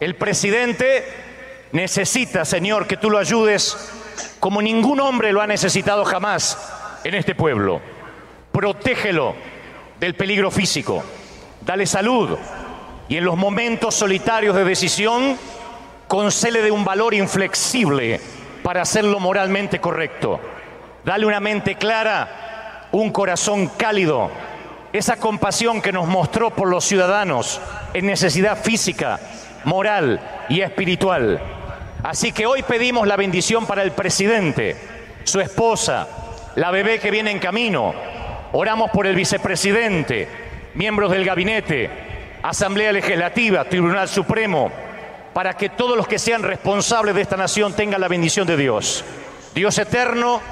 el 0.00 0.16
presidente 0.16 1.04
necesita, 1.72 2.44
Señor, 2.44 2.86
que 2.86 2.96
tú 2.96 3.10
lo 3.10 3.18
ayudes 3.18 3.92
como 4.38 4.60
ningún 4.60 5.00
hombre 5.00 5.32
lo 5.32 5.40
ha 5.40 5.46
necesitado 5.46 6.04
jamás 6.04 6.58
en 7.04 7.14
este 7.14 7.34
pueblo. 7.34 7.80
Protégelo 8.52 9.34
del 9.98 10.14
peligro 10.14 10.50
físico, 10.50 11.02
dale 11.62 11.86
salud 11.86 12.36
y 13.08 13.16
en 13.16 13.24
los 13.24 13.36
momentos 13.36 13.94
solitarios 13.94 14.56
de 14.56 14.64
decisión, 14.64 15.36
concele 16.08 16.62
de 16.62 16.70
un 16.70 16.84
valor 16.84 17.14
inflexible 17.14 18.20
para 18.62 18.82
hacerlo 18.82 19.20
moralmente 19.20 19.80
correcto. 19.80 20.40
Dale 21.04 21.26
una 21.26 21.40
mente 21.40 21.74
clara, 21.76 22.88
un 22.92 23.10
corazón 23.10 23.68
cálido, 23.76 24.30
esa 24.92 25.16
compasión 25.16 25.82
que 25.82 25.92
nos 25.92 26.06
mostró 26.06 26.50
por 26.50 26.68
los 26.68 26.84
ciudadanos 26.84 27.60
en 27.92 28.06
necesidad 28.06 28.56
física, 28.56 29.20
moral 29.64 30.20
y 30.48 30.60
espiritual. 30.60 31.40
Así 32.02 32.32
que 32.32 32.46
hoy 32.46 32.62
pedimos 32.62 33.06
la 33.06 33.16
bendición 33.16 33.66
para 33.66 33.82
el 33.82 33.92
presidente, 33.92 34.76
su 35.24 35.40
esposa, 35.40 36.06
la 36.54 36.70
bebé 36.70 37.00
que 37.00 37.10
viene 37.10 37.30
en 37.30 37.38
camino. 37.38 37.94
Oramos 38.52 38.90
por 38.90 39.06
el 39.06 39.16
vicepresidente, 39.16 40.28
miembros 40.74 41.10
del 41.10 41.24
gabinete, 41.24 41.90
Asamblea 42.44 42.92
Legislativa, 42.92 43.64
Tribunal 43.64 44.06
Supremo, 44.06 44.70
para 45.32 45.54
que 45.54 45.70
todos 45.70 45.96
los 45.96 46.06
que 46.06 46.18
sean 46.18 46.42
responsables 46.42 47.14
de 47.14 47.22
esta 47.22 47.38
nación 47.38 47.72
tengan 47.72 48.02
la 48.02 48.06
bendición 48.06 48.46
de 48.46 48.58
Dios. 48.58 49.02
Dios 49.54 49.78
eterno, 49.78 50.42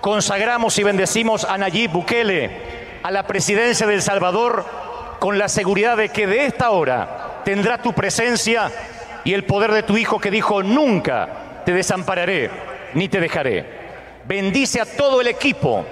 consagramos 0.00 0.78
y 0.78 0.84
bendecimos 0.84 1.44
a 1.44 1.58
Nayib 1.58 1.90
Bukele, 1.90 2.98
a 3.02 3.10
la 3.10 3.26
presidencia 3.26 3.86
de 3.86 3.92
El 3.92 4.00
Salvador, 4.00 4.64
con 5.18 5.36
la 5.36 5.50
seguridad 5.50 5.98
de 5.98 6.08
que 6.08 6.26
de 6.26 6.46
esta 6.46 6.70
hora 6.70 7.42
tendrá 7.44 7.76
tu 7.76 7.92
presencia 7.92 8.72
y 9.22 9.34
el 9.34 9.44
poder 9.44 9.70
de 9.72 9.82
tu 9.82 9.98
Hijo 9.98 10.18
que 10.18 10.30
dijo, 10.30 10.62
nunca 10.62 11.62
te 11.66 11.74
desampararé 11.74 12.50
ni 12.94 13.10
te 13.10 13.20
dejaré. 13.20 13.66
Bendice 14.24 14.80
a 14.80 14.86
todo 14.86 15.20
el 15.20 15.26
equipo 15.26 15.84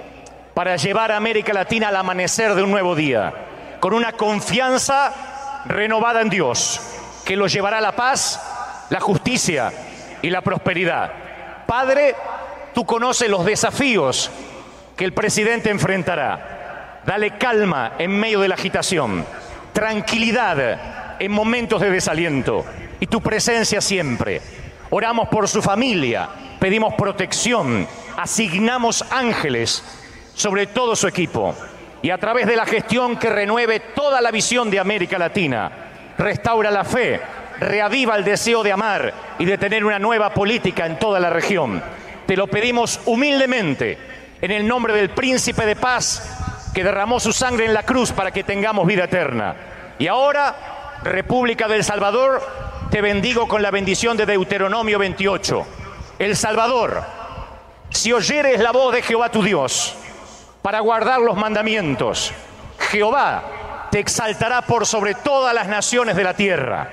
para 0.55 0.77
llevar 0.77 1.11
a 1.11 1.17
América 1.17 1.53
Latina 1.53 1.89
al 1.89 1.95
amanecer 1.95 2.55
de 2.55 2.63
un 2.63 2.71
nuevo 2.71 2.95
día, 2.95 3.31
con 3.79 3.93
una 3.93 4.13
confianza 4.13 5.29
renovada 5.65 6.21
en 6.21 6.29
Dios, 6.29 6.81
que 7.25 7.35
los 7.35 7.51
llevará 7.51 7.81
la 7.81 7.93
paz, 7.93 8.41
la 8.89 8.99
justicia 8.99 9.71
y 10.21 10.29
la 10.29 10.41
prosperidad. 10.41 11.11
Padre, 11.65 12.15
tú 12.73 12.85
conoces 12.85 13.29
los 13.29 13.45
desafíos 13.45 14.31
que 14.95 15.05
el 15.05 15.13
presidente 15.13 15.69
enfrentará. 15.69 17.01
Dale 17.05 17.37
calma 17.37 17.93
en 17.97 18.11
medio 18.11 18.39
de 18.39 18.47
la 18.47 18.55
agitación, 18.55 19.25
tranquilidad 19.73 21.19
en 21.19 21.31
momentos 21.31 21.81
de 21.81 21.91
desaliento 21.91 22.65
y 22.99 23.07
tu 23.07 23.21
presencia 23.21 23.81
siempre. 23.81 24.41
Oramos 24.89 25.27
por 25.29 25.47
su 25.47 25.61
familia, 25.61 26.29
pedimos 26.59 26.93
protección, 26.93 27.87
asignamos 28.15 29.03
ángeles 29.11 29.83
sobre 30.35 30.67
todo 30.67 30.95
su 30.95 31.07
equipo 31.07 31.55
y 32.03 32.11
a 32.11 32.17
través 32.17 32.45
de 32.45 32.57
la 32.57 32.65
gestión 32.65 33.17
que 33.17 33.29
renueve 33.29 33.79
toda 33.79 34.19
la 34.19 34.29
visión 34.29 34.69
de 34.69 34.77
América 34.77 35.17
Latina, 35.17 35.71
restaura 36.17 36.69
la 36.69 36.83
fe, 36.83 37.21
reaviva 37.61 38.17
el 38.17 38.25
deseo 38.25 38.61
de 38.61 38.73
amar 38.73 39.13
y 39.39 39.45
de 39.45 39.57
tener 39.57 39.85
una 39.85 39.99
nueva 39.99 40.33
política 40.33 40.85
en 40.85 40.99
toda 40.99 41.17
la 41.21 41.29
región. 41.29 41.81
Te 42.27 42.35
lo 42.35 42.47
pedimos 42.47 42.99
humildemente 43.05 43.97
en 44.41 44.51
el 44.51 44.67
nombre 44.67 44.93
del 44.93 45.11
príncipe 45.11 45.65
de 45.65 45.77
paz 45.77 46.71
que 46.73 46.83
derramó 46.83 47.21
su 47.21 47.31
sangre 47.31 47.67
en 47.67 47.73
la 47.73 47.83
cruz 47.83 48.11
para 48.11 48.31
que 48.31 48.43
tengamos 48.43 48.85
vida 48.85 49.05
eterna. 49.05 49.55
Y 49.97 50.07
ahora, 50.07 50.99
República 51.03 51.69
del 51.69 51.85
Salvador, 51.85 52.45
te 52.91 53.01
bendigo 53.01 53.47
con 53.47 53.61
la 53.61 53.71
bendición 53.71 54.17
de 54.17 54.25
Deuteronomio 54.25 54.99
28. 54.99 55.65
El 56.19 56.35
Salvador, 56.35 57.01
si 57.91 58.11
oyeres 58.11 58.59
la 58.59 58.71
voz 58.71 58.93
de 58.93 59.03
Jehová 59.03 59.29
tu 59.29 59.41
Dios 59.41 59.95
para 60.63 60.79
guardar 60.79 61.19
los 61.19 61.35
mandamientos, 61.35 62.31
Jehová 62.89 63.89
te 63.91 63.99
exaltará 63.99 64.61
por 64.61 64.87
sobre 64.87 65.13
todas 65.13 65.53
las 65.53 65.67
naciones 65.67 66.15
de 66.15 66.23
la 66.23 66.33
tierra 66.33 66.89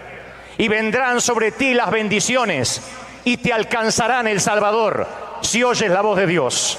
y 0.59 0.66
vendrán 0.68 1.21
sobre 1.21 1.53
ti 1.53 1.73
las 1.73 1.91
bendiciones 1.91 2.83
y 3.25 3.37
te 3.39 3.53
alcanzarán 3.53 4.27
el 4.27 4.41
Salvador 4.41 5.07
si 5.41 5.62
oyes 5.62 5.89
la 5.89 6.03
voz 6.03 6.18
de 6.18 6.27
Dios. 6.27 6.79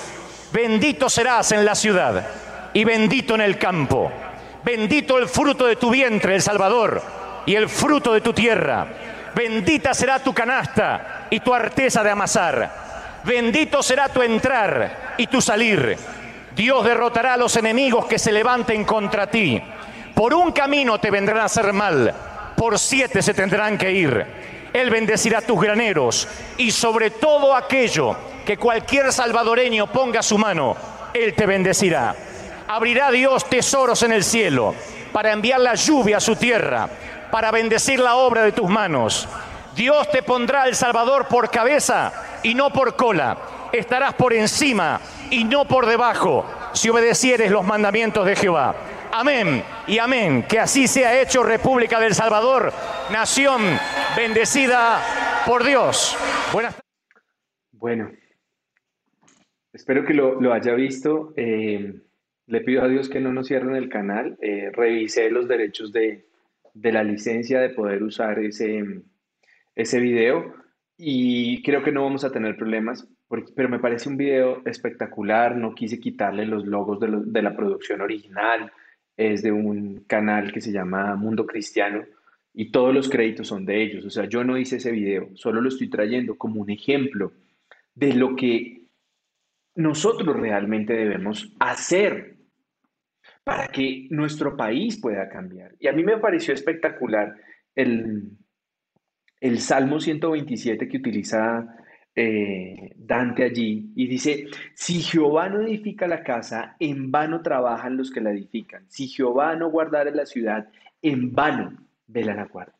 Bendito 0.51 1.09
serás 1.09 1.53
en 1.53 1.63
la 1.63 1.75
ciudad 1.75 2.27
y 2.73 2.83
bendito 2.83 3.35
en 3.35 3.41
el 3.41 3.57
campo. 3.57 4.11
Bendito 4.61 5.17
el 5.17 5.29
fruto 5.29 5.65
de 5.65 5.77
tu 5.77 5.89
vientre, 5.89 6.35
el 6.35 6.41
Salvador, 6.41 7.01
y 7.45 7.55
el 7.55 7.69
fruto 7.69 8.13
de 8.13 8.21
tu 8.21 8.33
tierra. 8.33 8.85
Bendita 9.33 9.93
será 9.93 10.19
tu 10.19 10.33
canasta 10.33 11.27
y 11.29 11.39
tu 11.39 11.53
arteza 11.53 12.03
de 12.03 12.11
amasar. 12.11 13.21
Bendito 13.23 13.81
será 13.81 14.09
tu 14.09 14.21
entrar 14.21 15.15
y 15.17 15.27
tu 15.27 15.41
salir. 15.41 15.97
Dios 16.55 16.83
derrotará 16.83 17.35
a 17.35 17.37
los 17.37 17.55
enemigos 17.55 18.05
que 18.05 18.19
se 18.19 18.31
levanten 18.31 18.83
contra 18.85 19.27
ti. 19.27 19.61
Por 20.13 20.33
un 20.33 20.51
camino 20.51 20.99
te 20.99 21.11
vendrán 21.11 21.39
a 21.39 21.45
hacer 21.45 21.71
mal 21.73 22.13
por 22.61 22.77
siete 22.77 23.23
se 23.23 23.33
tendrán 23.33 23.75
que 23.75 23.91
ir. 23.91 24.23
Él 24.71 24.91
bendecirá 24.91 25.41
tus 25.41 25.59
graneros 25.59 26.27
y 26.57 26.69
sobre 26.69 27.09
todo 27.09 27.55
aquello 27.55 28.15
que 28.45 28.55
cualquier 28.55 29.11
salvadoreño 29.11 29.87
ponga 29.87 30.21
su 30.21 30.37
mano, 30.37 30.75
Él 31.11 31.33
te 31.33 31.47
bendecirá. 31.47 32.15
Abrirá 32.67 33.09
Dios 33.09 33.49
tesoros 33.49 34.03
en 34.03 34.11
el 34.11 34.23
cielo 34.23 34.75
para 35.11 35.31
enviar 35.31 35.59
la 35.59 35.73
lluvia 35.73 36.17
a 36.17 36.19
su 36.19 36.35
tierra, 36.35 36.87
para 37.31 37.49
bendecir 37.49 37.99
la 37.99 38.17
obra 38.17 38.43
de 38.43 38.51
tus 38.51 38.69
manos. 38.69 39.27
Dios 39.75 40.11
te 40.11 40.21
pondrá 40.21 40.67
el 40.67 40.75
Salvador 40.75 41.27
por 41.27 41.49
cabeza 41.49 42.13
y 42.43 42.53
no 42.53 42.69
por 42.69 42.95
cola. 42.95 43.37
Estarás 43.71 44.13
por 44.15 44.33
encima 44.33 44.99
y 45.29 45.45
no 45.45 45.65
por 45.65 45.85
debajo 45.85 46.45
si 46.73 46.89
obedecieres 46.89 47.51
los 47.51 47.65
mandamientos 47.65 48.25
de 48.25 48.35
Jehová. 48.35 48.75
Amén 49.13 49.63
y 49.87 49.97
amén. 49.97 50.43
Que 50.47 50.59
así 50.59 50.87
sea 50.87 51.21
hecho 51.21 51.43
República 51.43 51.99
del 51.99 52.13
Salvador, 52.13 52.73
nación 53.11 53.61
bendecida 54.15 55.01
por 55.45 55.63
Dios. 55.63 56.17
Buenas 56.51 56.81
Bueno, 57.71 58.11
espero 59.71 60.05
que 60.05 60.13
lo, 60.13 60.53
haya 60.53 60.73
visto. 60.73 61.33
Eh, 61.37 61.93
le 62.47 62.61
pido 62.61 62.83
a 62.83 62.89
Dios 62.89 63.07
que 63.07 63.21
no 63.21 63.31
nos 63.31 63.47
cierren 63.47 63.75
el 63.75 63.87
canal. 63.87 64.37
Eh, 64.41 64.69
revisé 64.73 65.29
los 65.29 65.47
derechos 65.47 65.93
de, 65.93 66.25
la 66.73 67.03
licencia 67.03 67.61
de 67.61 67.69
poder 67.69 68.03
usar 68.03 68.39
ese, 68.39 68.83
ese 69.75 69.99
video 69.99 70.55
y 70.97 71.63
creo 71.63 71.83
que 71.83 71.91
no 71.91 72.03
vamos 72.03 72.23
a 72.23 72.31
tener 72.31 72.55
problemas, 72.57 73.07
pero 73.55 73.69
me 73.69 73.79
parece 73.79 74.09
un 74.09 74.17
video 74.17 74.61
espectacular. 74.65 75.55
No 75.55 75.73
quise 75.73 75.99
quitarle 75.99 76.45
los 76.45 76.65
logos 76.65 76.99
de, 76.99 77.07
de 77.25 77.41
la 77.41 77.55
producción 77.55 78.01
original 78.01 78.71
es 79.17 79.43
de 79.43 79.51
un 79.51 80.03
canal 80.07 80.51
que 80.51 80.61
se 80.61 80.71
llama 80.71 81.15
Mundo 81.15 81.45
Cristiano 81.45 82.05
y 82.53 82.71
todos 82.71 82.93
los 82.93 83.09
créditos 83.09 83.47
son 83.47 83.65
de 83.65 83.81
ellos. 83.81 84.05
O 84.05 84.09
sea, 84.09 84.25
yo 84.25 84.43
no 84.43 84.57
hice 84.57 84.77
ese 84.77 84.91
video, 84.91 85.29
solo 85.35 85.61
lo 85.61 85.69
estoy 85.69 85.89
trayendo 85.89 86.37
como 86.37 86.61
un 86.61 86.69
ejemplo 86.69 87.33
de 87.93 88.13
lo 88.13 88.35
que 88.35 88.87
nosotros 89.75 90.35
realmente 90.35 90.93
debemos 90.93 91.53
hacer 91.59 92.37
para 93.43 93.67
que 93.67 94.07
nuestro 94.09 94.57
país 94.57 94.99
pueda 94.99 95.29
cambiar. 95.29 95.75
Y 95.79 95.87
a 95.87 95.93
mí 95.93 96.03
me 96.03 96.17
pareció 96.17 96.53
espectacular 96.53 97.35
el, 97.75 98.37
el 99.39 99.59
Salmo 99.59 99.99
127 99.99 100.87
que 100.87 100.97
utiliza 100.97 101.77
eh, 102.15 102.93
Dante 102.97 103.43
allí 103.43 103.91
y 103.95 104.07
dice, 104.07 104.47
si 104.73 105.01
Jehová 105.01 105.49
no 105.49 105.61
edifica 105.61 106.07
la 106.07 106.23
casa, 106.23 106.75
en 106.79 107.11
vano 107.11 107.41
trabajan 107.41 107.97
los 107.97 108.11
que 108.11 108.21
la 108.21 108.31
edifican. 108.31 108.85
Si 108.89 109.07
Jehová 109.07 109.55
no 109.55 109.69
guardara 109.69 110.11
la 110.11 110.25
ciudad, 110.25 110.69
en 111.01 111.33
vano 111.33 111.77
vela 112.07 112.33
la 112.35 112.45
guardia. 112.45 112.75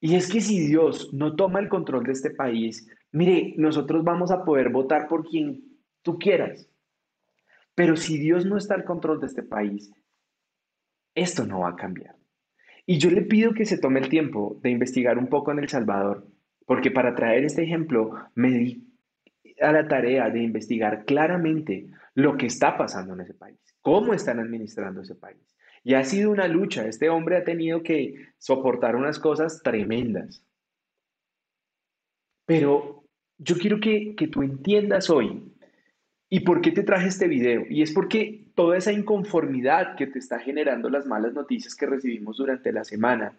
Y 0.00 0.14
es 0.14 0.30
que 0.30 0.40
si 0.40 0.66
Dios 0.66 1.12
no 1.12 1.34
toma 1.34 1.58
el 1.58 1.68
control 1.68 2.04
de 2.04 2.12
este 2.12 2.30
país, 2.30 2.88
mire, 3.10 3.54
nosotros 3.56 4.04
vamos 4.04 4.30
a 4.30 4.44
poder 4.44 4.68
votar 4.68 5.08
por 5.08 5.26
quien 5.26 5.64
tú 6.02 6.18
quieras. 6.18 6.68
Pero 7.74 7.96
si 7.96 8.18
Dios 8.18 8.44
no 8.44 8.56
está 8.56 8.74
al 8.74 8.84
control 8.84 9.20
de 9.20 9.26
este 9.26 9.42
país, 9.42 9.90
esto 11.14 11.46
no 11.46 11.60
va 11.60 11.70
a 11.70 11.76
cambiar. 11.76 12.14
Y 12.86 12.98
yo 12.98 13.10
le 13.10 13.22
pido 13.22 13.54
que 13.54 13.66
se 13.66 13.78
tome 13.78 14.00
el 14.00 14.08
tiempo 14.08 14.58
de 14.62 14.70
investigar 14.70 15.18
un 15.18 15.28
poco 15.28 15.50
en 15.50 15.58
El 15.58 15.68
Salvador 15.68 16.26
porque 16.68 16.90
para 16.90 17.14
traer 17.14 17.44
este 17.44 17.62
ejemplo 17.62 18.12
me 18.34 18.50
di 18.50 18.84
a 19.62 19.72
la 19.72 19.88
tarea 19.88 20.28
de 20.28 20.42
investigar 20.42 21.06
claramente 21.06 21.86
lo 22.14 22.36
que 22.36 22.44
está 22.44 22.76
pasando 22.76 23.14
en 23.14 23.22
ese 23.22 23.32
país, 23.32 23.58
cómo 23.80 24.12
están 24.12 24.38
administrando 24.38 25.00
ese 25.00 25.14
país. 25.14 25.56
Y 25.82 25.94
ha 25.94 26.04
sido 26.04 26.30
una 26.30 26.46
lucha, 26.46 26.86
este 26.86 27.08
hombre 27.08 27.38
ha 27.38 27.44
tenido 27.44 27.82
que 27.82 28.26
soportar 28.36 28.96
unas 28.96 29.18
cosas 29.18 29.62
tremendas. 29.62 30.44
Pero 32.44 33.04
yo 33.38 33.56
quiero 33.56 33.80
que, 33.80 34.14
que 34.14 34.28
tú 34.28 34.42
entiendas 34.42 35.08
hoy 35.08 35.48
¿Y 36.30 36.40
por 36.40 36.60
qué 36.60 36.72
te 36.72 36.82
traje 36.82 37.08
este 37.08 37.26
video? 37.26 37.64
Y 37.70 37.80
es 37.80 37.92
porque 37.92 38.44
toda 38.54 38.76
esa 38.76 38.92
inconformidad 38.92 39.96
que 39.96 40.06
te 40.06 40.18
está 40.18 40.38
generando 40.38 40.90
las 40.90 41.06
malas 41.06 41.32
noticias 41.32 41.74
que 41.74 41.86
recibimos 41.86 42.36
durante 42.36 42.70
la 42.70 42.84
semana, 42.84 43.32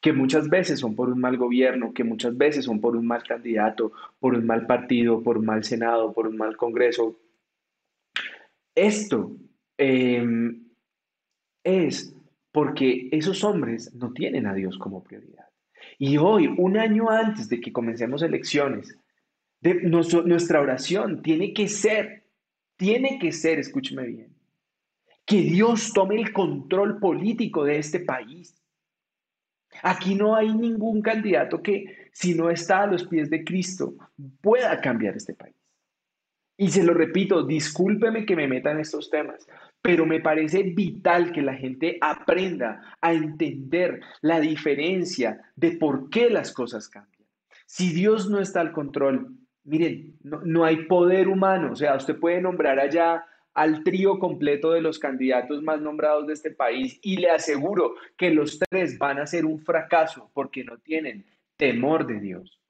que 0.00 0.12
muchas 0.12 0.48
veces 0.48 0.80
son 0.80 0.94
por 0.94 1.08
un 1.08 1.20
mal 1.20 1.36
gobierno, 1.36 1.94
que 1.94 2.04
muchas 2.04 2.36
veces 2.36 2.66
son 2.66 2.80
por 2.80 2.96
un 2.96 3.06
mal 3.06 3.22
candidato, 3.22 3.92
por 4.20 4.34
un 4.34 4.46
mal 4.46 4.66
partido, 4.66 5.22
por 5.22 5.38
un 5.38 5.46
mal 5.46 5.64
Senado, 5.64 6.12
por 6.12 6.26
un 6.26 6.36
mal 6.36 6.56
Congreso. 6.56 7.18
Esto 8.74 9.36
em, 9.78 10.68
es 11.62 12.14
porque 12.52 13.08
esos 13.12 13.42
hombres 13.44 13.94
no 13.94 14.12
tienen 14.12 14.46
a 14.46 14.54
Dios 14.54 14.78
como 14.78 15.02
prioridad. 15.02 15.48
Y 15.98 16.18
hoy, 16.18 16.52
un 16.56 16.76
año 16.76 17.10
antes 17.10 17.48
de 17.48 17.60
que 17.60 17.72
comencemos 17.72 18.22
elecciones, 18.22 18.98
nuestra 19.62 20.60
oración 20.60 21.22
tiene 21.22 21.54
que 21.54 21.68
ser, 21.68 22.24
tiene 22.76 23.18
que 23.18 23.32
ser, 23.32 23.58
escúcheme 23.58 24.06
bien, 24.06 24.34
que 25.24 25.40
Dios 25.40 25.92
tome 25.94 26.16
el 26.20 26.32
control 26.32 26.98
político 26.98 27.64
de 27.64 27.78
este 27.78 28.00
país 28.00 28.62
Aquí 29.86 30.14
no 30.14 30.34
hay 30.34 30.54
ningún 30.54 31.02
candidato 31.02 31.62
que, 31.62 32.08
si 32.10 32.34
no 32.34 32.48
está 32.48 32.84
a 32.84 32.86
los 32.86 33.06
pies 33.06 33.28
de 33.28 33.44
Cristo, 33.44 33.94
pueda 34.40 34.80
cambiar 34.80 35.14
este 35.14 35.34
país. 35.34 35.54
Y 36.56 36.68
se 36.70 36.82
lo 36.82 36.94
repito, 36.94 37.44
discúlpeme 37.44 38.24
que 38.24 38.34
me 38.34 38.48
meta 38.48 38.70
en 38.70 38.80
estos 38.80 39.10
temas, 39.10 39.46
pero 39.82 40.06
me 40.06 40.20
parece 40.20 40.62
vital 40.62 41.32
que 41.32 41.42
la 41.42 41.52
gente 41.52 41.98
aprenda 42.00 42.96
a 43.02 43.12
entender 43.12 44.00
la 44.22 44.40
diferencia 44.40 45.42
de 45.54 45.72
por 45.72 46.08
qué 46.08 46.30
las 46.30 46.50
cosas 46.54 46.88
cambian. 46.88 47.28
Si 47.66 47.92
Dios 47.92 48.30
no 48.30 48.40
está 48.40 48.62
al 48.62 48.72
control, 48.72 49.36
miren, 49.64 50.16
no, 50.22 50.40
no 50.46 50.64
hay 50.64 50.86
poder 50.86 51.28
humano, 51.28 51.72
o 51.72 51.76
sea, 51.76 51.94
usted 51.94 52.18
puede 52.18 52.40
nombrar 52.40 52.78
allá 52.78 53.26
al 53.54 53.84
trío 53.84 54.18
completo 54.18 54.72
de 54.72 54.80
los 54.80 54.98
candidatos 54.98 55.62
más 55.62 55.80
nombrados 55.80 56.26
de 56.26 56.32
este 56.34 56.50
país 56.50 56.98
y 57.02 57.16
le 57.16 57.30
aseguro 57.30 57.94
que 58.16 58.30
los 58.30 58.58
tres 58.58 58.98
van 58.98 59.18
a 59.18 59.26
ser 59.26 59.46
un 59.46 59.60
fracaso 59.60 60.30
porque 60.34 60.64
no 60.64 60.78
tienen 60.78 61.24
temor 61.56 62.06
de 62.06 62.18
Dios, 62.18 62.60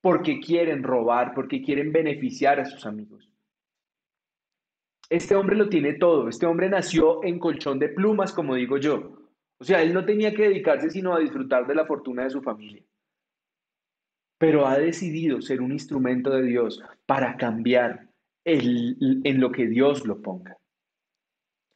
porque 0.00 0.40
quieren 0.40 0.82
robar, 0.82 1.34
porque 1.34 1.62
quieren 1.62 1.92
beneficiar 1.92 2.58
a 2.58 2.64
sus 2.64 2.86
amigos. 2.86 3.30
Este 5.10 5.34
hombre 5.34 5.56
lo 5.56 5.68
tiene 5.68 5.92
todo, 5.92 6.28
este 6.28 6.46
hombre 6.46 6.70
nació 6.70 7.22
en 7.22 7.38
colchón 7.38 7.78
de 7.78 7.90
plumas, 7.90 8.32
como 8.32 8.54
digo 8.54 8.78
yo. 8.78 9.24
O 9.58 9.64
sea, 9.64 9.82
él 9.82 9.92
no 9.92 10.04
tenía 10.04 10.34
que 10.34 10.48
dedicarse 10.48 10.90
sino 10.90 11.14
a 11.14 11.20
disfrutar 11.20 11.66
de 11.66 11.74
la 11.74 11.84
fortuna 11.84 12.24
de 12.24 12.30
su 12.30 12.40
familia. 12.40 12.82
Pero 14.38 14.66
ha 14.66 14.78
decidido 14.78 15.40
ser 15.42 15.60
un 15.60 15.72
instrumento 15.72 16.30
de 16.30 16.42
Dios 16.42 16.82
para 17.06 17.36
cambiar 17.36 18.03
en 18.44 19.40
lo 19.40 19.50
que 19.52 19.66
Dios 19.66 20.06
lo 20.06 20.20
ponga. 20.20 20.58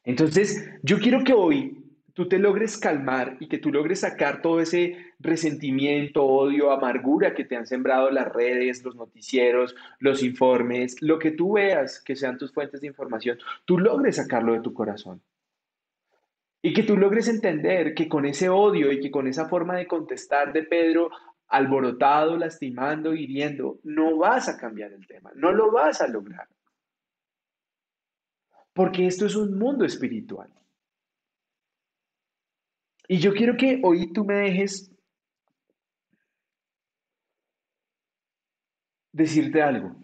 Entonces, 0.04 0.70
yo 0.82 0.98
quiero 0.98 1.22
que 1.24 1.34
hoy 1.34 1.78
tú 2.18 2.26
te 2.28 2.40
logres 2.40 2.78
calmar 2.78 3.36
y 3.38 3.46
que 3.46 3.58
tú 3.58 3.70
logres 3.70 4.00
sacar 4.00 4.42
todo 4.42 4.60
ese 4.60 4.96
resentimiento, 5.20 6.24
odio, 6.24 6.72
amargura 6.72 7.32
que 7.32 7.44
te 7.44 7.54
han 7.54 7.64
sembrado 7.64 8.10
las 8.10 8.26
redes, 8.32 8.82
los 8.84 8.96
noticieros, 8.96 9.76
los 10.00 10.24
informes, 10.24 11.00
lo 11.00 11.20
que 11.20 11.30
tú 11.30 11.52
veas 11.52 12.02
que 12.02 12.16
sean 12.16 12.36
tus 12.36 12.52
fuentes 12.52 12.80
de 12.80 12.88
información, 12.88 13.38
tú 13.64 13.78
logres 13.78 14.16
sacarlo 14.16 14.52
de 14.54 14.62
tu 14.62 14.74
corazón. 14.74 15.22
Y 16.60 16.74
que 16.74 16.82
tú 16.82 16.96
logres 16.96 17.28
entender 17.28 17.94
que 17.94 18.08
con 18.08 18.24
ese 18.24 18.48
odio 18.48 18.90
y 18.90 18.98
que 18.98 19.12
con 19.12 19.28
esa 19.28 19.48
forma 19.48 19.76
de 19.76 19.86
contestar 19.86 20.52
de 20.52 20.64
Pedro, 20.64 21.10
alborotado, 21.46 22.36
lastimando, 22.36 23.14
hiriendo, 23.14 23.78
no 23.84 24.16
vas 24.16 24.48
a 24.48 24.58
cambiar 24.58 24.92
el 24.92 25.06
tema, 25.06 25.30
no 25.36 25.52
lo 25.52 25.70
vas 25.70 26.00
a 26.00 26.08
lograr. 26.08 26.48
Porque 28.78 29.08
esto 29.08 29.26
es 29.26 29.34
un 29.34 29.58
mundo 29.58 29.84
espiritual. 29.84 30.48
Y 33.08 33.18
yo 33.18 33.34
quiero 33.34 33.56
que 33.56 33.80
hoy 33.82 34.12
tú 34.12 34.24
me 34.24 34.34
dejes 34.34 34.88
decirte 39.10 39.60
algo. 39.62 39.96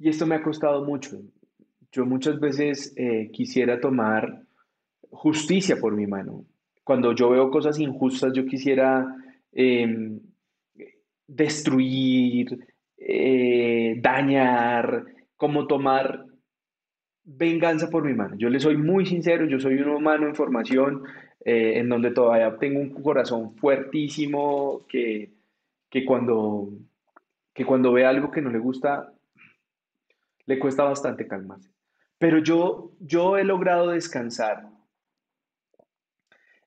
Y 0.00 0.08
esto 0.08 0.26
me 0.26 0.34
ha 0.34 0.42
costado 0.42 0.84
mucho. 0.84 1.22
Yo 1.92 2.04
muchas 2.04 2.40
veces 2.40 2.92
eh, 2.96 3.30
quisiera 3.32 3.80
tomar 3.80 4.44
justicia 5.08 5.76
por 5.76 5.94
mi 5.94 6.08
mano. 6.08 6.44
Cuando 6.82 7.14
yo 7.14 7.30
veo 7.30 7.52
cosas 7.52 7.78
injustas, 7.78 8.32
yo 8.34 8.44
quisiera 8.46 9.06
em, 9.52 10.18
destruir, 11.28 12.66
eh, 12.96 13.94
dañar, 14.00 15.04
como 15.36 15.68
tomar 15.68 16.25
venganza 17.26 17.90
por 17.90 18.04
mi 18.04 18.14
mano. 18.14 18.36
Yo 18.36 18.48
le 18.48 18.60
soy 18.60 18.76
muy 18.76 19.04
sincero, 19.04 19.44
yo 19.44 19.58
soy 19.58 19.74
un 19.74 19.90
humano 19.90 20.26
en 20.26 20.34
formación, 20.34 21.02
eh, 21.44 21.78
en 21.78 21.88
donde 21.88 22.12
todavía 22.12 22.56
tengo 22.56 22.80
un 22.80 22.90
corazón 22.90 23.54
fuertísimo 23.56 24.86
que, 24.88 25.32
que, 25.90 26.04
cuando, 26.04 26.68
que 27.52 27.66
cuando 27.66 27.92
ve 27.92 28.06
algo 28.06 28.30
que 28.30 28.40
no 28.40 28.50
le 28.50 28.58
gusta, 28.58 29.12
le 30.46 30.58
cuesta 30.58 30.84
bastante 30.84 31.26
calmarse. 31.26 31.70
Pero 32.18 32.38
yo, 32.38 32.92
yo 33.00 33.36
he 33.36 33.44
logrado 33.44 33.90
descansar 33.90 34.68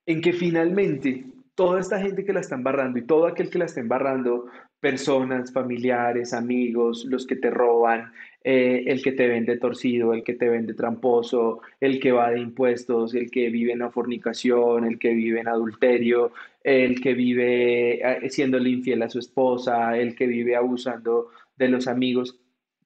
en 0.06 0.22
que 0.22 0.34
finalmente 0.34 1.26
toda 1.56 1.80
esta 1.80 2.00
gente 2.00 2.26
que 2.26 2.34
la 2.34 2.42
está 2.42 2.56
embarrando 2.56 3.00
y 3.00 3.06
todo 3.06 3.28
aquel 3.28 3.50
que 3.50 3.60
la 3.60 3.66
está 3.66 3.80
embarrando, 3.80 4.48
personas, 4.80 5.52
familiares, 5.52 6.34
amigos, 6.34 7.06
los 7.06 7.28
que 7.28 7.36
te 7.36 7.50
roban, 7.50 8.12
eh, 8.44 8.84
el 8.88 9.02
que 9.04 9.12
te 9.12 9.28
vende 9.28 9.58
torcido, 9.58 10.14
el 10.14 10.24
que 10.24 10.36
te 10.36 10.48
vende 10.48 10.74
tramposo, 10.74 11.62
el 11.80 12.00
que 12.00 12.12
va 12.12 12.32
de 12.32 12.40
impuestos, 12.40 13.14
el 13.14 13.30
que 13.30 13.50
vive 13.50 13.74
en 13.74 13.80
la 13.80 13.92
fornicación, 13.92 14.86
el 14.86 14.98
que 14.98 15.14
vive 15.14 15.42
en 15.42 15.50
adulterio, 15.50 16.32
el 16.64 17.02
que 17.02 17.14
vive 17.14 18.00
eh, 18.02 18.30
siendo 18.30 18.58
infiel 18.58 19.02
a 19.02 19.10
su 19.10 19.20
esposa, 19.20 19.98
el 19.98 20.16
que 20.16 20.28
vive 20.28 20.56
abusando 20.56 21.28
de 21.58 21.68
los 21.68 21.88
amigos, 21.88 22.40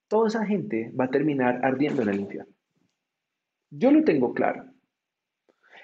toda 0.08 0.28
esa 0.28 0.46
gente 0.46 0.92
va 1.00 1.06
a 1.06 1.12
terminar 1.12 1.60
ardiendo 1.64 2.02
en 2.02 2.10
el 2.10 2.20
infierno. 2.22 2.54
Yo 3.70 3.92
lo 3.92 4.04
tengo 4.04 4.34
claro. 4.34 4.66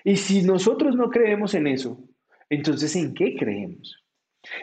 Y 0.03 0.15
si 0.15 0.41
nosotros 0.43 0.95
no 0.95 1.09
creemos 1.09 1.53
en 1.53 1.67
eso, 1.67 2.03
entonces 2.49 2.95
¿en 2.95 3.13
qué 3.13 3.35
creemos? 3.35 4.03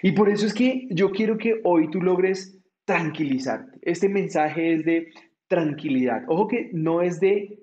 Y 0.02 0.12
por 0.12 0.28
eso 0.28 0.46
es 0.46 0.54
que 0.54 0.86
yo 0.90 1.10
quiero 1.10 1.38
que 1.38 1.60
hoy 1.64 1.90
tú 1.90 2.00
logres 2.00 2.58
tranquilizarte. 2.84 3.78
Este 3.82 4.08
mensaje 4.08 4.74
es 4.74 4.84
de 4.84 5.12
tranquilidad. 5.48 6.24
Ojo 6.28 6.48
que 6.48 6.70
no 6.72 7.02
es 7.02 7.20
de 7.20 7.58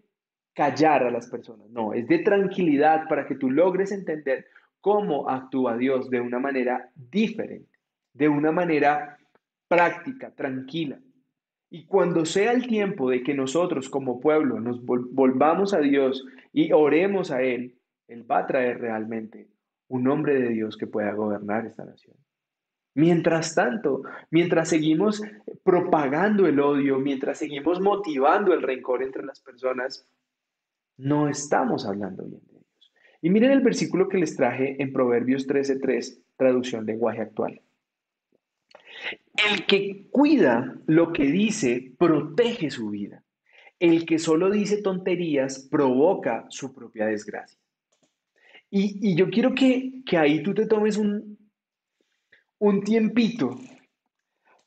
callar 0.53 1.03
a 1.03 1.11
las 1.11 1.27
personas, 1.29 1.69
no, 1.69 1.93
es 1.93 2.07
de 2.07 2.19
tranquilidad 2.19 3.07
para 3.09 3.25
que 3.25 3.35
tú 3.35 3.49
logres 3.49 3.91
entender 3.91 4.45
cómo 4.81 5.29
actúa 5.29 5.77
Dios 5.77 6.09
de 6.09 6.19
una 6.19 6.39
manera 6.39 6.91
diferente, 6.95 7.79
de 8.13 8.29
una 8.29 8.51
manera 8.51 9.17
práctica, 9.67 10.31
tranquila. 10.31 10.99
Y 11.71 11.85
cuando 11.85 12.25
sea 12.25 12.51
el 12.51 12.67
tiempo 12.67 13.09
de 13.09 13.23
que 13.23 13.33
nosotros 13.33 13.89
como 13.89 14.19
pueblo 14.19 14.59
nos 14.59 14.83
volvamos 14.85 15.73
a 15.73 15.79
Dios 15.79 16.23
y 16.51 16.71
oremos 16.71 17.31
a 17.31 17.41
Él, 17.41 17.79
Él 18.07 18.29
va 18.29 18.39
a 18.39 18.45
traer 18.45 18.79
realmente 18.79 19.47
un 19.93 20.07
hombre 20.07 20.39
de 20.39 20.49
Dios 20.49 20.75
que 20.75 20.87
pueda 20.87 21.13
gobernar 21.13 21.67
esta 21.67 21.85
nación. 21.85 22.17
Mientras 22.95 23.53
tanto, 23.53 24.01
mientras 24.31 24.69
seguimos 24.69 25.21
propagando 25.63 26.47
el 26.47 26.59
odio, 26.59 26.97
mientras 26.97 27.37
seguimos 27.37 27.79
motivando 27.79 28.53
el 28.53 28.63
rencor 28.63 29.03
entre 29.03 29.23
las 29.23 29.39
personas, 29.39 30.07
no 30.97 31.27
estamos 31.27 31.85
hablando 31.85 32.23
bien 32.23 32.41
de 32.47 32.57
ellos. 32.57 32.93
Y 33.21 33.29
miren 33.29 33.51
el 33.51 33.61
versículo 33.61 34.09
que 34.09 34.17
les 34.17 34.35
traje 34.35 34.81
en 34.81 34.91
Proverbios 34.91 35.45
13:3, 35.45 36.19
traducción 36.37 36.87
lenguaje 36.87 37.21
actual. 37.21 37.61
El 39.35 39.67
que 39.67 40.07
cuida 40.09 40.75
lo 40.87 41.13
que 41.13 41.25
dice, 41.25 41.93
protege 41.99 42.71
su 42.71 42.89
vida. 42.89 43.23
El 43.79 44.07
que 44.07 44.17
solo 44.17 44.49
dice 44.49 44.81
tonterías, 44.81 45.67
provoca 45.69 46.45
su 46.49 46.73
propia 46.73 47.05
desgracia. 47.05 47.62
Y, 48.75 49.15
yo 49.15 49.29
quiero 49.29 49.53
que, 49.53 50.01
ahí 50.17 50.41
tú 50.41 50.55
te 50.55 50.65
tomes 50.65 50.97
un, 50.97 51.37
un 52.57 52.81
tiempito, 52.81 53.59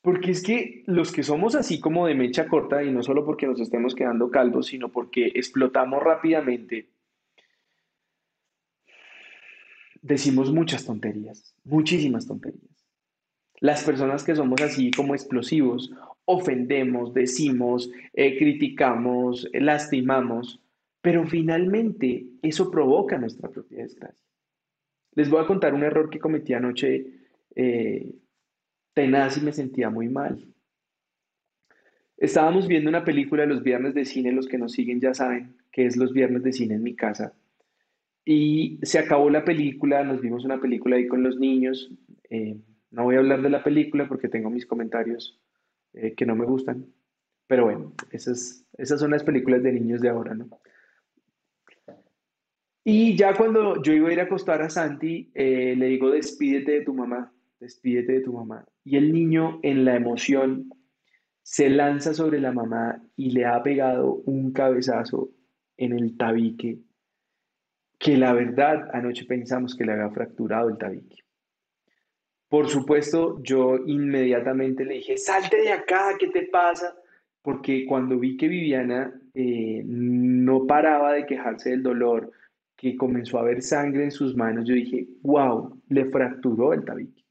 porque 0.01 0.31
es 0.31 0.41
que 0.41 0.83
los 0.85 1.11
que 1.11 1.23
somos 1.23 1.55
así 1.55 1.81
como 1.81 2.07
de 2.07 2.15
mecha 2.15 2.47
corta, 2.47 2.81
y 2.81 2.89
no 2.89 3.03
solo 3.03 3.25
porque 3.25 3.47
nos 3.47 3.59
estemos 3.59 3.93
quedando 3.95 4.31
calvos, 4.31 4.67
sino 4.67 4.93
porque 4.93 5.33
explotamos 5.35 6.01
rápidamente, 6.01 6.89
decimos 10.01 10.53
muchas 10.53 10.85
tonterías, 10.85 11.53
muchísimas 11.65 12.25
tonterías. 12.27 12.87
Las 13.59 13.83
personas 13.83 14.23
que 14.23 14.37
somos 14.37 14.61
así 14.61 14.89
como 14.91 15.15
explosivos, 15.15 15.91
ofendemos, 16.23 17.13
decimos, 17.13 17.91
eh, 18.13 18.37
criticamos, 18.37 19.49
lastimamos, 19.51 20.61
pero 21.01 21.25
finalmente 21.25 22.27
eso 22.41 22.69
provoca 22.69 23.17
nuestra 23.17 23.49
propia 23.49 23.83
desgracia. 23.83 24.25
Les 25.13 25.29
voy 25.29 25.43
a 25.43 25.47
contar 25.47 25.73
un 25.73 25.83
error 25.83 26.09
que 26.09 26.19
cometí 26.19 26.53
anoche 26.53 27.05
eh, 27.55 28.13
tenaz 28.93 29.37
y 29.37 29.41
me 29.41 29.51
sentía 29.51 29.89
muy 29.89 30.09
mal. 30.09 30.45
Estábamos 32.17 32.67
viendo 32.67 32.89
una 32.89 33.03
película 33.03 33.45
los 33.45 33.63
viernes 33.63 33.93
de 33.93 34.05
cine, 34.05 34.31
los 34.31 34.47
que 34.47 34.57
nos 34.57 34.71
siguen 34.71 34.99
ya 34.99 35.13
saben 35.13 35.55
que 35.71 35.85
es 35.85 35.97
los 35.97 36.13
viernes 36.13 36.43
de 36.43 36.53
cine 36.53 36.75
en 36.75 36.83
mi 36.83 36.95
casa. 36.95 37.33
Y 38.25 38.79
se 38.81 38.99
acabó 38.99 39.29
la 39.29 39.45
película, 39.45 40.03
nos 40.03 40.19
vimos 40.19 40.43
una 40.43 40.59
película 40.59 40.97
ahí 40.97 41.07
con 41.07 41.23
los 41.23 41.39
niños. 41.39 41.91
Eh, 42.29 42.57
no 42.91 43.03
voy 43.03 43.15
a 43.15 43.19
hablar 43.19 43.41
de 43.41 43.49
la 43.49 43.63
película 43.63 44.07
porque 44.07 44.27
tengo 44.27 44.49
mis 44.49 44.65
comentarios 44.65 45.39
eh, 45.93 46.13
que 46.13 46.25
no 46.25 46.35
me 46.35 46.45
gustan. 46.45 46.87
Pero 47.47 47.65
bueno, 47.65 47.93
esas, 48.11 48.65
esas 48.77 48.99
son 48.99 49.11
las 49.11 49.23
películas 49.23 49.63
de 49.63 49.71
niños 49.71 50.01
de 50.01 50.09
ahora, 50.09 50.33
¿no? 50.33 50.49
Y 52.89 53.17
ya 53.17 53.33
cuando 53.35 53.81
yo 53.81 53.91
iba 53.91 54.07
a 54.07 54.13
ir 54.13 54.19
a 54.21 54.23
acostar 54.23 54.61
a 54.61 54.69
Santi, 54.69 55.29
le 55.35 55.85
digo, 55.85 56.11
despídete 56.11 56.71
de 56.71 56.81
tu 56.85 56.93
mamá 56.93 57.33
despídete 57.59 58.13
de 58.13 58.21
tu 58.21 58.33
mamá. 58.33 58.65
Y 58.83 58.97
el 58.97 59.11
niño 59.11 59.59
en 59.63 59.85
la 59.85 59.95
emoción 59.95 60.69
se 61.41 61.69
lanza 61.69 62.13
sobre 62.13 62.39
la 62.39 62.51
mamá 62.51 63.01
y 63.15 63.31
le 63.31 63.45
ha 63.45 63.61
pegado 63.63 64.21
un 64.25 64.51
cabezazo 64.51 65.29
en 65.77 65.93
el 65.93 66.17
tabique, 66.17 66.79
que 67.99 68.17
la 68.17 68.33
verdad 68.33 68.89
anoche 68.93 69.25
pensamos 69.25 69.75
que 69.75 69.85
le 69.85 69.93
había 69.93 70.09
fracturado 70.09 70.69
el 70.69 70.77
tabique. 70.77 71.23
Por 72.49 72.69
supuesto, 72.69 73.41
yo 73.43 73.77
inmediatamente 73.85 74.85
le 74.85 74.95
dije, 74.95 75.17
salte 75.17 75.57
de 75.57 75.71
acá, 75.71 76.15
¿qué 76.17 76.27
te 76.29 76.43
pasa? 76.43 76.95
Porque 77.41 77.85
cuando 77.85 78.17
vi 78.17 78.37
que 78.37 78.47
Viviana 78.47 79.13
eh, 79.33 79.81
no 79.85 80.65
paraba 80.65 81.13
de 81.13 81.25
quejarse 81.25 81.71
del 81.71 81.83
dolor, 81.83 82.31
que 82.77 82.95
comenzó 82.95 83.39
a 83.39 83.43
ver 83.43 83.61
sangre 83.63 84.03
en 84.03 84.11
sus 84.11 84.35
manos, 84.35 84.65
yo 84.67 84.75
dije, 84.75 85.07
wow, 85.23 85.81
le 85.89 86.05
fracturó 86.05 86.73
el 86.73 86.85
tabique. 86.85 87.25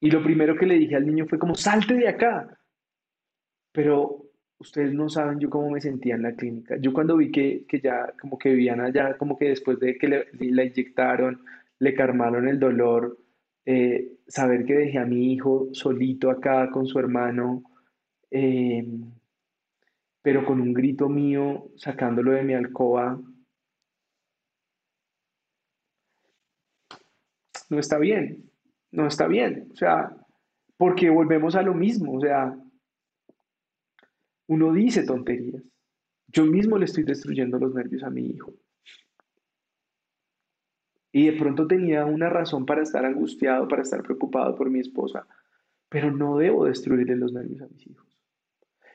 Y 0.00 0.10
lo 0.10 0.22
primero 0.22 0.56
que 0.56 0.66
le 0.66 0.76
dije 0.76 0.96
al 0.96 1.06
niño 1.06 1.26
fue 1.26 1.38
como, 1.38 1.54
salte 1.54 1.94
de 1.94 2.08
acá. 2.08 2.58
Pero 3.72 4.30
ustedes 4.58 4.92
no 4.92 5.08
saben 5.08 5.38
yo 5.40 5.48
cómo 5.48 5.70
me 5.70 5.80
sentía 5.80 6.14
en 6.14 6.22
la 6.22 6.34
clínica. 6.34 6.76
Yo 6.78 6.92
cuando 6.92 7.16
vi 7.16 7.30
que, 7.30 7.64
ya 7.82 8.12
como 8.20 8.38
que 8.38 8.50
vivían 8.50 8.80
allá, 8.80 9.16
como 9.16 9.38
que 9.38 9.48
después 9.48 9.80
de 9.80 9.96
que 9.96 10.08
le, 10.08 10.26
la 10.38 10.64
inyectaron, 10.64 11.42
le 11.78 11.94
calmaron 11.94 12.48
el 12.48 12.58
dolor, 12.58 13.18
eh, 13.64 14.12
saber 14.26 14.64
que 14.64 14.74
dejé 14.74 14.98
a 14.98 15.06
mi 15.06 15.32
hijo 15.32 15.68
solito 15.72 16.30
acá 16.30 16.70
con 16.70 16.86
su 16.86 16.98
hermano, 16.98 17.62
em, 18.30 19.10
pero 20.22 20.44
con 20.44 20.60
un 20.60 20.72
grito 20.72 21.08
mío, 21.08 21.70
sacándolo 21.76 22.32
de 22.32 22.42
mi 22.42 22.54
alcoba, 22.54 23.20
no 27.70 27.78
está 27.78 27.98
bien, 27.98 28.50
no 28.90 29.06
está 29.06 29.26
bien, 29.26 29.68
o 29.72 29.76
sea, 29.76 30.16
porque 30.76 31.10
volvemos 31.10 31.54
a 31.56 31.62
lo 31.62 31.74
mismo, 31.74 32.14
o 32.16 32.20
sea, 32.20 32.56
uno 34.48 34.72
dice 34.72 35.04
tonterías. 35.04 35.62
Yo 36.26 36.44
mismo 36.44 36.78
le 36.78 36.84
estoy 36.84 37.04
destruyendo 37.04 37.58
los 37.58 37.74
nervios 37.74 38.02
a 38.02 38.10
mi 38.10 38.26
hijo. 38.26 38.52
Y 41.12 41.26
de 41.26 41.38
pronto 41.38 41.66
tenía 41.66 42.04
una 42.04 42.28
razón 42.28 42.66
para 42.66 42.82
estar 42.82 43.04
angustiado, 43.04 43.68
para 43.68 43.82
estar 43.82 44.02
preocupado 44.02 44.54
por 44.56 44.70
mi 44.70 44.80
esposa, 44.80 45.26
pero 45.88 46.10
no 46.10 46.38
debo 46.38 46.64
destruirle 46.64 47.16
los 47.16 47.32
nervios 47.32 47.62
a 47.62 47.68
mis 47.68 47.86
hijos. 47.86 48.09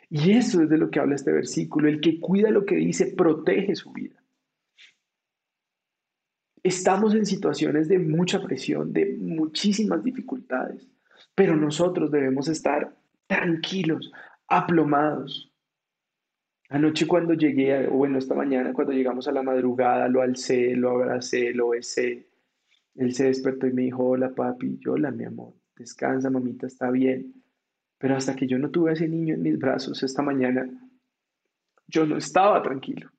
Y 0.09 0.31
eso 0.31 0.61
es 0.61 0.69
de 0.69 0.77
lo 0.77 0.89
que 0.89 0.99
habla 0.99 1.15
este 1.15 1.31
versículo. 1.31 1.87
El 1.87 2.01
que 2.01 2.19
cuida 2.19 2.49
lo 2.51 2.65
que 2.65 2.75
dice, 2.75 3.13
protege 3.15 3.75
su 3.75 3.91
vida. 3.91 4.21
Estamos 6.63 7.13
en 7.13 7.25
situaciones 7.25 7.87
de 7.87 7.99
mucha 7.99 8.41
presión, 8.41 8.91
de 8.91 9.15
muchísimas 9.19 10.03
dificultades, 10.03 10.87
pero 11.35 11.55
nosotros 11.55 12.09
debemos 12.09 12.47
estar 12.47 12.95
tranquilos, 13.27 14.11
aplomados. 14.47 15.51
Anoche 16.69 17.05
cuando 17.05 17.35
llegué, 17.35 17.87
o 17.87 17.91
bueno, 17.91 18.17
esta 18.17 18.33
mañana 18.33 18.73
cuando 18.73 18.93
llegamos 18.93 19.27
a 19.27 19.31
la 19.31 19.43
madrugada, 19.43 20.07
lo 20.07 20.21
alcé, 20.21 20.75
lo 20.75 20.89
abracé, 20.89 21.53
lo 21.53 21.69
besé. 21.69 22.29
Él 22.95 23.13
se 23.13 23.25
despertó 23.25 23.67
y 23.67 23.73
me 23.73 23.83
dijo, 23.83 24.03
hola 24.03 24.33
papi, 24.33 24.79
yo 24.79 24.93
hola 24.93 25.11
mi 25.11 25.25
amor, 25.25 25.53
descansa 25.75 26.31
mamita, 26.31 26.65
está 26.65 26.89
bien. 26.89 27.44
Pero 27.97 28.15
hasta 28.15 28.35
que 28.35 28.47
yo 28.47 28.57
no 28.57 28.69
tuve 28.69 28.91
a 28.91 28.93
ese 28.93 29.07
niño 29.07 29.35
en 29.35 29.41
mis 29.41 29.57
brazos 29.57 30.03
esta 30.03 30.21
mañana, 30.21 30.69
yo 31.87 32.05
no 32.05 32.17
estaba 32.17 32.61
tranquilo, 32.61 33.09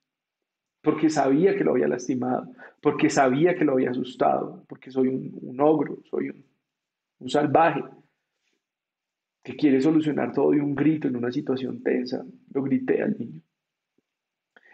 porque 0.81 1.09
sabía 1.09 1.55
que 1.55 1.63
lo 1.63 1.71
había 1.71 1.87
lastimado, 1.87 2.51
porque 2.81 3.09
sabía 3.09 3.55
que 3.55 3.65
lo 3.65 3.73
había 3.73 3.91
asustado, 3.91 4.63
porque 4.67 4.91
soy 4.91 5.07
un, 5.07 5.59
ogro, 5.59 5.99
soy 6.09 6.29
un, 6.29 6.45
un 7.19 7.29
salvaje 7.29 7.83
que 9.47 9.55
quiere 9.55 9.79
solucionar 9.79 10.33
todo 10.33 10.51
de 10.51 10.59
un 10.59 10.75
grito 10.75 11.07
en 11.07 11.15
una 11.15 11.31
situación 11.31 11.81
tensa. 11.81 12.21
Lo 12.53 12.61
grité 12.63 13.01
al 13.01 13.17
niño. 13.17 13.41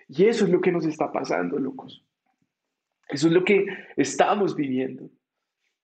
Y 0.08 0.26
eso 0.26 0.46
es 0.46 0.52
lo 0.52 0.60
que 0.62 0.72
nos 0.72 0.86
está 0.86 1.12
pasando, 1.12 1.60
locos. 1.60 2.04
Eso 3.08 3.28
es 3.28 3.34
lo 3.34 3.44
que 3.44 3.68
estamos 3.96 4.56
viviendo. 4.56 5.12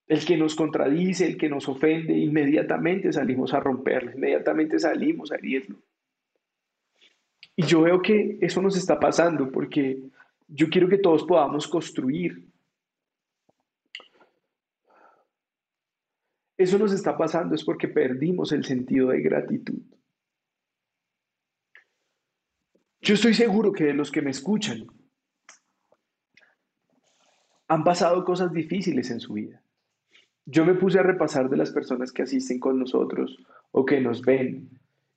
El 0.10 0.26
que 0.26 0.36
nos 0.36 0.56
contradice, 0.56 1.26
el 1.26 1.38
que 1.38 1.48
nos 1.48 1.70
ofende, 1.70 2.18
inmediatamente 2.18 3.14
salimos 3.14 3.54
a 3.54 3.62
romperlo, 3.62 4.12
inmediatamente 4.12 4.78
salimos 4.78 5.32
a 5.32 5.36
herirlo. 5.36 5.82
Y 7.56 7.64
yo 7.64 7.82
veo 7.82 8.02
que 8.02 8.38
eso 8.42 8.62
nos 8.62 8.76
está 8.76 9.00
pasando 9.00 9.52
porque 9.52 10.02
yo 10.48 10.70
quiero 10.70 10.90
que 10.90 10.98
todos 10.98 11.24
podamos 11.26 11.68
construir. 11.68 12.48
Eso 16.58 16.78
nos 16.78 16.92
está 16.92 17.16
pasando 17.16 17.56
es 17.56 17.64
porque 17.64 17.88
perdimos 17.88 18.52
el 18.52 18.66
sentido 18.66 19.10
de 19.10 19.22
gratitud. 19.22 19.82
Yo 23.02 23.14
estoy 23.14 23.34
seguro 23.34 23.72
que 23.72 23.86
de 23.86 23.94
los 23.94 24.12
que 24.12 24.22
me 24.22 24.32
escuchan 24.32 24.88
han 27.68 27.84
pasado 27.84 28.26
cosas 28.26 28.52
difíciles 28.52 29.12
en 29.12 29.20
su 29.20 29.34
vida. 29.34 29.62
Yo 30.52 30.66
me 30.66 30.74
puse 30.74 30.98
a 30.98 31.04
repasar 31.04 31.48
de 31.48 31.58
las 31.58 31.72
personas 31.72 32.12
que 32.12 32.24
asisten 32.24 32.60
con 32.60 32.80
nosotros 32.80 33.38
o 33.70 33.86
que 33.86 34.02
nos 34.02 34.24
ven. 34.24 34.68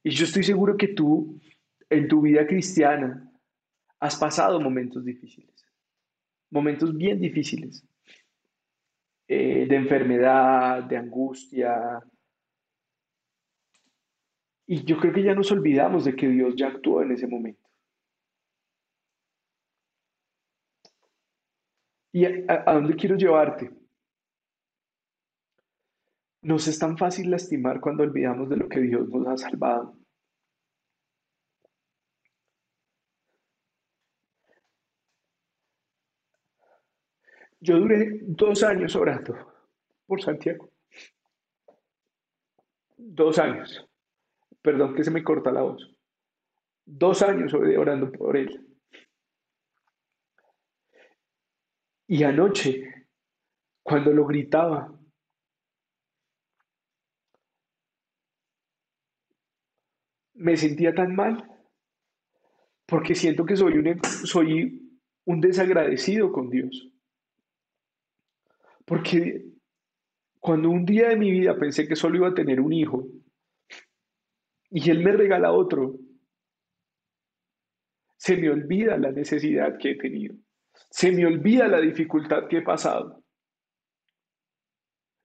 Y 0.03 0.11
yo 0.11 0.27
estoy 0.27 0.43
seguro 0.43 0.77
que 0.77 0.89
tú, 0.89 1.41
en 1.89 2.07
tu 2.07 2.21
vida 2.21 2.47
cristiana, 2.47 3.33
has 3.99 4.17
pasado 4.17 4.61
momentos 4.61 5.07
difíciles. 5.07 5.65
Momentos 6.51 6.95
bien 6.95 7.19
difíciles. 7.19 7.83
Eh, 9.27 9.67
de 9.67 9.77
enfermedad, 9.77 10.83
de 10.83 10.99
angustia. 10.99 12.03
Y 14.67 14.85
yo 14.85 14.99
creo 14.99 15.15
que 15.15 15.23
ya 15.23 15.35
nos 15.35 15.51
olvidamos 15.51 16.05
de 16.05 16.15
que 16.15 16.29
Dios 16.29 16.55
ya 16.57 16.69
actuó 16.69 17.01
en 17.01 17.13
ese 17.13 17.27
momento. 17.27 17.71
¿Y 22.13 22.27
a 22.27 22.75
dónde 22.75 22.95
quiero 22.97 23.17
llevarte? 23.17 23.82
Nos 26.43 26.67
es 26.67 26.79
tan 26.79 26.99
fácil 26.99 27.31
lastimar 27.31 27.81
cuando 27.81 28.03
olvidamos 28.03 28.49
de 28.49 28.57
lo 28.57 28.69
que 28.69 28.81
Dios 28.81 29.09
nos 29.09 29.27
ha 29.29 29.37
salvado. 29.37 29.97
Yo 37.61 37.79
duré 37.79 38.19
dos 38.23 38.65
años 38.65 38.97
orando 38.97 39.37
por 40.05 40.21
Santiago. 40.21 40.69
Dos 42.97 43.39
años. 43.39 43.89
Perdón 44.61 44.97
que 44.97 45.05
se 45.05 45.13
me 45.13 45.23
corta 45.23 45.53
la 45.53 45.63
voz. 45.63 45.97
Dos 46.85 47.23
años 47.23 47.55
orando 47.55 48.11
por 48.11 48.37
él. 48.37 48.67
Y 52.09 52.25
anoche, 52.25 53.07
cuando 53.85 54.13
lo 54.13 54.27
gritaba, 54.27 54.93
me 60.43 60.57
sentía 60.57 60.95
tan 60.95 61.15
mal 61.15 61.49
porque 62.87 63.15
siento 63.15 63.47
que 63.47 63.57
soy 63.57 63.79
un, 63.79 64.01
soy 64.05 64.83
un 65.25 65.41
desagradecido 65.41 66.33
con 66.33 66.51
Dios. 66.51 66.91
Porque 68.85 69.47
cuando 70.41 70.69
un 70.69 70.85
día 70.85 71.09
de 71.09 71.17
mi 71.17 71.31
vida 71.31 71.57
pensé 71.57 71.87
que 71.87 71.97
solo 71.97 72.17
iba 72.17 72.29
a 72.29 72.35
tener 72.35 72.61
un 72.61 72.73
hijo 72.73 73.07
y 74.71 74.91
Él 74.91 75.05
me 75.05 75.13
regala 75.13 75.53
otro, 75.53 75.99
se 78.17 78.37
me 78.37 78.51
olvida 78.51 78.97
la 78.99 79.13
necesidad 79.13 79.79
que 79.79 79.93
he 79.93 79.97
tenido. 79.97 80.35
Se 80.91 81.13
me 81.13 81.27
olvida 81.27 81.69
la 81.69 81.81
dificultad 81.81 82.49
que 82.49 82.59
he 82.59 82.63
pasado. 82.63 83.23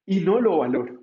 Y 0.06 0.20
no 0.22 0.40
lo 0.40 0.60
valoro. 0.60 0.97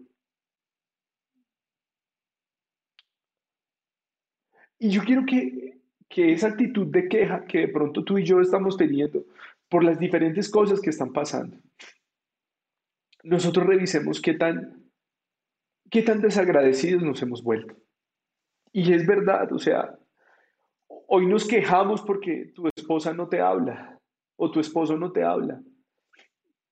Y 4.84 4.90
yo 4.90 5.02
quiero 5.02 5.24
que, 5.24 5.80
esa 6.14 6.48
actitud 6.48 6.88
de 6.88 7.08
queja 7.08 7.46
que 7.46 7.60
de 7.60 7.68
pronto 7.68 8.04
tú 8.04 8.18
y 8.18 8.24
yo 8.24 8.42
estamos 8.42 8.76
teniendo 8.76 9.24
por 9.70 9.82
las 9.82 9.98
diferentes 9.98 10.50
cosas 10.50 10.78
que 10.78 10.90
están 10.90 11.10
pasando, 11.10 11.56
nosotros 13.22 13.66
revisemos 13.66 14.20
qué 14.20 14.34
tan, 14.34 14.84
qué 15.90 16.02
tan 16.02 16.20
desagradecidos 16.20 17.02
nos 17.02 17.22
hemos 17.22 17.42
vuelto. 17.42 17.74
Y 18.72 18.92
es 18.92 19.06
verdad, 19.06 19.50
o 19.54 19.58
sea, 19.58 19.98
hoy 20.86 21.24
nos 21.24 21.48
quejamos 21.48 22.02
porque 22.02 22.52
tu 22.54 22.68
esposa 22.76 23.14
no 23.14 23.26
te 23.26 23.40
habla 23.40 23.98
o 24.36 24.50
tu 24.50 24.60
esposo 24.60 24.98
no 24.98 25.12
te 25.12 25.24
habla. 25.24 25.62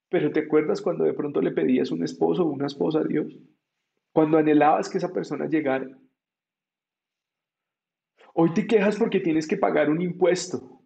Pero 0.09 0.31
¿te 0.31 0.41
acuerdas 0.41 0.83
cuando 0.83 1.03
de 1.03 1.13
pronto 1.13 1.41
le 1.41 1.49
pedías 1.49 1.89
un 1.89 2.03
esposo 2.03 2.43
o 2.43 2.51
una 2.51 2.67
esposa 2.67 2.99
a 2.99 3.05
Dios? 3.05 3.35
Cuando 4.11 4.37
anhelabas 4.37 4.87
que 4.87 4.99
esa 4.99 5.11
persona 5.11 5.47
llegara 5.47 5.87
Hoy 8.33 8.53
te 8.53 8.65
quejas 8.65 8.97
porque 8.97 9.19
tienes 9.19 9.47
que 9.47 9.57
pagar 9.57 9.89
un 9.89 10.01
impuesto. 10.01 10.81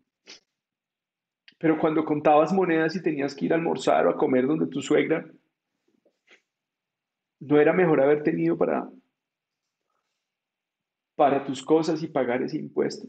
Pero 1.58 1.80
cuando 1.80 2.06
contabas 2.06 2.54
monedas 2.54 2.96
y 2.96 3.02
tenías 3.02 3.34
que 3.34 3.46
ir 3.46 3.54
a 3.54 3.56
almorzar 3.56 4.06
o 4.06 4.10
a 4.12 4.18
comer 4.18 4.46
donde 4.46 4.68
tu 4.68 4.82
suegra, 4.82 5.26
¿no 7.40 7.60
era 7.60 7.74
mejor 7.74 8.02
haber 8.02 8.22
tenido 8.22 8.58
para, 8.58 8.90
para 11.16 11.44
tus 11.46 11.64
cosas 11.64 12.04
y 12.04 12.08
pagar 12.08 12.44
ese 12.44 12.58
impuesto? 12.58 13.08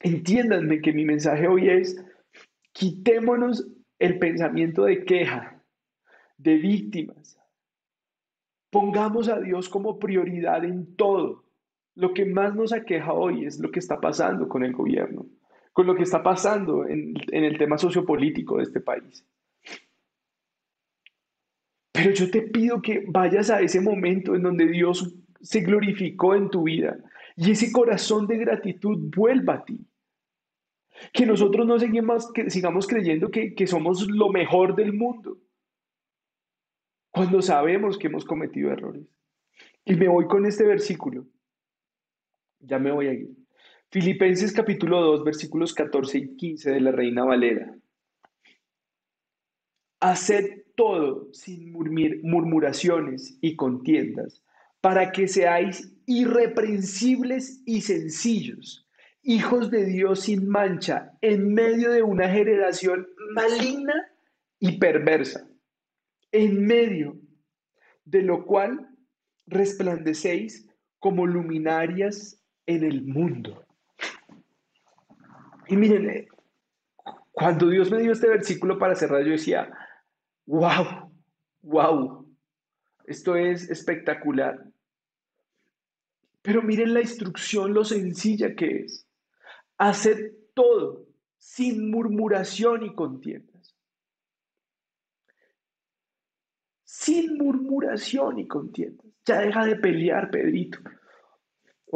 Entiéndanme 0.00 0.82
que 0.82 0.92
mi 0.92 1.04
mensaje 1.04 1.48
hoy 1.48 1.70
es, 1.70 1.96
quitémonos 2.72 3.66
el 3.98 4.18
pensamiento 4.18 4.84
de 4.84 5.04
queja, 5.04 5.64
de 6.36 6.56
víctimas. 6.56 7.40
Pongamos 8.70 9.28
a 9.28 9.40
Dios 9.40 9.70
como 9.70 9.98
prioridad 9.98 10.64
en 10.64 10.96
todo. 10.96 11.45
Lo 11.96 12.12
que 12.12 12.26
más 12.26 12.54
nos 12.54 12.72
aqueja 12.72 13.12
hoy 13.12 13.46
es 13.46 13.58
lo 13.58 13.70
que 13.70 13.78
está 13.78 13.98
pasando 14.00 14.48
con 14.48 14.62
el 14.62 14.72
gobierno, 14.72 15.26
con 15.72 15.86
lo 15.86 15.94
que 15.94 16.02
está 16.02 16.22
pasando 16.22 16.86
en, 16.86 17.14
el 17.32 17.58
tema 17.58 17.78
sociopolítico 17.78 18.58
de 18.58 18.64
este 18.64 18.80
país. 18.80 19.26
Pero 21.92 22.10
yo 22.10 22.30
te 22.30 22.42
pido 22.42 22.82
que 22.82 23.04
vayas 23.08 23.48
a 23.48 23.62
ese 23.62 23.80
momento 23.80 24.34
en 24.34 24.42
donde 24.42 24.66
Dios 24.66 25.14
se 25.40 25.60
glorificó 25.60 26.34
en 26.34 26.50
tu 26.50 26.64
vida 26.64 26.98
y 27.34 27.50
ese 27.50 27.72
corazón 27.72 28.26
de 28.26 28.36
gratitud 28.38 29.10
vuelva 29.16 29.54
a 29.54 29.64
ti. 29.64 29.80
Que 31.14 31.24
nosotros 31.24 31.66
no 31.66 31.78
seguimos, 31.78 32.30
que 32.32 32.50
sigamos 32.50 32.86
creyendo 32.86 33.30
que, 33.30 33.54
que 33.54 33.66
somos 33.66 34.06
lo 34.06 34.30
mejor 34.30 34.76
del 34.76 34.92
mundo 34.92 35.38
cuando 37.10 37.40
sabemos 37.40 37.96
que 37.96 38.08
hemos 38.08 38.26
cometido 38.26 38.70
errores. 38.70 39.06
Y 39.86 39.94
me 39.94 40.08
voy 40.08 40.26
con 40.26 40.44
este 40.44 40.64
versículo. 40.64 41.26
Ya 42.60 42.78
me 42.78 42.90
voy 42.90 43.06
a 43.08 43.12
ir. 43.12 43.30
Filipenses 43.90 44.52
capítulo 44.52 45.00
2, 45.00 45.24
versículos 45.24 45.72
14 45.74 46.18
y 46.18 46.36
15 46.36 46.70
de 46.70 46.80
la 46.80 46.92
Reina 46.92 47.24
Valera. 47.24 47.76
Haced 50.00 50.64
todo 50.74 51.32
sin 51.32 51.72
murmuraciones 51.72 53.38
y 53.40 53.56
contiendas, 53.56 54.42
para 54.80 55.10
que 55.12 55.26
seáis 55.26 55.92
irreprensibles 56.06 57.62
y 57.64 57.80
sencillos, 57.80 58.86
hijos 59.22 59.70
de 59.70 59.84
Dios 59.86 60.20
sin 60.20 60.48
mancha, 60.48 61.12
en 61.22 61.54
medio 61.54 61.90
de 61.90 62.02
una 62.02 62.28
generación 62.28 63.06
maligna 63.32 63.94
y 64.58 64.78
perversa, 64.78 65.48
en 66.32 66.66
medio 66.66 67.18
de 68.04 68.22
lo 68.22 68.44
cual 68.44 68.88
resplandecéis 69.46 70.68
como 70.98 71.26
luminarias 71.26 72.42
en 72.66 72.84
el 72.84 73.02
mundo. 73.02 73.64
Y 75.68 75.76
miren, 75.76 76.10
eh, 76.10 76.28
cuando 77.32 77.68
Dios 77.68 77.90
me 77.90 78.00
dio 78.00 78.12
este 78.12 78.28
versículo 78.28 78.78
para 78.78 78.94
cerrar, 78.94 79.24
yo 79.24 79.32
decía, 79.32 79.70
wow, 80.46 81.12
wow, 81.62 82.26
esto 83.06 83.36
es 83.36 83.68
espectacular. 83.70 84.64
Pero 86.42 86.62
miren 86.62 86.94
la 86.94 87.00
instrucción, 87.00 87.74
lo 87.74 87.84
sencilla 87.84 88.54
que 88.54 88.82
es. 88.82 89.06
Hacer 89.78 90.34
todo 90.54 91.06
sin 91.38 91.90
murmuración 91.90 92.84
y 92.84 92.94
contiendas. 92.94 93.76
Sin 96.84 97.36
murmuración 97.36 98.38
y 98.38 98.46
contiendas. 98.46 99.06
Ya 99.24 99.40
deja 99.40 99.66
de 99.66 99.76
pelear, 99.76 100.30
Pedrito. 100.30 100.78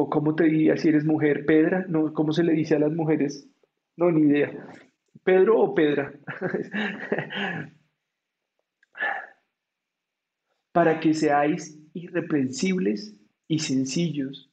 O 0.01 0.09
cómo 0.09 0.35
te 0.35 0.45
diría 0.45 0.79
si 0.79 0.89
eres 0.89 1.05
mujer, 1.05 1.45
Pedra. 1.45 1.85
No, 1.87 2.15
¿cómo 2.15 2.33
se 2.33 2.43
le 2.43 2.55
dice 2.55 2.75
a 2.75 2.79
las 2.79 2.91
mujeres? 2.91 3.47
No, 3.99 4.11
ni 4.11 4.23
idea. 4.23 4.51
Pedro 5.23 5.61
o 5.61 5.75
Pedra. 5.75 6.19
Para 10.73 11.01
que 11.01 11.13
seáis 11.13 11.79
irreprensibles 11.93 13.15
y 13.47 13.59
sencillos, 13.59 14.51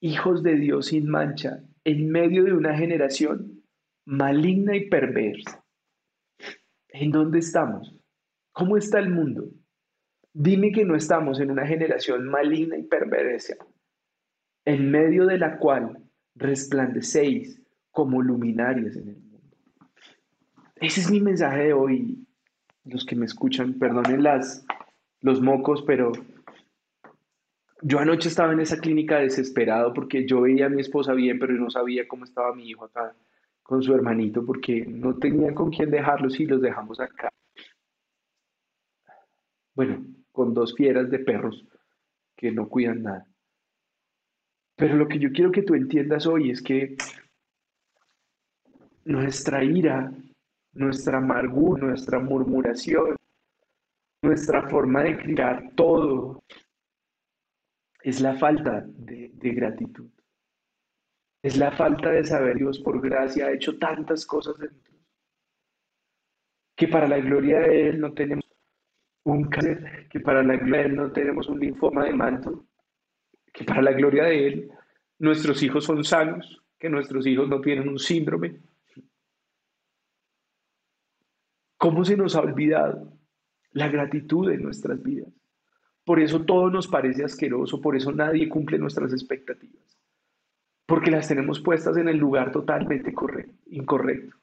hijos 0.00 0.42
de 0.42 0.54
Dios 0.54 0.86
sin 0.86 1.06
mancha, 1.06 1.62
en 1.84 2.08
medio 2.10 2.44
de 2.44 2.54
una 2.54 2.74
generación 2.78 3.62
maligna 4.06 4.74
y 4.74 4.88
perversa. 4.88 5.62
¿En 6.88 7.10
dónde 7.10 7.40
estamos? 7.40 7.94
¿Cómo 8.52 8.78
está 8.78 9.00
el 9.00 9.10
mundo? 9.10 9.50
Dime 10.32 10.72
que 10.72 10.86
no 10.86 10.96
estamos 10.96 11.40
en 11.40 11.50
una 11.50 11.66
generación 11.66 12.26
maligna 12.26 12.78
y 12.78 12.84
perversa, 12.84 13.56
en 14.66 14.90
medio 14.90 15.24
de 15.26 15.38
la 15.38 15.58
cual 15.58 15.96
resplandecéis 16.34 17.62
como 17.90 18.20
luminarias 18.20 18.96
en 18.96 19.08
el 19.08 19.16
mundo. 19.16 19.40
Ese 20.74 21.00
es 21.00 21.10
mi 21.10 21.20
mensaje 21.20 21.64
de 21.64 21.72
hoy. 21.72 22.26
Los 22.84 23.06
que 23.06 23.16
me 23.16 23.26
escuchan, 23.26 23.74
perdonen 23.74 24.22
las, 24.22 24.66
los 25.20 25.40
mocos, 25.40 25.82
pero 25.86 26.12
yo 27.82 27.98
anoche 27.98 28.28
estaba 28.28 28.52
en 28.52 28.60
esa 28.60 28.78
clínica 28.78 29.18
desesperado 29.18 29.94
porque 29.94 30.26
yo 30.26 30.42
veía 30.42 30.66
a 30.66 30.70
mi 30.70 30.80
esposa 30.80 31.14
bien, 31.14 31.38
pero 31.38 31.54
no 31.54 31.70
sabía 31.70 32.06
cómo 32.06 32.24
estaba 32.24 32.54
mi 32.54 32.68
hijo 32.68 32.84
acá 32.84 33.14
con 33.62 33.82
su 33.82 33.94
hermanito 33.94 34.44
porque 34.44 34.84
no 34.86 35.16
tenía 35.16 35.54
con 35.54 35.70
quién 35.70 35.90
dejarlos 35.90 36.38
y 36.38 36.46
los 36.46 36.60
dejamos 36.60 37.00
acá. 37.00 37.28
Bueno, 39.74 40.04
con 40.32 40.54
dos 40.54 40.74
fieras 40.74 41.10
de 41.10 41.18
perros 41.18 41.66
que 42.36 42.52
no 42.52 42.68
cuidan 42.68 43.02
nada. 43.02 43.26
Pero 44.76 44.96
lo 44.96 45.08
que 45.08 45.18
yo 45.18 45.32
quiero 45.32 45.50
que 45.50 45.62
tú 45.62 45.74
entiendas 45.74 46.26
hoy 46.26 46.50
es 46.50 46.62
que 46.62 46.96
nuestra 49.04 49.64
ira, 49.64 50.12
nuestra 50.74 51.18
amargura, 51.18 51.86
nuestra 51.86 52.18
murmuración, 52.18 53.16
nuestra 54.22 54.68
forma 54.68 55.02
de 55.02 55.16
criar 55.16 55.70
todo 55.74 56.42
es 58.02 58.20
la 58.20 58.36
falta 58.36 58.84
de, 58.86 59.30
gratitud. 59.40 60.10
Es 61.42 61.56
la 61.56 61.72
falta 61.72 62.10
de 62.10 62.24
saber 62.24 62.56
Dios 62.56 62.78
por 62.80 63.00
gracia 63.00 63.46
ha 63.46 63.52
hecho 63.52 63.78
tantas 63.78 64.26
cosas 64.26 64.58
dentro. 64.58 64.94
Que 66.76 66.88
para 66.88 67.08
la 67.08 67.18
gloria 67.18 67.60
de 67.60 67.88
Él 67.88 68.00
no 68.00 68.12
tenemos 68.12 68.44
un 69.24 69.48
cáncer, 69.48 70.08
que 70.08 70.20
para 70.20 70.42
la 70.42 70.56
gloria 70.56 70.82
de 70.82 70.86
Él 70.86 70.96
no 70.96 71.12
tenemos 71.12 71.48
un 71.48 71.60
linfoma 71.60 72.04
de 72.04 72.12
manto, 72.12 72.66
que 73.56 73.64
para 73.64 73.82
la 73.82 73.92
gloria 73.92 74.24
de 74.24 74.46
Él 74.46 74.70
nuestros 75.18 75.62
hijos 75.62 75.84
son 75.84 76.04
sanos, 76.04 76.62
que 76.78 76.88
nuestros 76.88 77.26
hijos 77.26 77.48
no 77.48 77.60
tienen 77.60 77.88
un 77.88 77.98
síndrome, 77.98 78.60
¿Cómo 81.78 82.04
se 82.04 82.16
nos 82.16 82.34
ha 82.34 82.40
olvidado 82.40 83.12
la 83.72 83.88
gratitud 83.88 84.50
en 84.50 84.62
nuestras 84.62 85.02
vidas? 85.02 85.32
Por 86.04 86.20
eso 86.20 86.44
todo 86.44 86.70
nos 86.70 86.88
parece 86.88 87.24
asqueroso, 87.24 87.80
por 87.80 87.96
eso 87.96 88.12
nadie 88.12 88.48
cumple 88.48 88.78
nuestras 88.78 89.12
expectativas, 89.12 89.98
porque 90.86 91.10
las 91.10 91.28
tenemos 91.28 91.60
puestas 91.60 91.96
en 91.96 92.08
el 92.08 92.16
lugar 92.16 92.50
totalmente 92.50 93.12
incorrecto. 93.66 94.36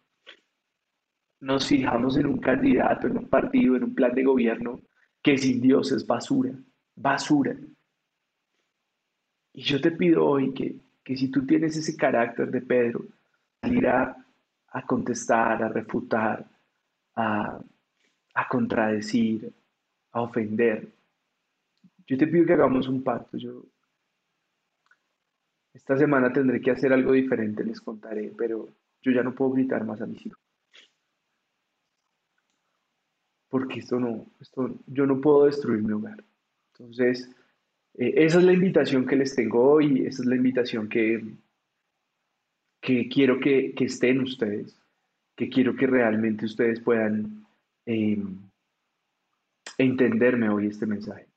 Nos 1.39 1.67
fijamos 1.67 2.17
en 2.17 2.27
un 2.27 2.39
candidato, 2.39 3.07
en 3.07 3.17
un 3.17 3.29
partido, 3.29 3.75
en 3.75 3.85
un 3.85 3.95
plan 3.95 4.13
de 4.13 4.23
gobierno 4.23 4.81
que 5.21 5.37
sin 5.37 5.59
Dios 5.59 5.91
es 5.91 6.05
basura, 6.05 6.53
basura. 6.95 7.57
Y 9.53 9.61
yo 9.61 9.79
te 9.79 9.91
pido 9.91 10.25
hoy 10.25 10.53
que, 10.53 10.75
que 11.03 11.15
si 11.15 11.29
tú 11.29 11.45
tienes 11.45 11.77
ese 11.77 11.95
carácter 11.95 12.49
de 12.51 12.61
Pedro, 12.61 13.05
salir 13.61 13.87
a 13.87 14.17
contestar, 14.87 15.63
a 15.63 15.69
refutar, 15.69 16.45
a, 17.15 18.47
contradecir, 18.49 19.53
a 20.11 20.21
ofender. 20.21 20.91
Yo 22.05 22.17
te 22.17 22.27
pido 22.27 22.45
que 22.45 22.53
hagamos 22.53 22.87
un 22.87 23.03
pacto. 23.03 23.37
Yo 23.37 23.63
esta 25.73 25.97
semana 25.97 26.31
tendré 26.31 26.61
que 26.61 26.71
hacer 26.71 26.93
algo 26.93 27.13
diferente, 27.13 27.63
les 27.63 27.81
contaré, 27.81 28.31
pero 28.37 28.69
yo 29.01 29.11
ya 29.11 29.23
no 29.23 29.33
puedo 29.33 29.51
gritar 29.51 29.83
más 29.83 30.01
a 30.01 30.05
mis 30.05 30.25
hijos. 30.25 30.39
Porque 33.49 33.79
esto 33.79 33.99
no, 33.99 34.25
esto, 34.39 34.75
yo 34.87 35.05
no 35.05 35.19
puedo 35.19 35.45
destruir 35.45 35.81
mi 35.81 35.93
hogar. 35.93 36.23
Entonces, 36.73 37.29
eh, 37.95 38.13
esa 38.17 38.39
es 38.39 38.43
la 38.43 38.53
invitación 38.53 39.05
que 39.05 39.15
les 39.15 39.35
tengo 39.35 39.71
hoy, 39.71 40.05
esa 40.05 40.23
es 40.23 40.27
la 40.27 40.35
invitación 40.35 40.89
que, 40.89 41.23
que 42.81 43.07
quiero 43.07 43.39
que, 43.39 43.73
estén 43.79 44.21
ustedes 44.21 44.79
que 45.35 45.49
quiero 45.49 45.75
que 45.75 45.87
realmente 45.87 46.45
ustedes 46.45 46.79
puedan 46.79 47.43
em, 47.87 48.37
entenderme 49.79 50.47
hoy 50.49 50.67
este 50.67 50.85
mensaje. 50.85 51.27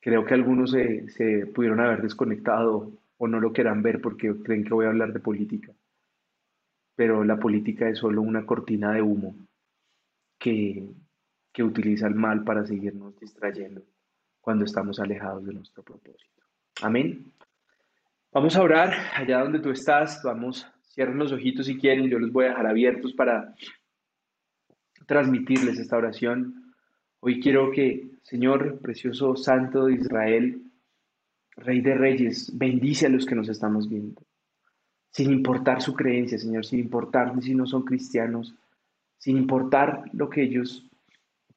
Creo 0.00 0.24
que 0.24 0.34
algunos 0.34 0.72
se, 0.72 1.08
se, 1.08 1.46
pudieron 1.46 1.78
haber 1.78 2.02
desconectado 2.02 2.90
o 3.16 3.28
no 3.28 3.38
lo 3.38 3.52
quieran 3.52 3.82
ver 3.82 4.00
porque 4.00 4.34
creen 4.42 4.64
que 4.64 4.74
voy 4.74 4.86
a 4.86 4.88
hablar 4.88 5.12
de 5.12 5.20
política. 5.20 5.72
Pero 6.96 7.22
la 7.22 7.38
política 7.38 7.88
es 7.88 7.98
solo 7.98 8.22
una 8.22 8.44
cortina 8.44 8.92
de 8.92 9.02
humo 9.02 9.36
que, 10.40 10.84
que 11.52 11.62
utiliza 11.62 12.08
el 12.08 12.16
mal 12.16 12.42
para 12.42 12.66
seguirnos 12.66 13.16
distrayendo 13.20 13.84
cuando 14.40 14.64
estamos 14.64 15.00
alejados 15.00 15.44
de 15.44 15.54
nuestro 15.54 15.82
propósito. 15.82 16.44
Amén. 16.82 17.32
Vamos 18.32 18.56
a 18.56 18.62
orar 18.62 18.92
allá 19.14 19.40
donde 19.40 19.60
tú 19.60 19.70
estás. 19.70 20.22
Vamos 20.22 20.66
Cierren 20.98 21.18
los 21.18 21.30
ojitos 21.30 21.66
si 21.66 21.78
quieren, 21.78 22.08
yo 22.08 22.18
los 22.18 22.32
voy 22.32 22.46
a 22.46 22.48
dejar 22.48 22.66
abiertos 22.66 23.12
para 23.12 23.54
transmitirles 25.06 25.78
esta 25.78 25.96
oración. 25.96 26.74
Hoy 27.20 27.38
quiero 27.38 27.70
que, 27.70 28.10
Señor, 28.24 28.80
precioso 28.80 29.36
Santo 29.36 29.84
de 29.84 29.94
Israel, 29.94 30.60
Rey 31.54 31.82
de 31.82 31.94
Reyes, 31.94 32.50
bendice 32.58 33.06
a 33.06 33.10
los 33.10 33.26
que 33.26 33.36
nos 33.36 33.48
estamos 33.48 33.88
viendo, 33.88 34.20
sin 35.12 35.30
importar 35.30 35.80
su 35.82 35.94
creencia, 35.94 36.36
Señor, 36.36 36.66
sin 36.66 36.80
importar 36.80 37.32
si 37.42 37.54
no 37.54 37.64
son 37.64 37.84
cristianos, 37.84 38.56
sin 39.18 39.36
importar 39.36 40.02
lo 40.14 40.28
que 40.28 40.42
ellos 40.42 40.87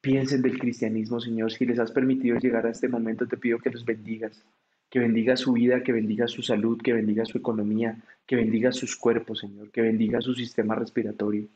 piensen 0.02 0.41
del 0.41 0.60
cristianismo, 0.60 1.20
Señor, 1.20 1.52
si 1.52 1.66
les 1.66 1.80
has 1.80 1.91
permitido 1.91 2.38
llegar 2.38 2.66
a 2.66 2.72
este 2.72 2.89
momento, 2.89 3.28
te 3.28 3.38
pido 3.38 3.60
que 3.60 3.70
los 3.70 3.86
bendigas 3.86 4.43
que 4.91 4.99
bendiga 4.99 5.38
su 5.38 5.54
vida, 5.54 5.82
que 5.84 5.93
bendiga 5.93 6.28
su 6.28 6.41
salud, 6.41 6.82
que 6.84 6.91
bendiga 6.91 7.24
su 7.24 7.38
economía, 7.38 7.97
que 8.28 8.36
bendiga 8.36 8.74
sus 8.74 8.97
cuerpos, 8.97 9.39
Señor, 9.39 9.72
que 9.72 9.82
bendiga 9.82 10.20
su 10.20 10.36
sistema 10.36 10.76
respiratorio, 10.76 11.47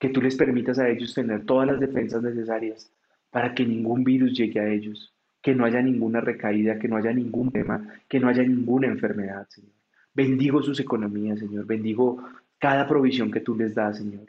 que 0.00 0.08
tú 0.08 0.20
les 0.20 0.34
permitas 0.34 0.80
a 0.80 0.88
ellos 0.88 1.14
tener 1.14 1.46
todas 1.46 1.68
las 1.68 1.78
defensas 1.78 2.24
necesarias 2.24 2.92
para 3.30 3.54
que 3.54 3.64
ningún 3.64 4.02
virus 4.02 4.36
llegue 4.36 4.58
a 4.58 4.68
ellos, 4.68 5.14
que 5.40 5.54
no 5.54 5.64
haya 5.64 5.80
ninguna 5.80 6.20
recaída, 6.20 6.76
que 6.80 6.88
no 6.88 6.96
haya 6.96 7.12
ningún 7.12 7.52
tema, 7.52 7.86
que 8.08 8.18
no 8.18 8.26
haya 8.26 8.42
ninguna 8.42 8.88
enfermedad, 8.88 9.46
Señor. 9.48 9.70
Bendigo 10.12 10.60
sus 10.60 10.80
economías, 10.80 11.38
Señor, 11.38 11.66
bendigo 11.66 12.20
cada 12.58 12.88
provisión 12.88 13.30
que 13.30 13.40
tú 13.40 13.54
les 13.54 13.76
das, 13.76 13.98
Señor. 13.98 14.26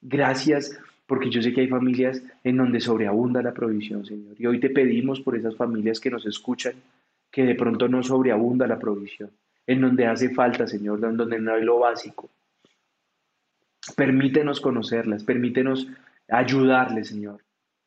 Gracias 0.00 0.78
porque 1.06 1.30
yo 1.30 1.40
sé 1.40 1.52
que 1.52 1.62
hay 1.62 1.68
familias 1.68 2.22
en 2.42 2.56
donde 2.56 2.80
sobreabunda 2.80 3.42
la 3.42 3.54
provisión, 3.54 4.04
Señor. 4.04 4.34
Y 4.38 4.46
hoy 4.46 4.58
te 4.60 4.70
pedimos 4.70 5.20
por 5.20 5.36
esas 5.36 5.56
familias 5.56 6.00
que 6.00 6.10
nos 6.10 6.26
escuchan, 6.26 6.74
que 7.30 7.44
de 7.44 7.54
pronto 7.54 7.88
no 7.88 8.02
sobreabunda 8.02 8.66
la 8.66 8.78
provisión, 8.78 9.30
en 9.66 9.80
donde 9.80 10.06
hace 10.06 10.30
falta, 10.30 10.66
Señor, 10.66 11.04
en 11.04 11.16
donde 11.16 11.38
no 11.38 11.54
hay 11.54 11.62
lo 11.62 11.78
básico. 11.78 12.28
Permítenos 13.94 14.60
conocerlas, 14.60 15.22
permítenos 15.22 15.88
ayudarles, 16.28 17.08
Señor, 17.08 17.40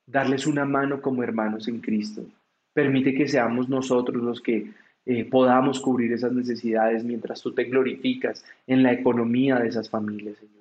darles 0.06 0.48
una 0.48 0.64
mano 0.64 1.02
como 1.02 1.24
hermanos 1.24 1.68
en 1.68 1.82
Cristo. 1.82 2.26
Permite 2.74 3.14
que 3.14 3.28
seamos 3.28 3.68
nosotros 3.68 4.24
los 4.24 4.40
que 4.40 4.72
eh, 5.06 5.26
podamos 5.26 5.82
cubrir 5.82 6.14
esas 6.14 6.32
necesidades 6.32 7.04
mientras 7.04 7.42
tú 7.42 7.54
te 7.54 7.66
glorificas 7.66 8.46
en 8.66 8.84
la 8.84 8.94
economía 8.94 9.58
de 9.60 9.68
esas 9.68 9.90
familias, 9.90 10.38
Señor. 10.38 10.59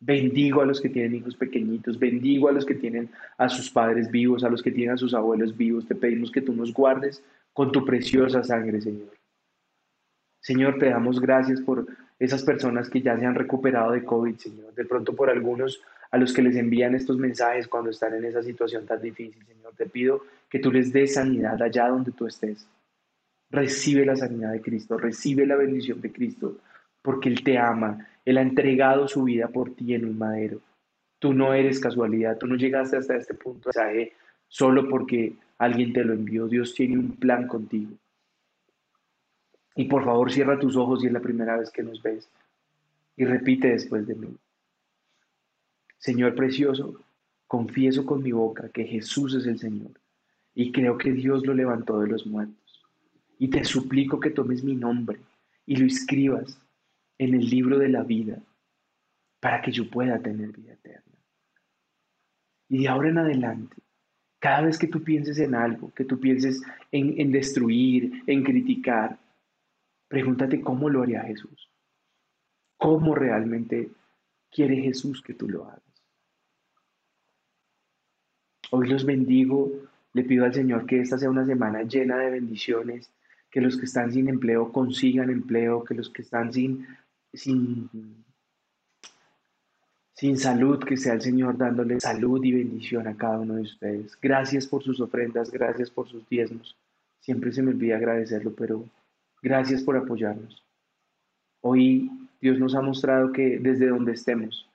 Bendigo 0.00 0.62
a 0.62 0.66
los 0.66 0.80
que 0.80 0.88
tienen 0.88 1.14
hijos 1.14 1.36
pequeñitos, 1.36 1.98
bendigo 1.98 2.48
a 2.48 2.52
los 2.52 2.64
que 2.64 2.74
tienen 2.74 3.10
a 3.36 3.50
sus 3.50 3.70
padres 3.70 4.10
vivos, 4.10 4.42
a 4.44 4.48
los 4.48 4.62
que 4.62 4.70
tienen 4.70 4.94
a 4.94 4.98
sus 4.98 5.12
abuelos 5.12 5.54
vivos. 5.54 5.86
Te 5.86 5.94
pedimos 5.94 6.30
que 6.30 6.40
tú 6.40 6.54
nos 6.54 6.72
guardes 6.72 7.22
con 7.52 7.70
tu 7.70 7.84
preciosa 7.84 8.42
sangre, 8.42 8.80
Señor. 8.80 9.10
Señor, 10.40 10.78
te 10.78 10.88
damos 10.88 11.20
gracias 11.20 11.60
por 11.60 11.86
esas 12.18 12.42
personas 12.42 12.88
que 12.88 13.02
ya 13.02 13.18
se 13.18 13.26
han 13.26 13.34
recuperado 13.34 13.92
de 13.92 14.04
COVID, 14.04 14.36
Señor. 14.36 14.74
De 14.74 14.86
pronto 14.86 15.14
por 15.14 15.28
algunos 15.28 15.82
a 16.10 16.18
los 16.18 16.32
que 16.32 16.42
les 16.42 16.56
envían 16.56 16.94
estos 16.94 17.18
mensajes 17.18 17.68
cuando 17.68 17.90
están 17.90 18.14
en 18.14 18.24
esa 18.24 18.42
situación 18.42 18.86
tan 18.86 19.00
difícil, 19.00 19.44
Señor. 19.46 19.74
Te 19.76 19.86
pido 19.86 20.22
que 20.48 20.58
tú 20.58 20.72
les 20.72 20.92
des 20.92 21.14
sanidad 21.14 21.60
allá 21.62 21.88
donde 21.88 22.12
tú 22.12 22.26
estés. 22.26 22.66
Recibe 23.50 24.06
la 24.06 24.16
sanidad 24.16 24.52
de 24.52 24.60
Cristo, 24.60 24.96
recibe 24.96 25.46
la 25.46 25.56
bendición 25.56 26.00
de 26.00 26.12
Cristo, 26.12 26.58
porque 27.02 27.28
Él 27.28 27.42
te 27.42 27.58
ama, 27.58 28.06
Él 28.24 28.38
ha 28.38 28.42
entregado 28.42 29.08
su 29.08 29.24
vida 29.24 29.48
por 29.48 29.74
ti 29.74 29.94
en 29.94 30.04
un 30.04 30.18
madero. 30.18 30.60
Tú 31.18 31.32
no 31.34 31.52
eres 31.54 31.80
casualidad, 31.80 32.38
tú 32.38 32.46
no 32.46 32.56
llegaste 32.56 32.96
hasta 32.96 33.16
este 33.16 33.34
punto 33.34 33.70
de 33.70 33.80
mensaje 33.80 34.12
solo 34.48 34.88
porque 34.88 35.34
alguien 35.58 35.92
te 35.92 36.04
lo 36.04 36.12
envió. 36.12 36.48
Dios 36.48 36.74
tiene 36.74 36.98
un 36.98 37.16
plan 37.16 37.46
contigo. 37.46 37.92
Y 39.76 39.84
por 39.84 40.04
favor 40.04 40.30
cierra 40.32 40.58
tus 40.58 40.76
ojos 40.76 41.00
si 41.00 41.06
es 41.06 41.12
la 41.12 41.20
primera 41.20 41.56
vez 41.56 41.70
que 41.70 41.82
nos 41.82 42.02
ves. 42.02 42.28
Y 43.16 43.24
repite 43.24 43.68
después 43.68 44.06
de 44.06 44.14
mí. 44.14 44.36
Señor 45.98 46.34
precioso, 46.34 47.00
confieso 47.46 48.06
con 48.06 48.22
mi 48.22 48.32
boca 48.32 48.70
que 48.70 48.84
Jesús 48.84 49.34
es 49.34 49.46
el 49.46 49.58
Señor 49.58 49.92
y 50.54 50.72
creo 50.72 50.98
que 50.98 51.12
Dios 51.12 51.46
lo 51.46 51.54
levantó 51.54 52.00
de 52.00 52.08
los 52.08 52.26
muertos. 52.26 52.84
Y 53.38 53.48
te 53.48 53.64
suplico 53.64 54.20
que 54.20 54.30
tomes 54.30 54.62
mi 54.62 54.74
nombre 54.74 55.20
y 55.66 55.76
lo 55.76 55.86
escribas 55.86 56.58
en 57.20 57.34
el 57.34 57.48
libro 57.48 57.78
de 57.78 57.88
la 57.88 58.02
vida 58.02 58.38
para 59.40 59.60
que 59.62 59.72
yo 59.72 59.88
pueda 59.88 60.20
tener 60.20 60.52
vida 60.52 60.72
eterna. 60.72 61.18
Y 62.68 62.82
de 62.82 62.88
ahora 62.88 63.08
en 63.08 63.18
adelante, 63.18 63.76
cada 64.38 64.62
vez 64.62 64.78
que 64.78 64.86
tú 64.86 65.02
pienses 65.02 65.38
en 65.38 65.54
algo, 65.54 65.92
que 65.94 66.04
tú 66.04 66.18
pienses 66.18 66.62
en, 66.90 67.20
en 67.20 67.30
destruir, 67.32 68.22
en 68.26 68.42
criticar, 68.42 69.18
Pregúntate 70.10 70.60
cómo 70.60 70.90
lo 70.90 71.02
haría 71.02 71.22
Jesús. 71.22 71.70
¿Cómo 72.76 73.14
realmente 73.14 73.92
quiere 74.50 74.74
Jesús 74.78 75.22
que 75.22 75.34
tú 75.34 75.48
lo 75.48 75.66
hagas? 75.66 75.84
Hoy 78.72 78.88
los 78.88 79.06
bendigo, 79.06 79.70
le 80.12 80.24
pido 80.24 80.44
al 80.44 80.52
Señor 80.52 80.84
que 80.86 81.00
esta 81.00 81.16
sea 81.16 81.30
una 81.30 81.46
semana 81.46 81.84
llena 81.84 82.18
de 82.18 82.30
bendiciones, 82.30 83.12
que 83.52 83.60
los 83.60 83.76
que 83.76 83.84
están 83.84 84.10
sin 84.10 84.28
empleo 84.28 84.72
consigan 84.72 85.30
empleo, 85.30 85.84
que 85.84 85.94
los 85.94 86.10
que 86.10 86.22
están 86.22 86.52
sin, 86.52 86.88
sin, 87.32 87.88
sin 90.14 90.36
salud, 90.38 90.82
que 90.84 90.96
sea 90.96 91.14
el 91.14 91.22
Señor 91.22 91.56
dándole 91.56 92.00
salud 92.00 92.42
y 92.44 92.52
bendición 92.52 93.06
a 93.06 93.16
cada 93.16 93.38
uno 93.38 93.54
de 93.54 93.62
ustedes. 93.62 94.18
Gracias 94.20 94.66
por 94.66 94.82
sus 94.82 95.00
ofrendas, 95.00 95.50
gracias 95.50 95.90
por 95.90 96.08
sus 96.08 96.28
diezmos. 96.28 96.76
Siempre 97.20 97.52
se 97.52 97.62
me 97.62 97.70
olvida 97.70 97.96
agradecerlo, 97.96 98.54
pero 98.54 98.84
Gracias 99.42 99.82
por 99.82 99.96
apoyarnos. 99.96 100.62
Hoy 101.62 102.10
Dios 102.40 102.58
nos 102.58 102.74
ha 102.74 102.82
mostrado 102.82 103.32
que 103.32 103.58
desde 103.58 103.88
donde 103.88 104.12
estemos 104.12 104.68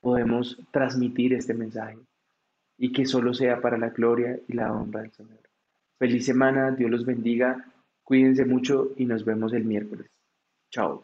podemos 0.00 0.58
transmitir 0.70 1.32
este 1.32 1.54
mensaje 1.54 1.98
y 2.78 2.92
que 2.92 3.06
solo 3.06 3.32
sea 3.32 3.60
para 3.60 3.78
la 3.78 3.90
gloria 3.90 4.38
y 4.48 4.52
la 4.52 4.72
honra 4.72 5.02
del 5.02 5.12
Señor. 5.12 5.40
Feliz 5.98 6.26
semana, 6.26 6.72
Dios 6.72 6.90
los 6.90 7.06
bendiga, 7.06 7.72
cuídense 8.04 8.44
mucho 8.44 8.92
y 8.96 9.06
nos 9.06 9.24
vemos 9.24 9.54
el 9.54 9.64
miércoles. 9.64 10.08
Chao. 10.70 11.02